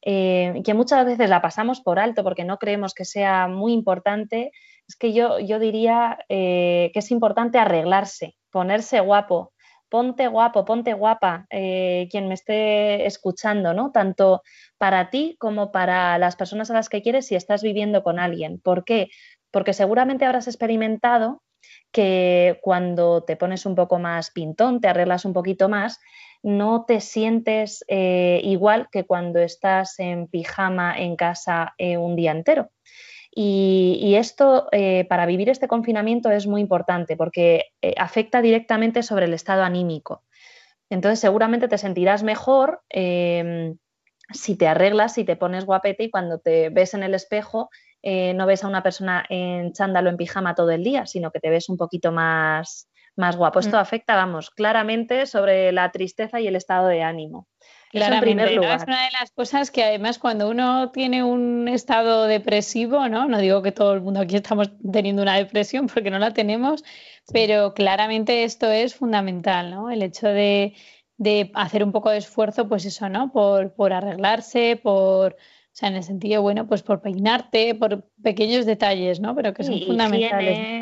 eh, 0.02 0.62
que 0.64 0.74
muchas 0.74 1.06
veces 1.06 1.30
la 1.30 1.42
pasamos 1.42 1.82
por 1.82 2.00
alto 2.00 2.24
porque 2.24 2.46
no 2.46 2.58
creemos 2.58 2.94
que 2.94 3.04
sea 3.04 3.48
muy 3.48 3.74
importante, 3.74 4.52
es 4.88 4.96
que 4.96 5.14
yo, 5.14 5.40
yo 5.40 5.60
diría 5.60 6.18
eh, 6.30 6.92
que 6.94 7.00
es 7.00 7.12
importante 7.12 7.60
arreglarse, 7.60 8.36
ponerse 8.50 9.02
guapo, 9.02 9.54
ponte 9.90 10.28
guapo, 10.28 10.64
ponte 10.64 10.94
guapa, 10.94 11.46
eh, 11.50 12.08
quien 12.10 12.28
me 12.28 12.34
esté 12.34 13.06
escuchando, 13.06 13.74
¿no? 13.74 13.92
Tanto 13.92 14.42
para 14.78 15.10
ti 15.10 15.36
como 15.40 15.72
para 15.72 16.18
las 16.18 16.36
personas 16.38 16.72
a 16.72 16.74
las 16.74 16.90
que 16.90 17.02
quieres 17.02 17.28
si 17.28 17.36
estás 17.36 17.64
viviendo 17.64 18.02
con 18.02 18.18
alguien. 18.18 18.60
¿Por 18.62 18.86
qué? 18.86 19.10
Porque 19.52 19.74
seguramente 19.74 20.26
habrás 20.26 20.48
experimentado 20.48 21.44
que 21.92 22.60
cuando 22.62 23.24
te 23.24 23.36
pones 23.36 23.66
un 23.66 23.76
poco 23.76 24.00
más 24.00 24.32
pintón, 24.32 24.80
te 24.80 24.88
arreglas 24.88 25.26
un 25.26 25.34
poquito 25.34 25.68
más, 25.68 26.00
no 26.44 26.86
te 26.86 27.02
sientes 27.02 27.84
eh, 27.90 28.40
igual 28.44 28.88
que 28.90 29.06
cuando 29.06 29.40
estás 29.40 30.00
en 30.00 30.28
pijama 30.28 30.98
en 30.98 31.18
casa 31.18 31.74
un 31.78 32.16
día 32.16 32.32
entero. 32.32 32.70
Y, 33.40 34.16
esto 34.16 34.68
eh, 34.72 35.06
para 35.08 35.28
vivir 35.28 35.48
este 35.50 35.68
confinamiento 35.68 36.32
es 36.32 36.48
muy 36.48 36.60
importante 36.60 37.16
porque 37.16 37.66
eh, 37.84 37.94
afecta 37.96 38.42
directamente 38.42 39.04
sobre 39.04 39.26
el 39.26 39.34
estado 39.36 39.62
anímico. 39.62 40.24
Entonces 40.90 41.20
seguramente 41.20 41.68
te 41.68 41.78
sentirás 41.78 42.24
mejor 42.24 42.82
em, 42.90 43.78
si 44.34 44.58
te 44.58 44.68
arreglas, 44.68 45.14
si 45.14 45.24
te 45.24 45.36
pones 45.36 45.66
guapete 45.66 46.06
y 46.06 46.10
cuando 46.10 46.40
te 46.40 46.70
ves 46.70 46.96
en 46.96 47.04
el 47.04 47.14
espejo 47.14 47.70
eh, 48.02 48.34
no 48.34 48.48
ves 48.48 48.64
a 48.64 48.68
una 48.70 48.82
persona 48.82 49.24
en 49.30 49.72
chándalo 49.72 50.10
en 50.10 50.18
pijama 50.18 50.56
todo 50.56 50.72
el 50.72 50.84
día, 50.84 51.06
sino 51.06 51.30
que 51.30 51.40
te 51.40 51.52
ves 51.52 51.70
un 51.70 51.78
poquito 51.78 52.12
más, 52.12 52.90
más 53.16 53.38
guapo. 53.38 53.60
Esto 53.60 53.78
mm. 53.78 53.82
afecta, 53.82 54.16
vamos, 54.16 54.50
claramente 54.50 55.28
sobre 55.28 55.72
la 55.72 55.92
tristeza 55.92 56.40
y 56.40 56.48
el 56.48 56.56
estado 56.56 56.88
de 56.88 57.04
ánimo. 57.04 57.48
Claramente, 57.92 58.56
es 58.56 58.84
una 58.84 59.06
de 59.06 59.12
las 59.20 59.32
cosas 59.32 59.72
que 59.72 59.84
además 59.84 60.20
cuando 60.20 60.50
uno 60.50 60.92
tiene 60.92 61.24
un 61.24 61.68
estado 61.68 62.26
depresivo, 62.26 63.08
¿no? 63.08 63.28
No 63.28 63.40
digo 63.40 63.62
que 63.62 63.72
todo 63.72 63.94
el 63.94 64.02
mundo 64.02 64.20
aquí 64.20 64.36
estamos 64.36 64.72
teniendo 64.92 65.22
una 65.22 65.36
depresión 65.36 65.88
porque 65.88 66.12
no 66.12 66.20
la 66.20 66.34
tenemos, 66.34 66.84
pero 67.32 67.74
claramente 67.74 68.44
esto 68.44 68.70
es 68.70 68.96
fundamental, 68.96 69.72
¿no? 69.72 69.90
El 69.90 70.04
hecho 70.04 70.28
de, 70.28 70.74
hacer 71.54 71.84
un 71.84 71.92
poco 71.92 72.10
de 72.10 72.18
esfuerzo, 72.18 72.68
pues 72.68 72.86
eso, 72.86 73.08
¿no? 73.10 73.32
Por, 73.32 73.74
por 73.74 73.94
arreglarse, 73.94 74.76
por 74.76 75.38
o 75.78 75.80
sea, 75.80 75.90
en 75.90 75.96
el 75.96 76.04
sentido, 76.04 76.42
bueno, 76.42 76.66
pues 76.66 76.82
por 76.82 77.02
peinarte, 77.02 77.76
por 77.76 78.04
pequeños 78.24 78.66
detalles, 78.66 79.20
¿no? 79.20 79.36
Pero 79.36 79.54
que 79.54 79.64
son 79.64 79.80
fundamentales. 79.80 80.82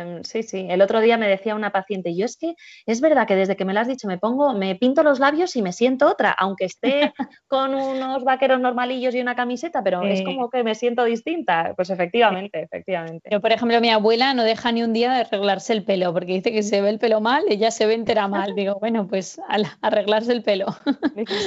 Em, 0.00 0.24
sí, 0.24 0.42
sí. 0.42 0.66
El 0.68 0.82
otro 0.82 1.00
día 1.00 1.16
me 1.16 1.28
decía 1.28 1.54
una 1.54 1.70
paciente, 1.70 2.14
yo 2.14 2.24
es 2.24 2.36
que 2.36 2.54
es 2.86 3.00
verdad 3.00 3.26
que 3.26 3.36
desde 3.36 3.56
que 3.56 3.64
me 3.64 3.72
lo 3.72 3.80
has 3.80 3.88
dicho 3.88 4.08
me 4.08 4.18
pongo, 4.18 4.52
me 4.54 4.74
pinto 4.76 5.02
los 5.02 5.18
labios 5.18 5.56
y 5.56 5.62
me 5.62 5.72
siento 5.72 6.06
otra, 6.06 6.30
aunque 6.30 6.64
esté 6.64 7.12
con 7.48 7.74
unos 7.74 8.24
vaqueros 8.24 8.60
normalillos 8.60 9.14
y 9.14 9.20
una 9.20 9.34
camiseta, 9.34 9.82
pero 9.82 10.02
es 10.02 10.22
como 10.22 10.50
que 10.50 10.64
me 10.64 10.74
siento 10.74 11.04
distinta. 11.04 11.72
Pues 11.76 11.90
efectivamente, 11.90 12.60
efectivamente. 12.62 13.28
Yo, 13.30 13.40
por 13.40 13.52
ejemplo, 13.52 13.80
mi 13.80 13.90
abuela 13.90 14.34
no 14.34 14.44
deja 14.44 14.72
ni 14.72 14.82
un 14.82 14.92
día 14.92 15.12
de 15.12 15.20
arreglarse 15.20 15.72
el 15.72 15.84
pelo, 15.84 16.12
porque 16.12 16.34
dice 16.34 16.52
que 16.52 16.62
se 16.62 16.80
ve 16.80 16.90
el 16.90 16.98
pelo 16.98 17.20
mal, 17.20 17.44
ella 17.48 17.70
se 17.70 17.86
ve 17.86 17.94
entera 17.94 18.28
mal. 18.28 18.54
Digo, 18.54 18.76
bueno, 18.80 19.06
pues 19.06 19.40
al 19.48 19.66
arreglarse 19.82 20.32
el 20.32 20.42
pelo. 20.42 20.66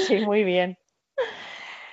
Sí, 0.08 0.20
muy 0.20 0.44
bien. 0.44 0.78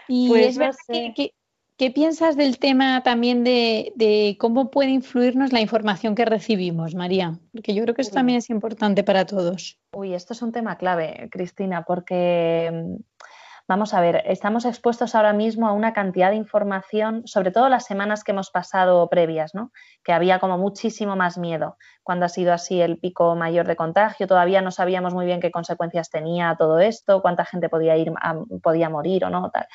Y 0.08 0.28
pues 0.28 0.46
es 0.48 0.58
verdad 0.58 0.76
que, 1.14 1.34
¿qué 1.78 1.90
piensas 1.92 2.36
del 2.36 2.58
tema 2.58 3.02
también 3.02 3.44
de, 3.44 4.36
cómo 4.38 4.70
puede 4.70 4.90
influirnos 4.90 5.52
la 5.52 5.60
información 5.60 6.14
que 6.14 6.24
recibimos, 6.24 6.94
María? 6.94 7.38
Porque 7.52 7.72
yo 7.72 7.82
creo 7.84 7.94
que 7.94 8.02
eso 8.02 8.10
también 8.10 8.38
es 8.38 8.50
importante 8.50 9.04
para 9.04 9.24
todos. 9.24 9.78
Uy, 9.92 10.12
esto 10.12 10.34
es 10.34 10.42
un 10.42 10.52
tema 10.52 10.76
clave, 10.76 11.28
Cristina, 11.30 11.84
porque 11.84 12.70
mm, 12.72 13.02
Vamos 13.68 13.92
a 13.92 14.00
ver, 14.00 14.22
estamos 14.24 14.64
expuestos 14.64 15.14
ahora 15.14 15.34
mismo 15.34 15.68
a 15.68 15.72
una 15.72 15.92
cantidad 15.92 16.30
de 16.30 16.36
información, 16.36 17.26
sobre 17.26 17.50
todo 17.50 17.68
las 17.68 17.84
semanas 17.84 18.24
que 18.24 18.32
hemos 18.32 18.50
pasado 18.50 19.06
previas, 19.10 19.54
¿no? 19.54 19.72
que 20.02 20.14
había 20.14 20.38
como 20.38 20.56
muchísimo 20.56 21.16
más 21.16 21.36
miedo 21.36 21.76
cuando 22.02 22.24
ha 22.24 22.30
sido 22.30 22.54
así 22.54 22.80
el 22.80 22.98
pico 22.98 23.36
mayor 23.36 23.66
de 23.66 23.76
contagio. 23.76 24.26
Todavía 24.26 24.62
no 24.62 24.70
sabíamos 24.70 25.12
muy 25.12 25.26
bien 25.26 25.38
qué 25.38 25.50
consecuencias 25.50 26.08
tenía 26.08 26.56
todo 26.58 26.78
esto, 26.78 27.20
cuánta 27.20 27.44
gente 27.44 27.68
podía 27.68 27.94
ir, 27.98 28.10
podía 28.62 28.88
morir 28.88 29.26
o 29.26 29.28
no. 29.28 29.50
Tal. 29.50 29.66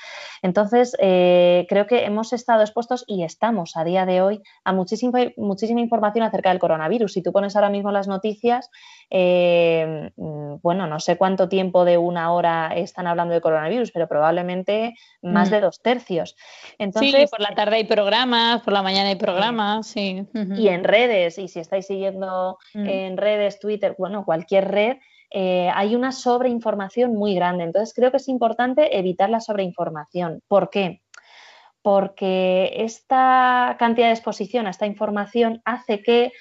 Entonces, 0.42 0.98
eh, 0.98 1.68
creo 1.70 1.86
que 1.86 2.06
hemos 2.06 2.34
estado 2.34 2.62
expuestos 2.62 3.04
y 3.06 3.24
estamos 3.24 3.78
a 3.78 3.84
día 3.84 4.08
de 4.08 4.24
hoy 4.24 4.42
a 4.64 4.74
muchísima, 4.74 5.20
muchísima 5.38 5.82
información 5.82 6.26
acerca 6.26 6.50
del 6.50 6.58
coronavirus. 6.58 7.14
Si 7.14 7.22
tú 7.22 7.32
pones 7.32 7.56
ahora 7.56 7.70
mismo 7.70 7.92
las 7.92 8.08
noticias, 8.08 8.72
eh, 9.10 10.12
mm, 10.16 10.56
bueno, 10.62 10.88
no 10.88 11.00
sé 11.00 11.18
cuánto 11.18 11.50
tiempo 11.50 11.86
de 11.86 11.98
una 11.98 12.32
hora 12.34 12.74
están 12.76 13.08
hablando 13.08 13.34
de 13.34 13.42
coronavirus, 13.42 13.92
pero 13.92 14.08
probablemente 14.08 14.96
más 15.22 15.50
mm. 15.50 15.52
de 15.52 15.62
dos 15.62 15.82
tercios. 15.82 16.36
Entonces, 16.78 17.14
sí, 17.16 17.26
por 17.30 17.42
la 17.42 17.56
tarde 17.56 17.78
hay 17.78 17.84
programas, 17.86 18.62
por 18.62 18.74
la 18.74 18.82
mañana 18.82 19.10
hay 19.10 19.16
programas, 19.16 19.88
sí. 19.88 20.26
Y 20.56 20.68
en 20.68 20.84
redes, 20.84 21.38
y 21.38 21.48
si 21.48 21.60
estáis 21.60 21.88
siguiendo 21.88 22.58
mm. 22.74 22.88
en 22.88 23.18
redes, 23.18 23.60
Twitter, 23.60 23.96
bueno, 23.98 24.26
cualquier 24.26 24.70
red, 24.70 24.98
eh, 25.36 25.72
hay 25.74 25.96
una 25.96 26.12
sobreinformación 26.12 27.16
muy 27.16 27.34
grande. 27.34 27.64
Entonces 27.64 27.94
creo 27.96 28.12
que 28.12 28.18
es 28.18 28.28
importante 28.28 28.98
evitar 29.00 29.32
la 29.32 29.40
sobreinformación. 29.40 30.42
¿Por 30.48 30.70
qué? 30.70 31.02
Porque 31.82 32.72
esta 32.78 33.76
cantidad 33.80 34.08
de 34.08 34.14
exposición 34.14 34.68
a 34.68 34.70
esta 34.70 34.86
información 34.86 35.62
hace 35.66 36.04
que 36.04 36.32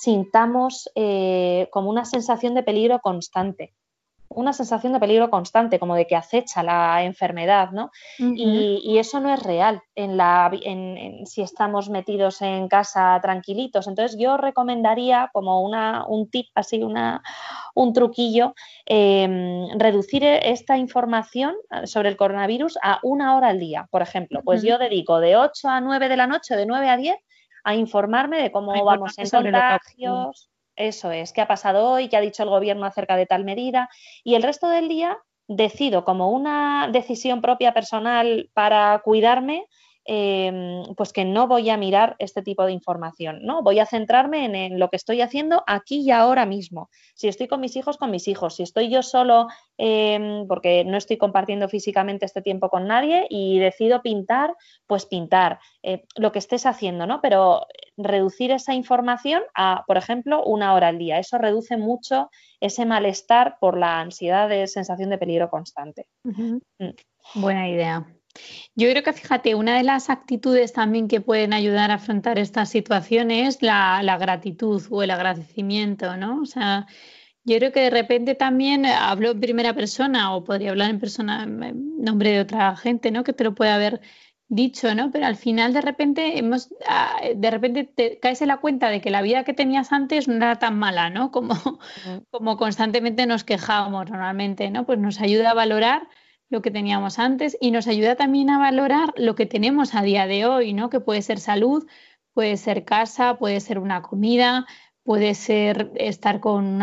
sintamos 0.00 0.90
eh, 0.94 1.68
como 1.70 1.90
una 1.90 2.04
sensación 2.04 2.54
de 2.54 2.62
peligro 2.62 3.00
constante. 3.00 3.74
una 4.36 4.52
sensación 4.52 4.92
de 4.92 4.98
peligro 4.98 5.30
constante, 5.30 5.78
como 5.78 5.94
de 5.94 6.08
que 6.08 6.16
acecha 6.16 6.64
la 6.64 7.04
enfermedad, 7.04 7.70
¿no? 7.70 7.90
y, 8.18 8.98
eso 8.98 9.20
no 9.20 9.32
es 9.32 9.40
real 9.40 9.80
en 9.94 10.16
la, 10.16 10.50
si 11.24 11.42
estamos 11.42 11.88
metidos 11.88 12.42
en 12.42 12.66
casa 12.66 13.16
tranquilitos. 13.22 13.86
Entonces 13.86 14.18
yo 14.18 14.36
recomendaría 14.36 15.30
como 15.32 15.62
una, 15.62 16.04
un 16.08 16.28
tip, 16.30 16.48
así 16.56 16.82
una, 16.82 17.22
un 17.74 17.92
truquillo, 17.92 18.54
em, 18.86 19.68
reducir 19.78 20.24
esta 20.24 20.78
información 20.78 21.54
sobre 21.84 22.08
el 22.08 22.16
coronavirus 22.16 22.78
a 22.82 22.98
una 23.04 23.36
hora 23.36 23.48
al 23.48 23.60
día, 23.60 23.86
por 23.90 24.02
ejemplo. 24.02 24.40
Pues 24.42 24.62
yo 24.62 24.78
dedico 24.78 25.20
de 25.20 25.36
8 25.36 25.68
a 25.68 25.80
9 25.80 26.08
de 26.08 26.16
la 26.16 26.26
noche, 26.26 26.56
de 26.56 26.66
9 26.66 26.88
a 26.88 26.96
10, 26.96 27.16
a 27.64 27.74
informarme 27.74 28.40
de 28.40 28.52
cómo 28.52 28.84
vamos 28.84 29.18
en 29.18 29.28
contagios, 29.28 30.50
eso 30.76 31.10
es, 31.10 31.32
qué 31.32 31.40
ha 31.40 31.48
pasado 31.48 31.88
hoy, 31.88 32.08
qué 32.08 32.16
ha 32.16 32.20
dicho 32.20 32.42
el 32.42 32.50
gobierno 32.50 32.86
acerca 32.86 33.16
de 33.16 33.26
tal 33.26 33.44
medida. 33.44 33.88
Y 34.22 34.34
el 34.34 34.42
resto 34.42 34.68
del 34.68 34.88
día 34.88 35.18
decido 35.48 36.04
como 36.04 36.30
una 36.30 36.88
decisión 36.92 37.40
propia 37.40 37.72
personal 37.72 38.50
para 38.54 39.00
cuidarme 39.04 39.66
Em, 40.06 40.82
pues 40.96 41.14
que 41.14 41.24
no 41.24 41.48
voy 41.48 41.70
a 41.70 41.78
mirar 41.78 42.14
este 42.18 42.42
tipo 42.42 42.66
de 42.66 42.72
información, 42.72 43.38
¿no? 43.42 43.62
Voy 43.62 43.78
a 43.78 43.86
centrarme 43.86 44.44
en, 44.44 44.78
lo 44.78 44.90
que 44.90 44.96
estoy 44.96 45.22
haciendo 45.22 45.64
aquí 45.66 46.02
y 46.02 46.10
ahora 46.10 46.44
mismo. 46.44 46.90
Si 47.14 47.26
estoy 47.26 47.48
con 47.48 47.60
mis 47.60 47.74
hijos, 47.76 47.96
con 47.96 48.10
mis 48.10 48.28
hijos. 48.28 48.56
Si 48.56 48.62
estoy 48.62 48.90
yo 48.90 49.02
solo, 49.02 49.46
em, 49.78 50.46
porque 50.46 50.84
no 50.84 50.98
estoy 50.98 51.16
compartiendo 51.16 51.68
físicamente 51.70 52.26
este 52.26 52.42
tiempo 52.42 52.68
con 52.68 52.86
nadie 52.86 53.26
y 53.30 53.58
decido 53.58 54.02
pintar, 54.02 54.54
pues 54.86 55.06
pintar. 55.06 55.58
Eh, 55.82 56.04
lo 56.16 56.32
que 56.32 56.38
estés 56.38 56.66
haciendo, 56.66 57.06
¿no? 57.06 57.20
Pero 57.22 57.66
reducir 57.96 58.50
esa 58.50 58.74
información 58.74 59.42
a, 59.54 59.84
por 59.86 59.96
ejemplo, 59.96 60.44
una 60.44 60.74
hora 60.74 60.88
al 60.88 60.98
día. 60.98 61.18
Eso 61.18 61.38
reduce 61.38 61.78
mucho 61.78 62.30
ese 62.60 62.84
malestar 62.84 63.56
por 63.58 63.78
la 63.78 64.00
ansiedad 64.00 64.50
de 64.50 64.66
sensación 64.66 65.08
de 65.08 65.18
peligro 65.18 65.48
constante. 65.48 66.08
Mm. 66.24 66.58
Buena 67.36 67.68
idea. 67.68 68.06
Yo 68.74 68.90
creo 68.90 69.02
que, 69.02 69.12
fíjate, 69.12 69.54
una 69.54 69.76
de 69.76 69.84
las 69.84 70.10
actitudes 70.10 70.72
también 70.72 71.08
que 71.08 71.20
pueden 71.20 71.52
ayudar 71.52 71.90
a 71.90 71.94
afrontar 71.94 72.38
estas 72.38 72.70
situaciones 72.70 73.56
es 73.56 73.62
la, 73.62 74.16
gratitud 74.18 74.82
o 74.90 75.02
el 75.02 75.10
agradecimiento, 75.10 76.16
¿no? 76.16 76.40
O 76.40 76.46
sea, 76.46 76.86
yo 77.44 77.58
creo 77.58 77.72
que 77.72 77.80
de 77.80 77.90
repente 77.90 78.34
también 78.34 78.86
hablo 78.86 79.32
en 79.32 79.40
primera 79.40 79.74
persona 79.74 80.34
o 80.34 80.44
podría 80.44 80.70
hablar 80.70 80.90
en 80.90 80.98
persona 81.00 81.44
en 81.44 81.98
nombre 81.98 82.30
de 82.32 82.40
otra 82.40 82.76
gente, 82.76 83.10
¿no? 83.10 83.24
Que 83.24 83.32
te 83.32 83.44
lo 83.44 83.54
puede 83.54 83.70
haber 83.70 84.00
dicho, 84.48 84.94
¿no? 84.94 85.10
Pero 85.10 85.26
al 85.26 85.36
final 85.36 85.72
de 85.72 85.80
repente 85.80 86.38
hemos, 86.38 86.74
ah, 86.88 87.20
de 87.34 87.50
repente 87.50 87.84
te 87.84 88.18
caes 88.20 88.42
en 88.42 88.48
la 88.48 88.58
cuenta 88.58 88.88
de 88.88 89.00
que 89.00 89.10
la 89.10 89.22
vida 89.22 89.44
que 89.44 89.54
tenías 89.54 89.92
antes 89.92 90.28
no 90.28 90.36
era 90.36 90.56
tan 90.58 90.78
mala, 90.78 91.10
¿no? 91.10 91.30
Como, 91.32 91.54
como 92.30 92.56
constantemente 92.56 93.26
nos 93.26 93.44
quejábamos 93.44 94.10
normalmente, 94.10 94.70
¿no? 94.70 94.86
Pues 94.86 94.98
nos 94.98 95.20
ayuda 95.20 95.50
a 95.50 95.54
valorar 95.54 96.08
lo 96.50 96.62
que 96.62 96.70
teníamos 96.70 97.18
antes 97.18 97.56
y 97.60 97.70
nos 97.70 97.86
ayuda 97.86 98.16
también 98.16 98.50
a 98.50 98.58
valorar 98.58 99.12
lo 99.16 99.34
que 99.34 99.46
tenemos 99.46 99.94
a 99.94 100.02
día 100.02 100.26
de 100.26 100.46
hoy, 100.46 100.72
¿no? 100.72 100.90
Que 100.90 101.00
puede 101.00 101.22
ser 101.22 101.40
salud, 101.40 101.86
puede 102.32 102.56
ser 102.56 102.84
casa, 102.84 103.38
puede 103.38 103.60
ser 103.60 103.78
una 103.78 104.02
comida, 104.02 104.66
puede 105.02 105.34
ser 105.34 105.92
estar 105.96 106.40
con, 106.40 106.80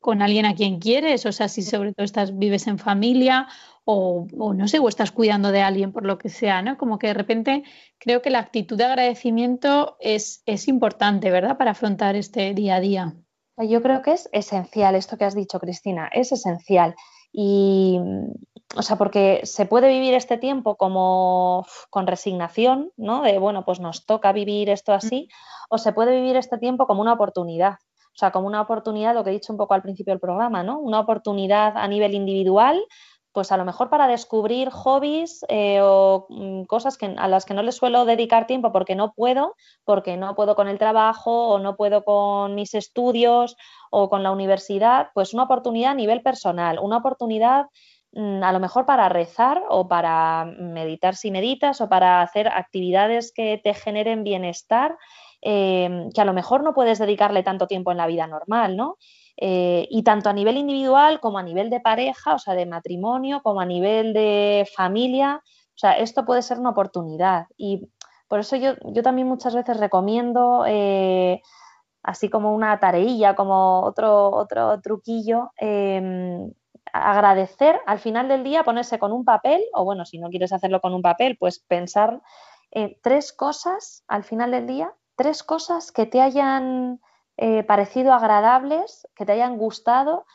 con 0.00 0.22
alguien 0.22 0.46
a 0.46 0.54
quien 0.54 0.78
quieres, 0.78 1.26
o 1.26 1.32
sea, 1.32 1.48
si 1.48 1.62
sobre 1.62 1.92
todo 1.92 2.04
estás, 2.04 2.38
vives 2.38 2.66
en 2.66 2.78
familia 2.78 3.48
o, 3.84 4.26
no 4.54 4.68
sé, 4.68 4.78
o 4.78 4.88
estás 4.88 5.10
cuidando 5.10 5.50
de 5.50 5.62
alguien 5.62 5.92
por 5.92 6.04
lo 6.04 6.18
que 6.18 6.28
sea, 6.28 6.62
¿no? 6.62 6.76
Como 6.76 6.98
que 6.98 7.08
de 7.08 7.14
repente 7.14 7.64
creo 7.98 8.22
que 8.22 8.30
la 8.30 8.38
actitud 8.38 8.76
de 8.76 8.84
agradecimiento 8.84 9.96
es, 10.00 10.42
es 10.46 10.68
importante, 10.68 11.30
¿verdad? 11.30 11.56
Para 11.58 11.72
afrontar 11.72 12.14
este 12.16 12.54
día 12.54 12.76
a 12.76 12.80
día. 12.80 13.14
Yo 13.58 13.82
creo 13.82 14.02
que 14.02 14.12
es 14.12 14.28
esencial 14.32 14.94
esto 14.94 15.18
que 15.18 15.24
has 15.24 15.34
dicho, 15.34 15.58
Cristina, 15.58 16.08
es 16.12 16.32
esencial. 16.32 16.94
Y, 17.32 17.98
o 18.76 18.82
sea, 18.82 18.96
porque 18.96 19.40
se 19.44 19.66
puede 19.66 19.88
vivir 19.88 20.14
este 20.14 20.38
tiempo 20.38 20.76
como 20.76 21.66
con 21.90 22.06
resignación, 22.06 22.92
¿no? 22.96 23.22
De, 23.22 23.38
bueno, 23.38 23.64
pues 23.64 23.80
nos 23.80 24.06
toca 24.06 24.32
vivir 24.32 24.68
esto 24.70 24.92
así, 24.92 25.28
o 25.68 25.78
se 25.78 25.92
puede 25.92 26.16
vivir 26.16 26.36
este 26.36 26.58
tiempo 26.58 26.86
como 26.86 27.00
una 27.00 27.12
oportunidad. 27.12 27.74
O 28.12 28.18
sea, 28.20 28.32
como 28.32 28.46
una 28.48 28.60
oportunidad, 28.60 29.14
lo 29.14 29.22
que 29.22 29.30
he 29.30 29.34
dicho 29.34 29.52
un 29.52 29.58
poco 29.58 29.74
al 29.74 29.82
principio 29.82 30.12
del 30.12 30.20
programa, 30.20 30.62
¿no? 30.62 30.78
Una 30.80 31.00
oportunidad 31.00 31.76
a 31.76 31.86
nivel 31.86 32.14
individual, 32.14 32.80
pues 33.32 33.52
a 33.52 33.56
lo 33.56 33.64
mejor 33.64 33.90
para 33.90 34.08
descubrir 34.08 34.70
hobbies 34.70 35.44
eh, 35.48 35.80
o 35.82 36.26
mm, 36.28 36.64
cosas 36.64 36.98
que, 36.98 37.06
a 37.06 37.28
las 37.28 37.44
que 37.44 37.54
no 37.54 37.62
les 37.62 37.76
suelo 37.76 38.04
dedicar 38.04 38.46
tiempo 38.46 38.72
porque 38.72 38.96
no 38.96 39.12
puedo, 39.12 39.54
porque 39.84 40.16
no 40.16 40.34
puedo 40.34 40.56
con 40.56 40.68
el 40.68 40.78
trabajo 40.78 41.48
o 41.48 41.58
no 41.58 41.76
puedo 41.76 42.04
con 42.04 42.54
mis 42.54 42.74
estudios 42.74 43.56
o 43.90 44.08
con 44.08 44.22
la 44.22 44.32
universidad, 44.32 45.08
pues 45.14 45.32
una 45.34 45.44
oportunidad 45.44 45.92
a 45.92 45.94
nivel 45.94 46.22
personal, 46.22 46.78
una 46.80 46.98
oportunidad 46.98 47.66
mm, 48.12 48.42
a 48.42 48.52
lo 48.52 48.60
mejor 48.60 48.84
para 48.86 49.08
rezar 49.08 49.62
o 49.68 49.86
para 49.86 50.44
meditar 50.44 51.14
si 51.14 51.30
meditas 51.30 51.80
o 51.80 51.88
para 51.88 52.22
hacer 52.22 52.48
actividades 52.48 53.32
que 53.32 53.60
te 53.62 53.74
generen 53.74 54.24
bienestar, 54.24 54.96
em, 55.40 56.10
que 56.10 56.20
a 56.20 56.24
lo 56.24 56.32
mejor 56.32 56.64
no 56.64 56.74
puedes 56.74 56.98
dedicarle 56.98 57.42
tanto 57.42 57.66
tiempo 57.66 57.92
en 57.92 57.98
la 57.98 58.06
vida 58.06 58.26
normal, 58.26 58.76
¿no? 58.76 58.96
Eh, 59.36 59.86
y 59.90 60.02
tanto 60.02 60.28
a 60.28 60.32
nivel 60.32 60.56
individual 60.56 61.20
como 61.20 61.38
a 61.38 61.42
nivel 61.42 61.70
de 61.70 61.80
pareja, 61.80 62.34
o 62.34 62.38
sea, 62.38 62.54
de 62.54 62.66
matrimonio, 62.66 63.42
como 63.42 63.60
a 63.60 63.66
nivel 63.66 64.12
de 64.12 64.68
familia, 64.74 65.40
o 65.44 65.78
sea, 65.78 65.92
esto 65.92 66.24
puede 66.24 66.42
ser 66.42 66.58
una 66.58 66.70
oportunidad. 66.70 67.46
Y 67.56 67.88
por 68.28 68.40
eso 68.40 68.56
yo, 68.56 68.74
yo 68.84 69.02
también 69.02 69.28
muchas 69.28 69.54
veces 69.54 69.78
recomiendo 69.78 70.64
eh, 70.66 71.40
así 72.02 72.28
como 72.28 72.54
una 72.54 72.78
tareilla, 72.80 73.34
como 73.34 73.82
otro, 73.82 74.30
otro 74.30 74.80
truquillo, 74.80 75.50
em, 75.56 76.52
agradecer 76.92 77.80
al 77.86 77.98
final 77.98 78.28
del 78.28 78.44
día, 78.44 78.64
ponerse 78.64 78.98
con 78.98 79.12
un 79.12 79.24
papel, 79.24 79.62
o 79.74 79.84
bueno, 79.84 80.04
si 80.04 80.18
no 80.18 80.28
quieres 80.28 80.52
hacerlo 80.52 80.80
con 80.80 80.92
un 80.94 81.02
papel, 81.02 81.36
pues 81.38 81.60
pensar 81.60 82.20
tres 83.02 83.32
cosas 83.32 84.04
al 84.06 84.22
final 84.22 84.52
del 84.52 84.66
día, 84.66 84.94
tres 85.16 85.42
cosas 85.42 85.92
que 85.92 86.06
te 86.06 86.20
hayan 86.20 87.00
eh, 87.42 87.64
parecido 87.64 88.12
agradables, 88.12 89.08
que 89.14 89.24
te 89.24 89.32
hayan 89.32 89.56
gustado, 89.56 90.26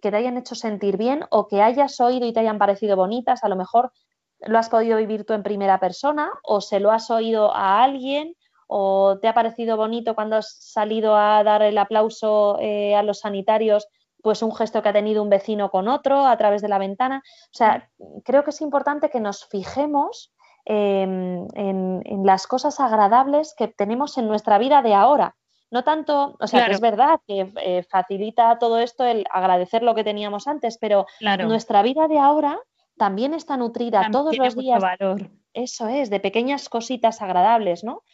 que 0.00 0.10
te 0.10 0.16
hayan 0.16 0.38
hecho 0.38 0.54
sentir 0.54 0.96
bien 0.96 1.26
o 1.28 1.46
que 1.46 1.60
hayas 1.60 2.00
oído 2.00 2.26
y 2.26 2.32
te 2.32 2.40
hayan 2.40 2.56
parecido 2.56 2.96
bonitas, 2.96 3.44
a 3.44 3.50
lo 3.50 3.56
mejor 3.56 3.92
lo 4.40 4.58
has 4.58 4.70
podido 4.70 4.96
vivir 4.96 5.26
tú 5.26 5.34
en 5.34 5.42
primera 5.42 5.78
persona 5.78 6.30
o 6.42 6.62
se 6.62 6.80
lo 6.80 6.90
has 6.90 7.10
oído 7.10 7.54
a 7.54 7.82
alguien 7.82 8.34
o 8.66 9.18
te 9.20 9.28
ha 9.28 9.34
parecido 9.34 9.76
bonito 9.76 10.14
cuando 10.14 10.36
has 10.36 10.56
salido 10.58 11.14
a 11.16 11.44
dar 11.44 11.60
el 11.60 11.76
aplauso 11.76 12.56
eh, 12.60 12.96
a 12.96 13.02
los 13.02 13.20
sanitarios, 13.20 13.86
pues 14.22 14.42
un 14.42 14.54
gesto 14.54 14.82
que 14.82 14.88
ha 14.88 14.94
tenido 14.94 15.22
un 15.22 15.28
vecino 15.28 15.70
con 15.70 15.86
otro 15.86 16.26
a 16.26 16.36
través 16.38 16.62
de 16.62 16.68
la 16.68 16.78
ventana. 16.78 17.22
O 17.26 17.52
sea, 17.52 17.90
creo 18.24 18.42
que 18.42 18.50
es 18.50 18.62
importante 18.62 19.10
que 19.10 19.20
nos 19.20 19.44
fijemos 19.44 20.32
em, 20.64 21.46
en, 21.54 22.24
las 22.24 22.46
cosas 22.46 22.80
agradables 22.80 23.54
que 23.54 23.68
tenemos 23.68 24.16
en 24.16 24.28
nuestra 24.28 24.56
vida 24.56 24.80
de 24.80 24.94
ahora. 24.94 25.36
No 25.74 25.82
tanto, 25.82 26.36
o 26.38 26.46
sea, 26.46 26.66
que 26.66 26.70
es 26.70 26.80
verdad 26.80 27.18
que 27.26 27.52
eh, 27.60 27.82
facilita 27.90 28.60
todo 28.60 28.78
esto 28.78 29.04
el 29.04 29.24
agradecer 29.28 29.82
lo 29.82 29.96
que 29.96 30.04
teníamos 30.04 30.46
antes, 30.46 30.78
pero 30.78 31.04
nuestra 31.20 31.82
vida 31.82 32.06
de 32.06 32.20
ahora 32.20 32.60
también 32.96 33.34
está 33.34 33.56
nutrida 33.56 34.08
todos 34.12 34.38
los 34.38 34.54
días. 34.54 34.80
Valor. 34.80 35.32
Eso 35.52 35.88
es, 35.88 36.10
de 36.10 36.20
pequeñas 36.20 36.68
cositas 36.68 37.20
agradables, 37.20 37.82
¿no? 37.82 38.04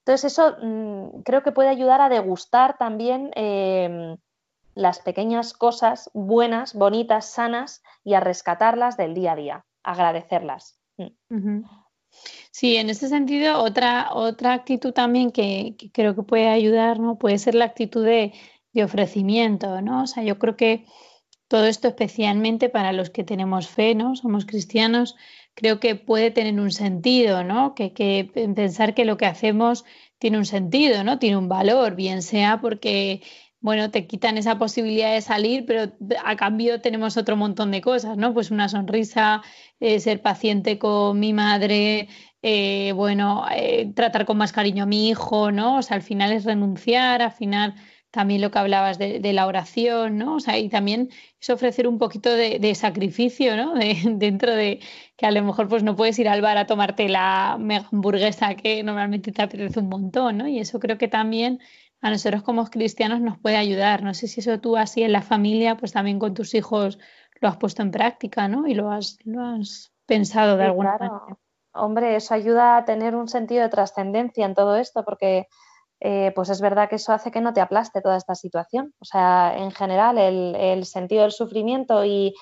Entonces 0.00 0.32
eso 0.32 0.56
mm, 0.60 1.22
creo 1.22 1.44
que 1.44 1.52
puede 1.52 1.68
ayudar 1.68 2.00
a 2.00 2.08
degustar 2.08 2.78
también 2.78 3.30
em, 3.36 4.16
las 4.74 4.98
pequeñas 4.98 5.52
cosas 5.52 6.10
buenas, 6.14 6.74
bonitas, 6.74 7.30
sanas 7.30 7.84
y 8.02 8.14
a 8.14 8.20
rescatarlas 8.20 8.96
del 8.96 9.14
día 9.14 9.34
a 9.34 9.36
día, 9.36 9.64
agradecerlas. 9.84 10.80
Mm. 10.96 11.62
Sí, 12.50 12.76
en 12.76 12.88
ese 12.90 13.08
sentido, 13.08 13.60
otra, 13.62 14.10
otra 14.14 14.52
actitud 14.52 14.92
también 14.92 15.32
que, 15.32 15.76
creo 15.92 16.14
que 16.14 16.22
puede 16.22 16.48
ayudar, 16.48 17.00
¿no? 17.00 17.18
Puede 17.18 17.38
ser 17.38 17.54
la 17.54 17.64
actitud 17.64 18.04
de, 18.04 18.32
ofrecimiento, 18.82 19.80
¿no? 19.82 20.02
O 20.02 20.06
sea, 20.06 20.22
yo 20.24 20.38
creo 20.38 20.56
que 20.56 20.84
todo 21.48 21.66
esto 21.66 21.88
especialmente 21.88 22.68
para 22.68 22.92
los 22.92 23.10
que 23.10 23.24
tenemos 23.24 23.68
fe, 23.68 23.94
¿no? 23.94 24.16
Somos 24.16 24.46
cristianos, 24.46 25.16
creo 25.54 25.80
que 25.80 25.94
puede 25.96 26.30
tener 26.30 26.58
un 26.60 26.72
sentido, 26.72 27.44
¿no? 27.44 27.74
Que, 27.74 27.92
que 27.92 28.30
pensar 28.54 28.94
que 28.94 29.04
lo 29.04 29.16
que 29.16 29.26
hacemos 29.26 29.84
tiene 30.18 30.38
un 30.38 30.46
sentido, 30.46 31.04
¿no? 31.04 31.18
Tiene 31.18 31.36
un 31.36 31.48
valor, 31.48 31.94
bien 31.96 32.22
sea 32.22 32.60
porque, 32.60 33.22
bueno, 33.64 33.90
te 33.90 34.06
quitan 34.06 34.36
esa 34.36 34.58
posibilidad 34.58 35.14
de 35.14 35.22
salir, 35.22 35.64
pero 35.64 35.90
a 36.22 36.36
cambio 36.36 36.82
tenemos 36.82 37.16
otro 37.16 37.34
montón 37.34 37.70
de 37.70 37.80
cosas, 37.80 38.18
¿no? 38.18 38.34
Pues 38.34 38.50
una 38.50 38.68
sonrisa, 38.68 39.40
eh, 39.80 40.00
ser 40.00 40.20
paciente 40.20 40.78
con 40.78 41.18
mi 41.18 41.32
madre, 41.32 42.08
eh, 42.42 42.92
bueno, 42.94 43.46
eh, 43.50 43.90
tratar 43.96 44.26
con 44.26 44.36
más 44.36 44.52
cariño 44.52 44.82
a 44.82 44.86
mi 44.86 45.08
hijo, 45.08 45.50
¿no? 45.50 45.78
O 45.78 45.82
sea, 45.82 45.96
al 45.96 46.02
final 46.02 46.30
es 46.32 46.44
renunciar, 46.44 47.22
al 47.22 47.32
final 47.32 47.74
también 48.10 48.42
lo 48.42 48.50
que 48.50 48.58
hablabas 48.58 48.98
de, 48.98 49.32
la 49.32 49.46
oración, 49.46 50.18
¿no? 50.18 50.36
O 50.36 50.40
sea, 50.40 50.58
y 50.58 50.68
también 50.68 51.08
es 51.40 51.50
ofrecer 51.50 51.88
un 51.88 51.98
poquito 51.98 52.30
de, 52.34 52.74
sacrificio, 52.74 53.56
¿no? 53.56 53.74
dentro 54.18 54.54
de 54.54 54.80
que 55.16 55.26
a 55.26 55.30
lo 55.30 55.42
mejor 55.42 55.68
pues 55.68 55.82
no 55.82 55.96
puedes 55.96 56.18
ir 56.18 56.28
al 56.28 56.42
bar 56.42 56.58
a 56.58 56.66
tomarte 56.66 57.08
la 57.08 57.56
mega 57.58 57.88
hamburguesa 57.90 58.54
que 58.56 58.82
normalmente 58.82 59.32
te 59.32 59.42
apetece 59.42 59.80
un 59.80 59.88
montón, 59.88 60.38
¿no? 60.38 60.48
Y 60.48 60.58
eso 60.60 60.78
creo 60.80 60.98
que 60.98 61.08
también 61.08 61.60
a 62.04 62.10
nosotros 62.10 62.42
como 62.42 62.66
cristianos 62.66 63.22
nos 63.22 63.38
puede 63.38 63.56
ayudar. 63.56 64.02
No 64.02 64.12
sé 64.12 64.28
si 64.28 64.40
eso 64.40 64.60
tú 64.60 64.76
así 64.76 65.02
en 65.02 65.12
la 65.12 65.22
familia, 65.22 65.78
pues 65.78 65.92
también 65.92 66.18
con 66.18 66.34
tus 66.34 66.54
hijos 66.54 66.98
lo 67.40 67.48
has 67.48 67.56
puesto 67.56 67.80
en 67.80 67.90
práctica, 67.90 68.46
¿no? 68.46 68.66
Y 68.66 68.74
lo 68.74 68.90
has, 68.90 69.16
lo 69.24 69.42
has 69.42 69.90
pensado 70.04 70.58
de 70.58 70.64
alguna 70.64 70.98
manera. 70.98 71.38
Hombre, 71.72 72.14
eso 72.14 72.34
ayuda 72.34 72.76
a 72.76 72.84
tener 72.84 73.16
un 73.16 73.26
sentido 73.26 73.62
de 73.62 73.70
trascendencia 73.70 74.44
en 74.44 74.54
todo 74.54 74.76
esto, 74.76 75.02
porque 75.02 75.46
eh, 75.98 76.30
pues 76.34 76.50
es 76.50 76.60
verdad 76.60 76.90
que 76.90 76.96
eso 76.96 77.14
hace 77.14 77.30
que 77.30 77.40
no 77.40 77.54
te 77.54 77.62
aplaste 77.62 78.02
toda 78.02 78.18
esta 78.18 78.34
situación. 78.34 78.92
O 78.98 79.06
sea, 79.06 79.56
en 79.56 79.70
general, 79.70 80.18
el, 80.18 80.84
sentido 80.84 81.22
del 81.22 81.32
sufrimiento 81.32 82.04
y, 82.04 82.34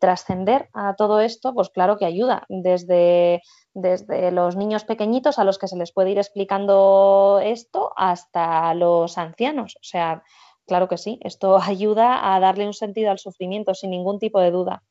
trascender 0.00 0.68
a 0.72 0.94
todo 0.96 1.20
esto, 1.20 1.54
pues 1.54 1.70
claro 1.70 1.96
que 1.96 2.04
ayuda. 2.04 2.44
Desde, 2.48 3.42
desde 3.74 4.30
los 4.30 4.56
niños 4.56 4.84
pequeñitos 4.84 5.38
a 5.38 5.44
los 5.44 5.58
que 5.58 5.68
se 5.68 5.76
les 5.76 5.92
puede 5.92 6.10
ir 6.10 6.18
explicando 6.18 7.40
esto 7.42 7.92
hasta 7.96 8.74
los 8.74 9.18
ancianos. 9.18 9.76
O 9.76 9.84
sea, 9.84 10.22
claro 10.66 10.88
que 10.88 10.98
sí, 10.98 11.18
esto 11.22 11.58
ayuda 11.62 12.34
a 12.34 12.40
darle 12.40 12.66
un 12.66 12.74
sentido 12.74 13.10
al 13.10 13.18
sufrimiento 13.18 13.74
sin 13.74 13.90
ningún 13.90 14.18
tipo 14.18 14.40
de 14.40 14.50
duda. 14.50 14.82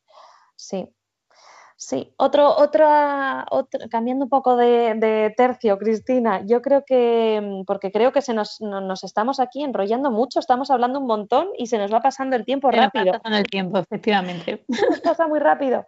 Sí. 0.56 0.90
Sí, 1.82 2.14
otro, 2.18 2.58
otra, 2.58 3.46
cambiando 3.90 4.26
un 4.26 4.30
poco 4.30 4.58
de, 4.58 5.34
tercio, 5.38 5.78
Cristina, 5.78 6.42
yo 6.46 6.62
creo 6.62 6.84
que, 6.86 7.40
mm, 7.42 7.64
porque 7.64 7.90
creo 7.90 8.12
que 8.12 8.22
se 8.22 8.34
nos, 8.34 8.60
estamos 9.02 9.40
aquí 9.40 9.64
enrollando 9.64 10.12
mucho, 10.12 10.42
estamos 10.42 10.72
hablando 10.72 11.00
un 11.00 11.08
montón 11.08 11.48
y 11.58 11.68
se 11.68 11.78
nos 11.78 11.94
va 11.94 12.02
pasando 12.02 12.36
el 12.36 12.44
tiempo 12.44 12.70
rápido. 12.70 13.06
Nos 13.06 13.18
pasando 13.20 13.38
el 13.38 13.46
tiempo, 13.46 13.80
efectivamente. 13.80 14.66
Nos 14.90 15.00
pasa 15.00 15.26
muy 15.30 15.40
rápido. 15.40 15.86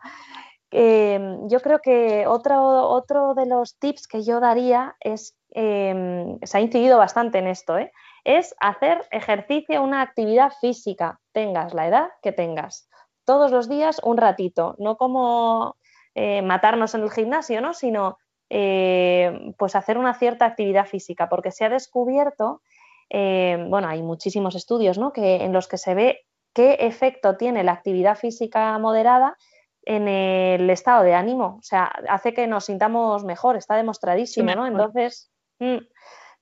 Em, 0.71 1.49
yo 1.49 1.59
creo 1.59 1.79
que 1.79 2.25
otro, 2.25 2.87
otro 2.87 3.33
de 3.33 3.45
los 3.45 3.77
tips 3.77 4.07
que 4.07 4.23
yo 4.23 4.39
daría 4.39 4.95
es, 5.01 5.35
em, 5.49 6.39
se 6.41 6.57
ha 6.57 6.61
incidido 6.61 6.99
bastante 6.99 7.39
en 7.39 7.47
esto, 7.47 7.77
¿eh? 7.77 7.91
es 8.23 8.55
hacer 8.61 9.05
ejercicio, 9.11 9.83
una 9.83 10.01
actividad 10.01 10.53
física, 10.61 11.19
tengas 11.33 11.73
la 11.73 11.87
edad 11.89 12.09
que 12.21 12.31
tengas. 12.31 12.87
Todos 13.25 13.51
los 13.51 13.67
días 13.67 13.99
un 14.03 14.15
ratito, 14.15 14.75
no 14.79 14.95
como 14.95 15.75
eh, 16.13 16.41
matarnos 16.41 16.93
en 16.93 17.03
el 17.03 17.11
gimnasio, 17.11 17.61
¿no? 17.61 17.73
sino 17.73 18.17
eh, 18.49 19.53
pues 19.57 19.77
hacer 19.77 19.97
una 19.97 20.13
cierta 20.13 20.45
actividad 20.45 20.85
física, 20.85 21.29
porque 21.29 21.51
se 21.51 21.63
ha 21.63 21.69
descubierto, 21.69 22.61
eh, 23.09 23.65
bueno, 23.69 23.87
hay 23.87 24.03
muchísimos 24.03 24.55
estudios 24.55 24.97
¿no? 24.97 25.13
que, 25.13 25.37
en 25.37 25.53
los 25.53 25.69
que 25.69 25.77
se 25.77 25.93
ve 25.95 26.25
qué 26.53 26.73
efecto 26.81 27.37
tiene 27.37 27.63
la 27.63 27.71
actividad 27.71 28.17
física 28.17 28.77
moderada 28.77 29.37
en 29.83 30.09
el 30.09 30.69
estado 30.69 31.03
de 31.03 31.13
ánimo, 31.13 31.57
o 31.59 31.63
sea, 31.63 31.85
hace 32.09 32.33
que 32.33 32.45
nos 32.45 32.65
sintamos 32.65 33.23
mejor, 33.23 33.55
está 33.55 33.75
demostradísimo, 33.77 34.53
¿no? 34.53 34.67
Entonces, 34.67 35.31
mm, 35.59 35.77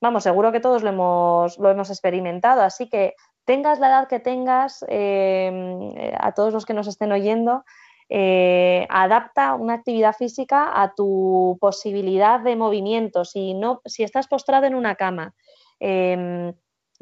vamos, 0.00 0.24
seguro 0.24 0.52
que 0.52 0.60
todos 0.60 0.82
lo 0.82 0.90
hemos, 0.90 1.58
lo 1.58 1.70
hemos 1.70 1.90
experimentado, 1.90 2.60
así 2.60 2.88
que 2.88 3.14
tengas 3.46 3.78
la 3.78 3.86
edad 3.86 4.08
que 4.08 4.18
tengas, 4.18 4.82
a 4.82 6.32
todos 6.32 6.52
los 6.52 6.66
que 6.66 6.74
nos 6.74 6.86
estén 6.86 7.12
oyendo, 7.12 7.64
eh, 8.12 8.88
adapta 8.90 9.54
una 9.54 9.74
actividad 9.74 10.16
física 10.16 10.82
a 10.82 10.94
tu 10.96 11.56
posibilidad 11.60 12.40
de 12.40 12.56
movimiento. 12.56 13.24
Si, 13.24 13.54
no, 13.54 13.82
si 13.84 14.02
estás 14.02 14.26
postrado 14.26 14.66
en 14.66 14.74
una 14.74 14.96
cama 14.96 15.32
em, 15.78 16.52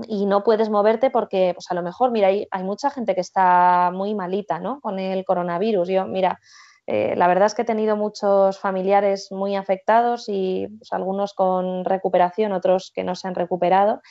y 0.07 0.27
no 0.27 0.45
puedes 0.45 0.69
moverte 0.69 1.09
porque, 1.09 1.53
pues 1.55 1.71
a 1.71 1.75
lo 1.75 1.83
mejor, 1.83 2.11
mira, 2.11 2.29
hay, 2.29 2.63
mucha 2.63 2.91
gente 2.91 3.15
que 3.15 3.23
está 3.23 3.91
muy 3.91 4.15
malita 4.15 4.59
¿no? 4.61 4.81
con 4.83 4.99
el 4.99 5.25
coronavirus. 5.25 5.89
Yo, 5.89 6.05
mira, 6.05 6.39
eh, 6.87 7.15
la 7.17 7.27
verdad 7.27 7.47
es 7.47 7.55
que 7.55 7.63
he 7.63 7.65
tenido 7.65 7.97
muchos 7.97 8.59
familiares 8.59 9.29
muy 9.31 9.57
afectados 9.57 10.27
y 10.29 10.69
pues, 10.79 10.93
algunos 10.93 11.33
con 11.33 11.87
recuperación, 11.87 12.53
otros 12.53 12.93
que 12.95 13.03
no 13.03 13.15
se 13.15 13.29
han 13.29 13.35
recuperado. 13.35 14.03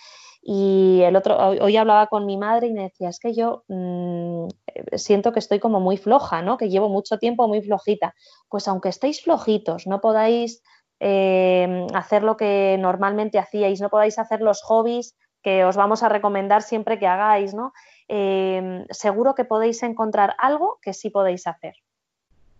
Y 0.50 1.02
el 1.04 1.18
otro, 1.18 1.38
hoy 1.38 1.76
hablaba 1.76 2.08
con 2.08 2.26
mi 2.26 2.38
madre 2.38 2.68
y 2.68 2.72
me 2.72 2.84
decía, 2.84 3.10
es 3.10 3.20
que 3.20 3.34
yo 3.34 3.66
mm, 3.68 4.48
siento 4.96 5.34
que 5.34 5.40
estoy 5.40 5.60
como 5.60 5.82
muy 5.82 5.98
floja, 5.98 6.42
¿no? 6.42 6.58
Que 6.58 6.70
llevo 6.70 6.88
mucho 6.88 7.18
tiempo 7.20 7.50
muy 7.50 7.62
flojita. 7.62 8.16
Pues 8.48 8.66
aunque 8.70 8.88
estéis 8.88 9.22
flojitos, 9.22 9.88
no 9.88 10.00
podáis 10.00 10.64
eh, 11.02 11.86
hacer 11.94 12.24
lo 12.24 12.38
que 12.38 12.78
normalmente 12.80 13.40
hacíais, 13.40 13.82
no 13.82 13.90
podáis 13.90 14.20
hacer 14.20 14.40
los 14.40 14.62
hobbies 14.62 15.18
que 15.44 15.66
os 15.66 15.76
vamos 15.76 16.02
a 16.02 16.08
recomendar 16.08 16.62
siempre 16.62 16.98
que 16.98 17.08
hagáis, 17.08 17.54
¿no? 17.54 17.74
Eh, 18.08 18.86
seguro 18.90 19.36
que 19.36 19.44
podéis 19.44 19.84
encontrar 19.84 20.34
algo 20.38 20.80
que 20.82 20.94
sí 20.94 21.10
podéis 21.10 21.46
hacer 21.46 21.76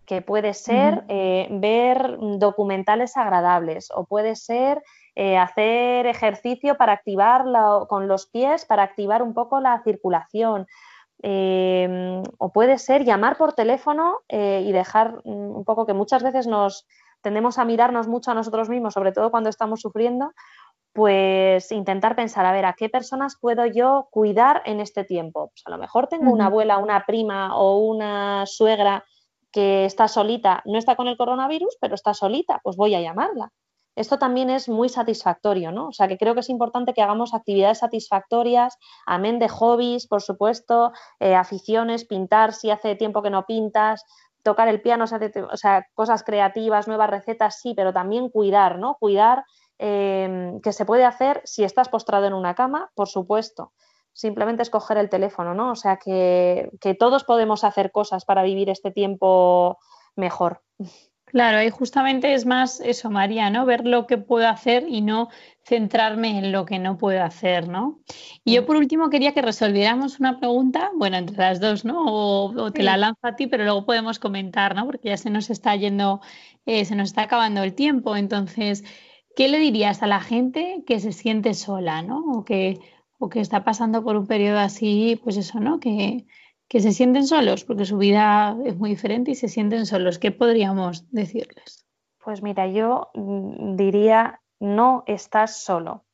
que 0.08 0.22
puede 0.22 0.54
ser 0.54 1.04
eh, 1.08 1.48
ver 1.50 2.16
documentales 2.38 3.18
agradables 3.18 3.90
o 3.94 4.06
puede 4.06 4.36
ser 4.36 4.82
eh, 5.20 5.36
hacer 5.36 6.06
ejercicio 6.06 6.76
para 6.76 6.92
activar 6.92 7.44
con 7.88 8.06
los 8.06 8.26
pies, 8.26 8.64
para 8.64 8.84
activar 8.84 9.20
un 9.20 9.34
poco 9.34 9.58
la 9.58 9.82
circulación. 9.82 10.68
Em, 11.20 12.22
o 12.38 12.52
puede 12.52 12.78
ser 12.78 13.04
llamar 13.04 13.36
por 13.36 13.52
teléfono 13.52 14.20
eh, 14.28 14.62
y 14.64 14.70
dejar 14.70 15.14
mm, 15.24 15.56
un 15.56 15.64
poco 15.64 15.86
que 15.86 15.92
muchas 15.92 16.22
veces 16.22 16.46
nos 16.46 16.86
tendemos 17.20 17.58
a 17.58 17.64
mirarnos 17.64 18.06
mucho 18.06 18.30
a 18.30 18.34
nosotros 18.34 18.68
mismos, 18.68 18.94
sobre 18.94 19.10
todo 19.10 19.32
cuando 19.32 19.50
estamos 19.50 19.80
sufriendo, 19.80 20.30
pues 20.92 21.72
intentar 21.72 22.14
pensar, 22.14 22.46
a 22.46 22.52
ver, 22.52 22.66
¿a 22.66 22.74
qué 22.74 22.88
personas 22.88 23.36
puedo 23.40 23.66
yo 23.66 24.06
cuidar 24.12 24.62
en 24.66 24.78
este 24.78 25.02
tiempo? 25.02 25.48
Pues 25.48 25.62
a 25.66 25.70
lo 25.70 25.78
mejor 25.78 26.06
tengo 26.06 26.30
una 26.30 26.46
abuela, 26.46 26.78
una 26.78 27.04
prima 27.04 27.56
o 27.56 27.78
una 27.78 28.46
suegra 28.46 29.04
que 29.50 29.84
está 29.84 30.06
solita, 30.06 30.62
no 30.64 30.78
está 30.78 30.94
con 30.94 31.08
el 31.08 31.16
coronavirus, 31.16 31.76
pero 31.80 31.96
está 31.96 32.14
solita, 32.14 32.60
pues 32.62 32.76
voy 32.76 32.94
a 32.94 33.00
llamarla 33.00 33.50
esto 33.98 34.18
también 34.18 34.48
es 34.48 34.68
muy 34.68 34.88
satisfactorio, 34.88 35.72
¿no? 35.72 35.88
O 35.88 35.92
sea, 35.92 36.08
que 36.08 36.16
creo 36.16 36.34
que 36.34 36.40
es 36.40 36.48
importante 36.48 36.94
que 36.94 37.02
hagamos 37.02 37.34
actividades 37.34 37.78
satisfactorias, 37.78 38.78
amén 39.06 39.38
de 39.38 39.48
hobbies, 39.48 40.06
por 40.06 40.22
supuesto, 40.22 40.92
eh, 41.20 41.34
aficiones, 41.34 42.04
pintar 42.04 42.52
si 42.52 42.70
hace 42.70 42.94
tiempo 42.94 43.22
que 43.22 43.30
no 43.30 43.44
pintas, 43.44 44.04
tocar 44.42 44.68
el 44.68 44.80
piano, 44.80 45.04
o 45.04 45.56
sea, 45.56 45.86
cosas 45.94 46.22
creativas, 46.22 46.88
nuevas 46.88 47.10
recetas, 47.10 47.60
sí, 47.60 47.74
pero 47.74 47.92
también 47.92 48.30
cuidar, 48.30 48.78
¿no? 48.78 48.96
Cuidar 48.98 49.44
em, 49.78 50.60
que 50.60 50.72
se 50.72 50.84
puede 50.86 51.04
hacer 51.04 51.42
si 51.44 51.64
estás 51.64 51.88
postrado 51.88 52.26
en 52.26 52.34
una 52.34 52.54
cama, 52.54 52.90
por 52.94 53.08
supuesto. 53.08 53.72
Simplemente 54.12 54.62
escoger 54.62 54.96
el 54.96 55.10
teléfono, 55.10 55.54
¿no? 55.54 55.72
O 55.72 55.76
sea, 55.76 55.96
que, 55.98 56.70
que 56.80 56.94
todos 56.94 57.24
podemos 57.24 57.64
hacer 57.64 57.92
cosas 57.92 58.24
para 58.24 58.42
vivir 58.42 58.70
este 58.70 58.90
tiempo 58.90 59.78
mejor. 60.16 60.62
Claro, 61.28 61.62
y 61.62 61.68
justamente 61.68 62.32
es 62.32 62.46
más 62.46 62.80
eso, 62.80 63.10
María, 63.10 63.50
¿no? 63.50 63.66
Ver 63.66 63.86
lo 63.86 64.06
que 64.06 64.16
puedo 64.16 64.48
hacer 64.48 64.86
y 64.88 65.02
no 65.02 65.28
centrarme 65.62 66.38
en 66.38 66.52
lo 66.52 66.64
que 66.64 66.78
no 66.78 66.96
puedo 66.96 67.22
hacer, 67.22 67.68
¿no? 67.68 68.00
Y 68.44 68.54
yo 68.54 68.62
mm. 68.62 68.64
por 68.64 68.76
último 68.76 69.10
quería 69.10 69.34
que 69.34 69.42
resolviéramos 69.42 70.20
una 70.20 70.38
pregunta, 70.38 70.90
bueno, 70.96 71.18
entre 71.18 71.36
las 71.36 71.60
dos, 71.60 71.84
¿no? 71.84 72.02
O, 72.06 72.72
te 72.72 72.82
la 72.82 72.96
lanzo 72.96 73.26
a 73.26 73.36
ti, 73.36 73.46
pero 73.46 73.64
luego 73.64 73.84
podemos 73.84 74.18
comentar, 74.18 74.74
¿no? 74.74 74.86
Porque 74.86 75.10
ya 75.10 75.18
se 75.18 75.28
nos 75.28 75.50
está 75.50 75.76
yendo, 75.76 76.22
eh, 76.64 76.86
se 76.86 76.96
nos 76.96 77.10
está 77.10 77.22
acabando 77.22 77.62
el 77.62 77.74
tiempo. 77.74 78.16
Entonces, 78.16 78.84
¿qué 79.36 79.48
le 79.48 79.58
dirías 79.58 80.02
a 80.02 80.06
la 80.06 80.20
gente 80.20 80.82
que 80.86 80.98
se 80.98 81.12
siente 81.12 81.52
sola, 81.52 82.00
¿no? 82.00 82.24
O 82.24 82.44
que, 82.46 82.80
o 83.18 83.28
que 83.28 83.40
está 83.40 83.64
pasando 83.64 84.02
por 84.02 84.16
un 84.16 84.26
periodo 84.26 84.60
así, 84.60 85.20
pues 85.22 85.36
eso, 85.36 85.60
¿no? 85.60 85.78
Que, 85.78 86.24
que 86.68 86.80
se 86.80 86.92
sienten 86.92 87.26
solos 87.26 87.64
porque 87.64 87.86
su 87.86 87.96
vida 87.96 88.56
es 88.64 88.76
muy 88.76 88.90
diferente 88.90 89.30
y 89.30 89.34
se 89.34 89.48
sienten 89.48 89.86
solos. 89.86 90.18
¿Qué 90.18 90.30
podríamos 90.30 91.10
decirles? 91.10 91.86
Pues 92.22 92.42
mira, 92.42 92.66
yo 92.66 93.10
mm, 93.14 93.76
diría, 93.76 94.40
no 94.60 95.02
estás 95.06 95.62
solo. 95.62 96.04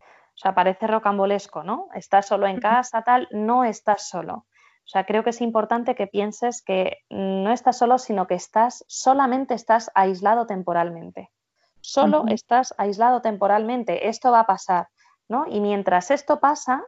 O 0.00 0.40
sea, 0.40 0.54
parece 0.54 0.86
rocambolesco, 0.86 1.64
¿no? 1.64 1.88
Estás 1.94 2.26
solo 2.26 2.46
en 2.46 2.60
casa, 2.60 3.02
tal, 3.02 3.28
no 3.32 3.64
estás 3.64 4.08
solo. 4.08 4.34
O 4.34 4.90
sea, 4.90 5.04
creo 5.04 5.24
que 5.24 5.30
es 5.30 5.40
importante 5.40 5.94
que 5.94 6.06
pienses 6.06 6.62
que 6.62 6.98
no 7.10 7.50
estás 7.50 7.78
solo, 7.78 7.98
sino 7.98 8.26
que 8.26 8.34
estás, 8.34 8.84
solamente 8.86 9.54
estás 9.54 9.90
aislado 9.94 10.46
temporalmente. 10.46 11.30
Solo 11.80 12.24
estás 12.28 12.74
aislado 12.78 13.20
temporalmente. 13.20 14.08
Esto 14.08 14.30
va 14.30 14.40
a 14.40 14.46
pasar, 14.46 14.88
¿no? 15.28 15.44
Y 15.48 15.60
mientras 15.60 16.10
esto 16.10 16.40
pasa, 16.40 16.84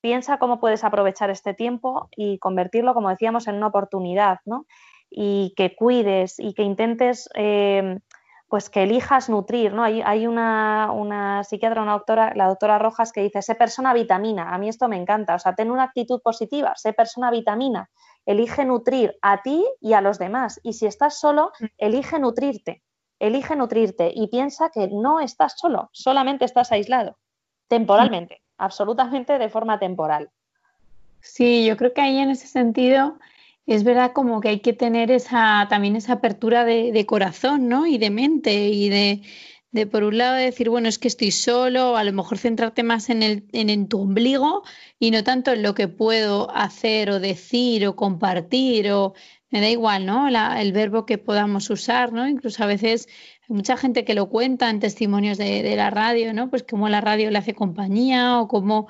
piensa 0.00 0.38
cómo 0.38 0.60
puedes 0.60 0.84
aprovechar 0.84 1.30
este 1.30 1.54
tiempo 1.54 2.08
y 2.16 2.38
convertirlo, 2.38 2.94
como 2.94 3.10
decíamos, 3.10 3.48
en 3.48 3.56
una 3.56 3.68
oportunidad, 3.68 4.38
¿no? 4.44 4.66
Y 5.10 5.54
que 5.56 5.74
cuides 5.74 6.38
y 6.38 6.54
que 6.54 6.62
intentes, 6.62 7.28
eh, 7.34 7.98
pues 8.48 8.70
que 8.70 8.82
elijas 8.82 9.28
nutrir, 9.28 9.72
¿no? 9.72 9.82
Hay, 9.84 10.26
una, 10.26 11.42
psiquiatra, 11.44 11.82
una 11.82 11.92
doctora, 11.92 12.32
la 12.34 12.48
doctora 12.48 12.78
Rojas, 12.78 13.12
que 13.12 13.22
dice, 13.22 13.42
sé 13.42 13.54
persona 13.54 13.92
vitamina, 13.92 14.54
a 14.54 14.58
mí 14.58 14.68
esto 14.68 14.88
me 14.88 14.96
encanta, 14.96 15.34
o 15.34 15.38
sea, 15.38 15.54
ten 15.54 15.70
una 15.70 15.84
actitud 15.84 16.20
positiva, 16.22 16.72
sé 16.76 16.92
persona 16.92 17.30
vitamina, 17.30 17.90
elige 18.26 18.64
nutrir 18.64 19.16
a 19.22 19.42
ti 19.42 19.64
y 19.80 19.92
a 19.92 20.00
los 20.00 20.18
demás, 20.18 20.60
y 20.62 20.74
si 20.74 20.86
estás 20.86 21.18
solo, 21.20 21.52
mm. 21.60 21.66
elige 21.78 22.18
nutrirte, 22.18 22.82
elige 23.18 23.56
nutrirte 23.56 24.12
y 24.14 24.28
piensa 24.28 24.70
que 24.70 24.88
no 24.88 25.20
estás 25.20 25.54
solo, 25.56 25.90
solamente 25.92 26.44
estás 26.44 26.72
aislado, 26.72 27.18
temporalmente 27.68 28.42
absolutamente 28.58 29.38
de 29.38 29.48
forma 29.48 29.78
temporal. 29.78 30.30
Sí, 31.20 31.64
yo 31.64 31.76
creo 31.76 31.92
que 31.92 32.00
ahí 32.00 32.18
en 32.18 32.30
ese 32.30 32.46
sentido 32.46 33.18
es 33.66 33.84
verdad 33.84 34.12
como 34.12 34.40
que 34.40 34.48
hay 34.48 34.60
que 34.60 34.72
tener 34.72 35.10
esa, 35.10 35.66
también 35.68 35.96
esa 35.96 36.14
apertura 36.14 36.64
de, 36.64 37.06
corazón, 37.06 37.68
¿no? 37.68 37.86
Y 37.86 37.98
de 37.98 38.10
mente 38.10 38.68
y 38.68 38.88
de, 38.88 39.22
de 39.72 39.86
por 39.86 40.04
un 40.04 40.16
lado 40.16 40.36
decir, 40.36 40.70
bueno, 40.70 40.88
es 40.88 40.98
que 40.98 41.08
estoy 41.08 41.30
solo, 41.30 41.96
a 41.96 42.04
lo 42.04 42.12
mejor 42.12 42.38
centrarte 42.38 42.82
más 42.82 43.10
en, 43.10 43.22
el, 43.22 43.44
en, 43.52 43.88
tu 43.88 44.00
ombligo 44.00 44.62
y 44.98 45.10
no 45.10 45.22
tanto 45.22 45.52
en 45.52 45.62
lo 45.62 45.74
que 45.74 45.86
puedo 45.86 46.50
hacer 46.50 47.10
o 47.10 47.20
decir 47.20 47.86
o 47.86 47.94
compartir 47.94 48.90
o 48.90 49.12
me 49.50 49.60
da 49.60 49.68
igual, 49.68 50.06
¿no? 50.06 50.28
el 50.28 50.72
verbo 50.72 51.06
que 51.06 51.18
podamos 51.18 51.70
usar, 51.70 52.12
¿no? 52.12 52.28
Incluso 52.28 52.62
a 52.64 52.66
veces 52.66 53.08
mucha 53.48 53.76
gente 53.76 54.04
que 54.04 54.14
lo 54.14 54.28
cuenta 54.28 54.70
en 54.70 54.80
testimonios 54.80 55.38
de, 55.38 55.62
de 55.62 55.76
la 55.76 55.90
radio, 55.90 56.32
¿no? 56.32 56.50
Pues 56.50 56.62
cómo 56.62 56.88
la 56.88 57.00
radio 57.00 57.30
le 57.30 57.38
hace 57.38 57.54
compañía 57.54 58.40
o 58.40 58.48
cómo, 58.48 58.88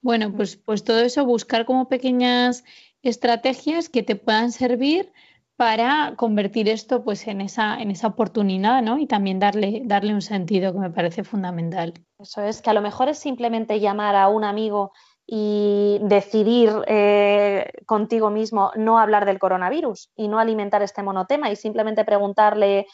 bueno, 0.00 0.32
pues, 0.32 0.56
pues 0.56 0.84
todo 0.84 1.00
eso, 1.00 1.26
buscar 1.26 1.66
como 1.66 1.88
pequeñas 1.88 2.64
estrategias 3.02 3.88
que 3.88 4.02
te 4.02 4.16
puedan 4.16 4.52
servir 4.52 5.12
para 5.56 6.14
convertir 6.16 6.68
esto 6.68 7.02
pues 7.02 7.26
en 7.26 7.40
esa, 7.40 7.80
en 7.80 7.90
esa 7.90 8.08
oportunidad 8.08 8.82
¿no? 8.82 8.98
y 8.98 9.06
también 9.06 9.38
darle, 9.38 9.82
darle 9.84 10.12
un 10.12 10.22
sentido 10.22 10.72
que 10.72 10.78
me 10.78 10.90
parece 10.90 11.24
fundamental. 11.24 11.94
Eso 12.18 12.42
es, 12.42 12.60
que 12.60 12.70
a 12.70 12.74
lo 12.74 12.82
mejor 12.82 13.08
es 13.08 13.18
simplemente 13.18 13.80
llamar 13.80 14.16
a 14.16 14.28
un 14.28 14.44
amigo 14.44 14.92
y 15.26 15.98
decidir 16.02 16.70
eh, 16.86 17.70
contigo 17.86 18.30
mismo 18.30 18.70
no 18.76 18.98
hablar 18.98 19.24
del 19.24 19.38
coronavirus 19.38 20.10
y 20.14 20.28
no 20.28 20.38
alimentar 20.38 20.82
este 20.82 21.02
monotema 21.02 21.50
y 21.50 21.56
simplemente 21.56 22.04
preguntarle 22.04 22.86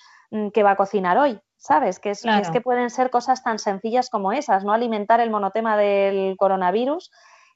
qué 0.52 0.62
va 0.62 0.72
a 0.72 0.76
cocinar 0.76 1.18
hoy, 1.18 1.38
¿sabes? 1.56 1.98
Que 1.98 2.10
es, 2.10 2.24
es 2.24 2.50
que 2.50 2.60
pueden 2.60 2.90
ser 2.90 3.10
cosas 3.10 3.42
tan 3.42 3.58
sencillas 3.58 4.10
como 4.10 4.32
esas, 4.32 4.64
no 4.64 4.72
alimentar 4.72 5.20
el 5.20 5.30
monotema 5.30 5.76
del 5.76 6.36
coronavirus 6.36 7.10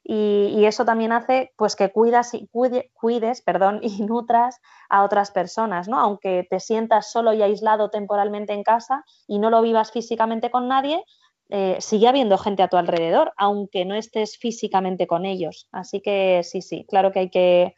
y, 0.09 0.65
eso 0.65 0.85
también 0.85 1.11
hace 1.11 1.51
pues 1.57 1.75
que 1.75 1.91
cuidas 1.91 2.33
y 2.33 2.47
cuides 2.47 3.41
perdón, 3.41 3.79
y 3.83 4.03
nutras 4.03 4.61
a 4.89 5.03
otras 5.03 5.31
personas, 5.31 5.87
¿no? 5.87 5.99
Aunque 5.99 6.47
te 6.49 6.59
sientas 6.59 7.11
solo 7.11 7.33
y 7.33 7.41
aislado 7.41 7.89
temporalmente 7.89 8.53
en 8.53 8.63
casa 8.63 9.03
y 9.27 9.39
no 9.39 9.49
lo 9.49 9.61
vivas 9.61 9.91
físicamente 9.91 10.49
con 10.49 10.67
nadie, 10.67 11.03
eh, 11.49 11.77
sigue 11.79 12.07
habiendo 12.07 12.37
gente 12.37 12.63
a 12.63 12.67
tu 12.67 12.77
alrededor, 12.77 13.33
aunque 13.37 13.85
no 13.85 13.95
estés 13.95 14.37
físicamente 14.37 15.07
con 15.07 15.25
ellos. 15.25 15.67
Así 15.71 16.01
que 16.01 16.41
sí, 16.43 16.61
sí, 16.61 16.85
claro 16.87 17.11
que 17.11 17.19
hay 17.19 17.29
que, 17.29 17.75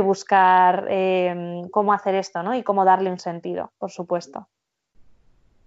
buscar 0.00 0.86
eh, 0.88 1.62
cómo 1.70 1.92
hacer 1.92 2.14
esto, 2.14 2.42
¿no? 2.42 2.54
Y 2.54 2.62
cómo 2.62 2.84
darle 2.84 3.10
un 3.10 3.18
sentido, 3.18 3.72
por 3.78 3.90
supuesto. 3.90 4.48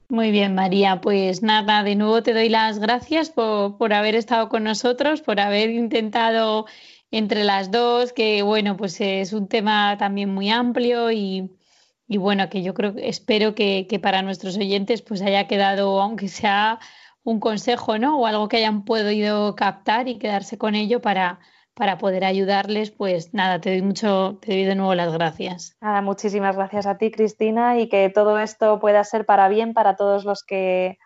Muy 0.07 0.31
bien, 0.31 0.53
María. 0.53 1.01
Pues 1.01 1.41
nada, 1.41 1.83
de 1.83 1.95
nuevo 1.95 2.21
te 2.21 2.33
doy 2.33 2.49
las 2.49 2.79
gracias 2.79 3.31
por, 3.31 3.93
haber 3.93 4.15
estado 4.15 4.49
con 4.49 4.63
nosotros, 4.63 5.21
por 5.21 5.39
haber 5.39 5.71
intentado 5.71 6.65
entre 7.09 7.43
las 7.43 7.71
dos, 7.71 8.13
que 8.13 8.43
bueno, 8.43 8.77
pues 8.77 9.01
es 9.01 9.33
un 9.33 9.47
tema 9.47 9.97
también 9.97 10.33
muy 10.33 10.49
amplio 10.51 11.11
y, 11.11 11.49
bueno, 12.07 12.49
que 12.49 12.61
yo 12.61 12.73
creo, 12.75 12.93
espero 12.97 13.55
que, 13.55 13.87
que, 13.89 13.99
para 13.99 14.21
nuestros 14.21 14.57
oyentes 14.57 15.01
pues 15.01 15.21
haya 15.21 15.47
quedado, 15.47 15.99
aunque 16.01 16.27
sea 16.27 16.79
un 17.23 17.39
consejo, 17.39 17.97
¿no? 17.97 18.19
O 18.19 18.27
algo 18.27 18.47
que 18.47 18.57
hayan 18.57 18.85
podido 18.85 19.55
captar 19.55 20.07
y 20.07 20.19
quedarse 20.19 20.57
con 20.59 20.75
ello 20.75 21.01
para, 21.01 21.39
para 21.75 21.97
poder 21.97 22.23
ayudarles, 22.23 22.91
pues 22.91 23.33
nada, 23.33 23.59
te 23.59 23.69
doy 23.69 23.81
mucho, 23.81 24.37
te 24.41 24.53
doy 24.53 24.63
de 24.63 24.75
nuevo 24.75 24.95
las 24.95 25.11
gracias. 25.13 25.75
Nada, 25.81 26.01
muchísimas 26.01 26.55
gracias 26.55 26.87
a 26.87 26.97
ti, 26.97 27.11
Cristina, 27.11 27.77
y 27.77 27.89
que 27.89 28.09
todo 28.09 28.39
esto 28.39 28.79
pueda 28.79 29.03
ser 29.03 29.25
para 29.25 29.49
bien 29.49 29.73
para 29.73 29.95
todos 29.95 30.23
los 30.25 30.43
que 30.43 30.97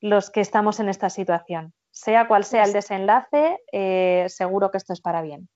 los 0.00 0.30
que 0.30 0.40
estamos 0.40 0.80
en 0.80 0.88
esta 0.88 1.10
situación. 1.10 1.72
Sea 1.90 2.28
cual 2.28 2.44
sea 2.44 2.64
el 2.64 2.72
pues 2.72 2.84
desenlace, 2.84 3.58
eh, 3.72 4.26
seguro 4.28 4.70
que 4.70 4.78
esto 4.78 4.92
es 4.92 5.00
para 5.00 5.22
bien. 5.22 5.48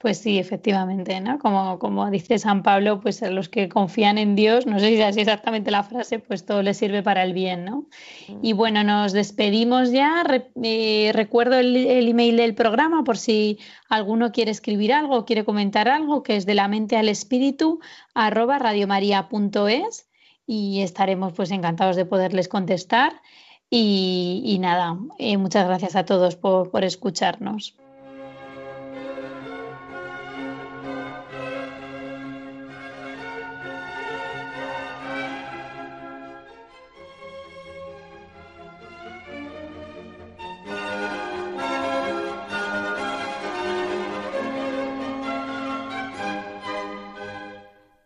Pues 0.00 0.18
sí, 0.18 0.38
efectivamente, 0.38 1.20
¿no? 1.20 1.40
Como, 1.40 1.80
como 1.80 2.08
dice 2.08 2.38
San 2.38 2.62
Pablo, 2.62 3.00
pues 3.00 3.20
a 3.24 3.30
los 3.30 3.48
que 3.48 3.68
confían 3.68 4.16
en 4.16 4.36
Dios, 4.36 4.64
no 4.64 4.78
sé 4.78 4.90
si 4.90 4.94
es 4.94 5.04
así 5.04 5.20
exactamente 5.22 5.72
la 5.72 5.82
frase, 5.82 6.20
pues 6.20 6.46
todo 6.46 6.62
les 6.62 6.76
sirve 6.76 7.02
para 7.02 7.24
el 7.24 7.32
bien, 7.32 7.64
¿no? 7.64 7.86
Mm. 8.28 8.38
Y 8.40 8.52
bueno, 8.52 8.84
nos 8.84 9.12
despedimos 9.12 9.90
ya. 9.90 10.22
Eh, 10.62 11.10
recuerdo 11.12 11.58
el, 11.58 12.08
email 12.08 12.36
del 12.36 12.54
programa 12.54 13.02
por 13.02 13.18
si 13.18 13.58
alguno 13.88 14.30
quiere 14.30 14.52
escribir 14.52 14.92
algo 14.92 15.24
quiere 15.24 15.44
comentar 15.44 15.88
algo, 15.88 16.22
que 16.22 16.36
es 16.36 16.46
de 16.46 16.54
la 16.54 16.68
mente 16.68 16.96
al 16.96 17.08
espíritu, 17.08 17.80
arroba 18.14 18.60
radiomaria.es 18.60 20.08
y 20.46 20.80
estaremos 20.82 21.32
pues 21.32 21.50
encantados 21.50 21.96
de 21.96 22.04
poderles 22.04 22.46
contestar. 22.46 23.20
Y, 23.68 24.58
nada, 24.60 24.96
eh, 25.18 25.36
muchas 25.36 25.66
gracias 25.66 25.96
a 25.96 26.04
todos 26.04 26.36
por, 26.36 26.70
por 26.70 26.84
escucharnos. 26.84 27.76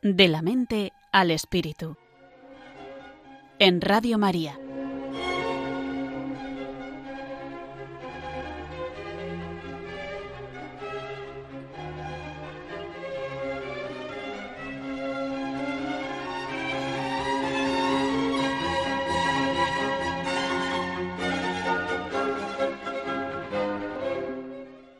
De 0.03 0.26
la 0.26 0.42
mente 0.42 0.92
al 1.12 1.30
espíritu. 1.30 1.96
En 3.61 3.80
Radio 3.80 4.18
María 4.18 4.59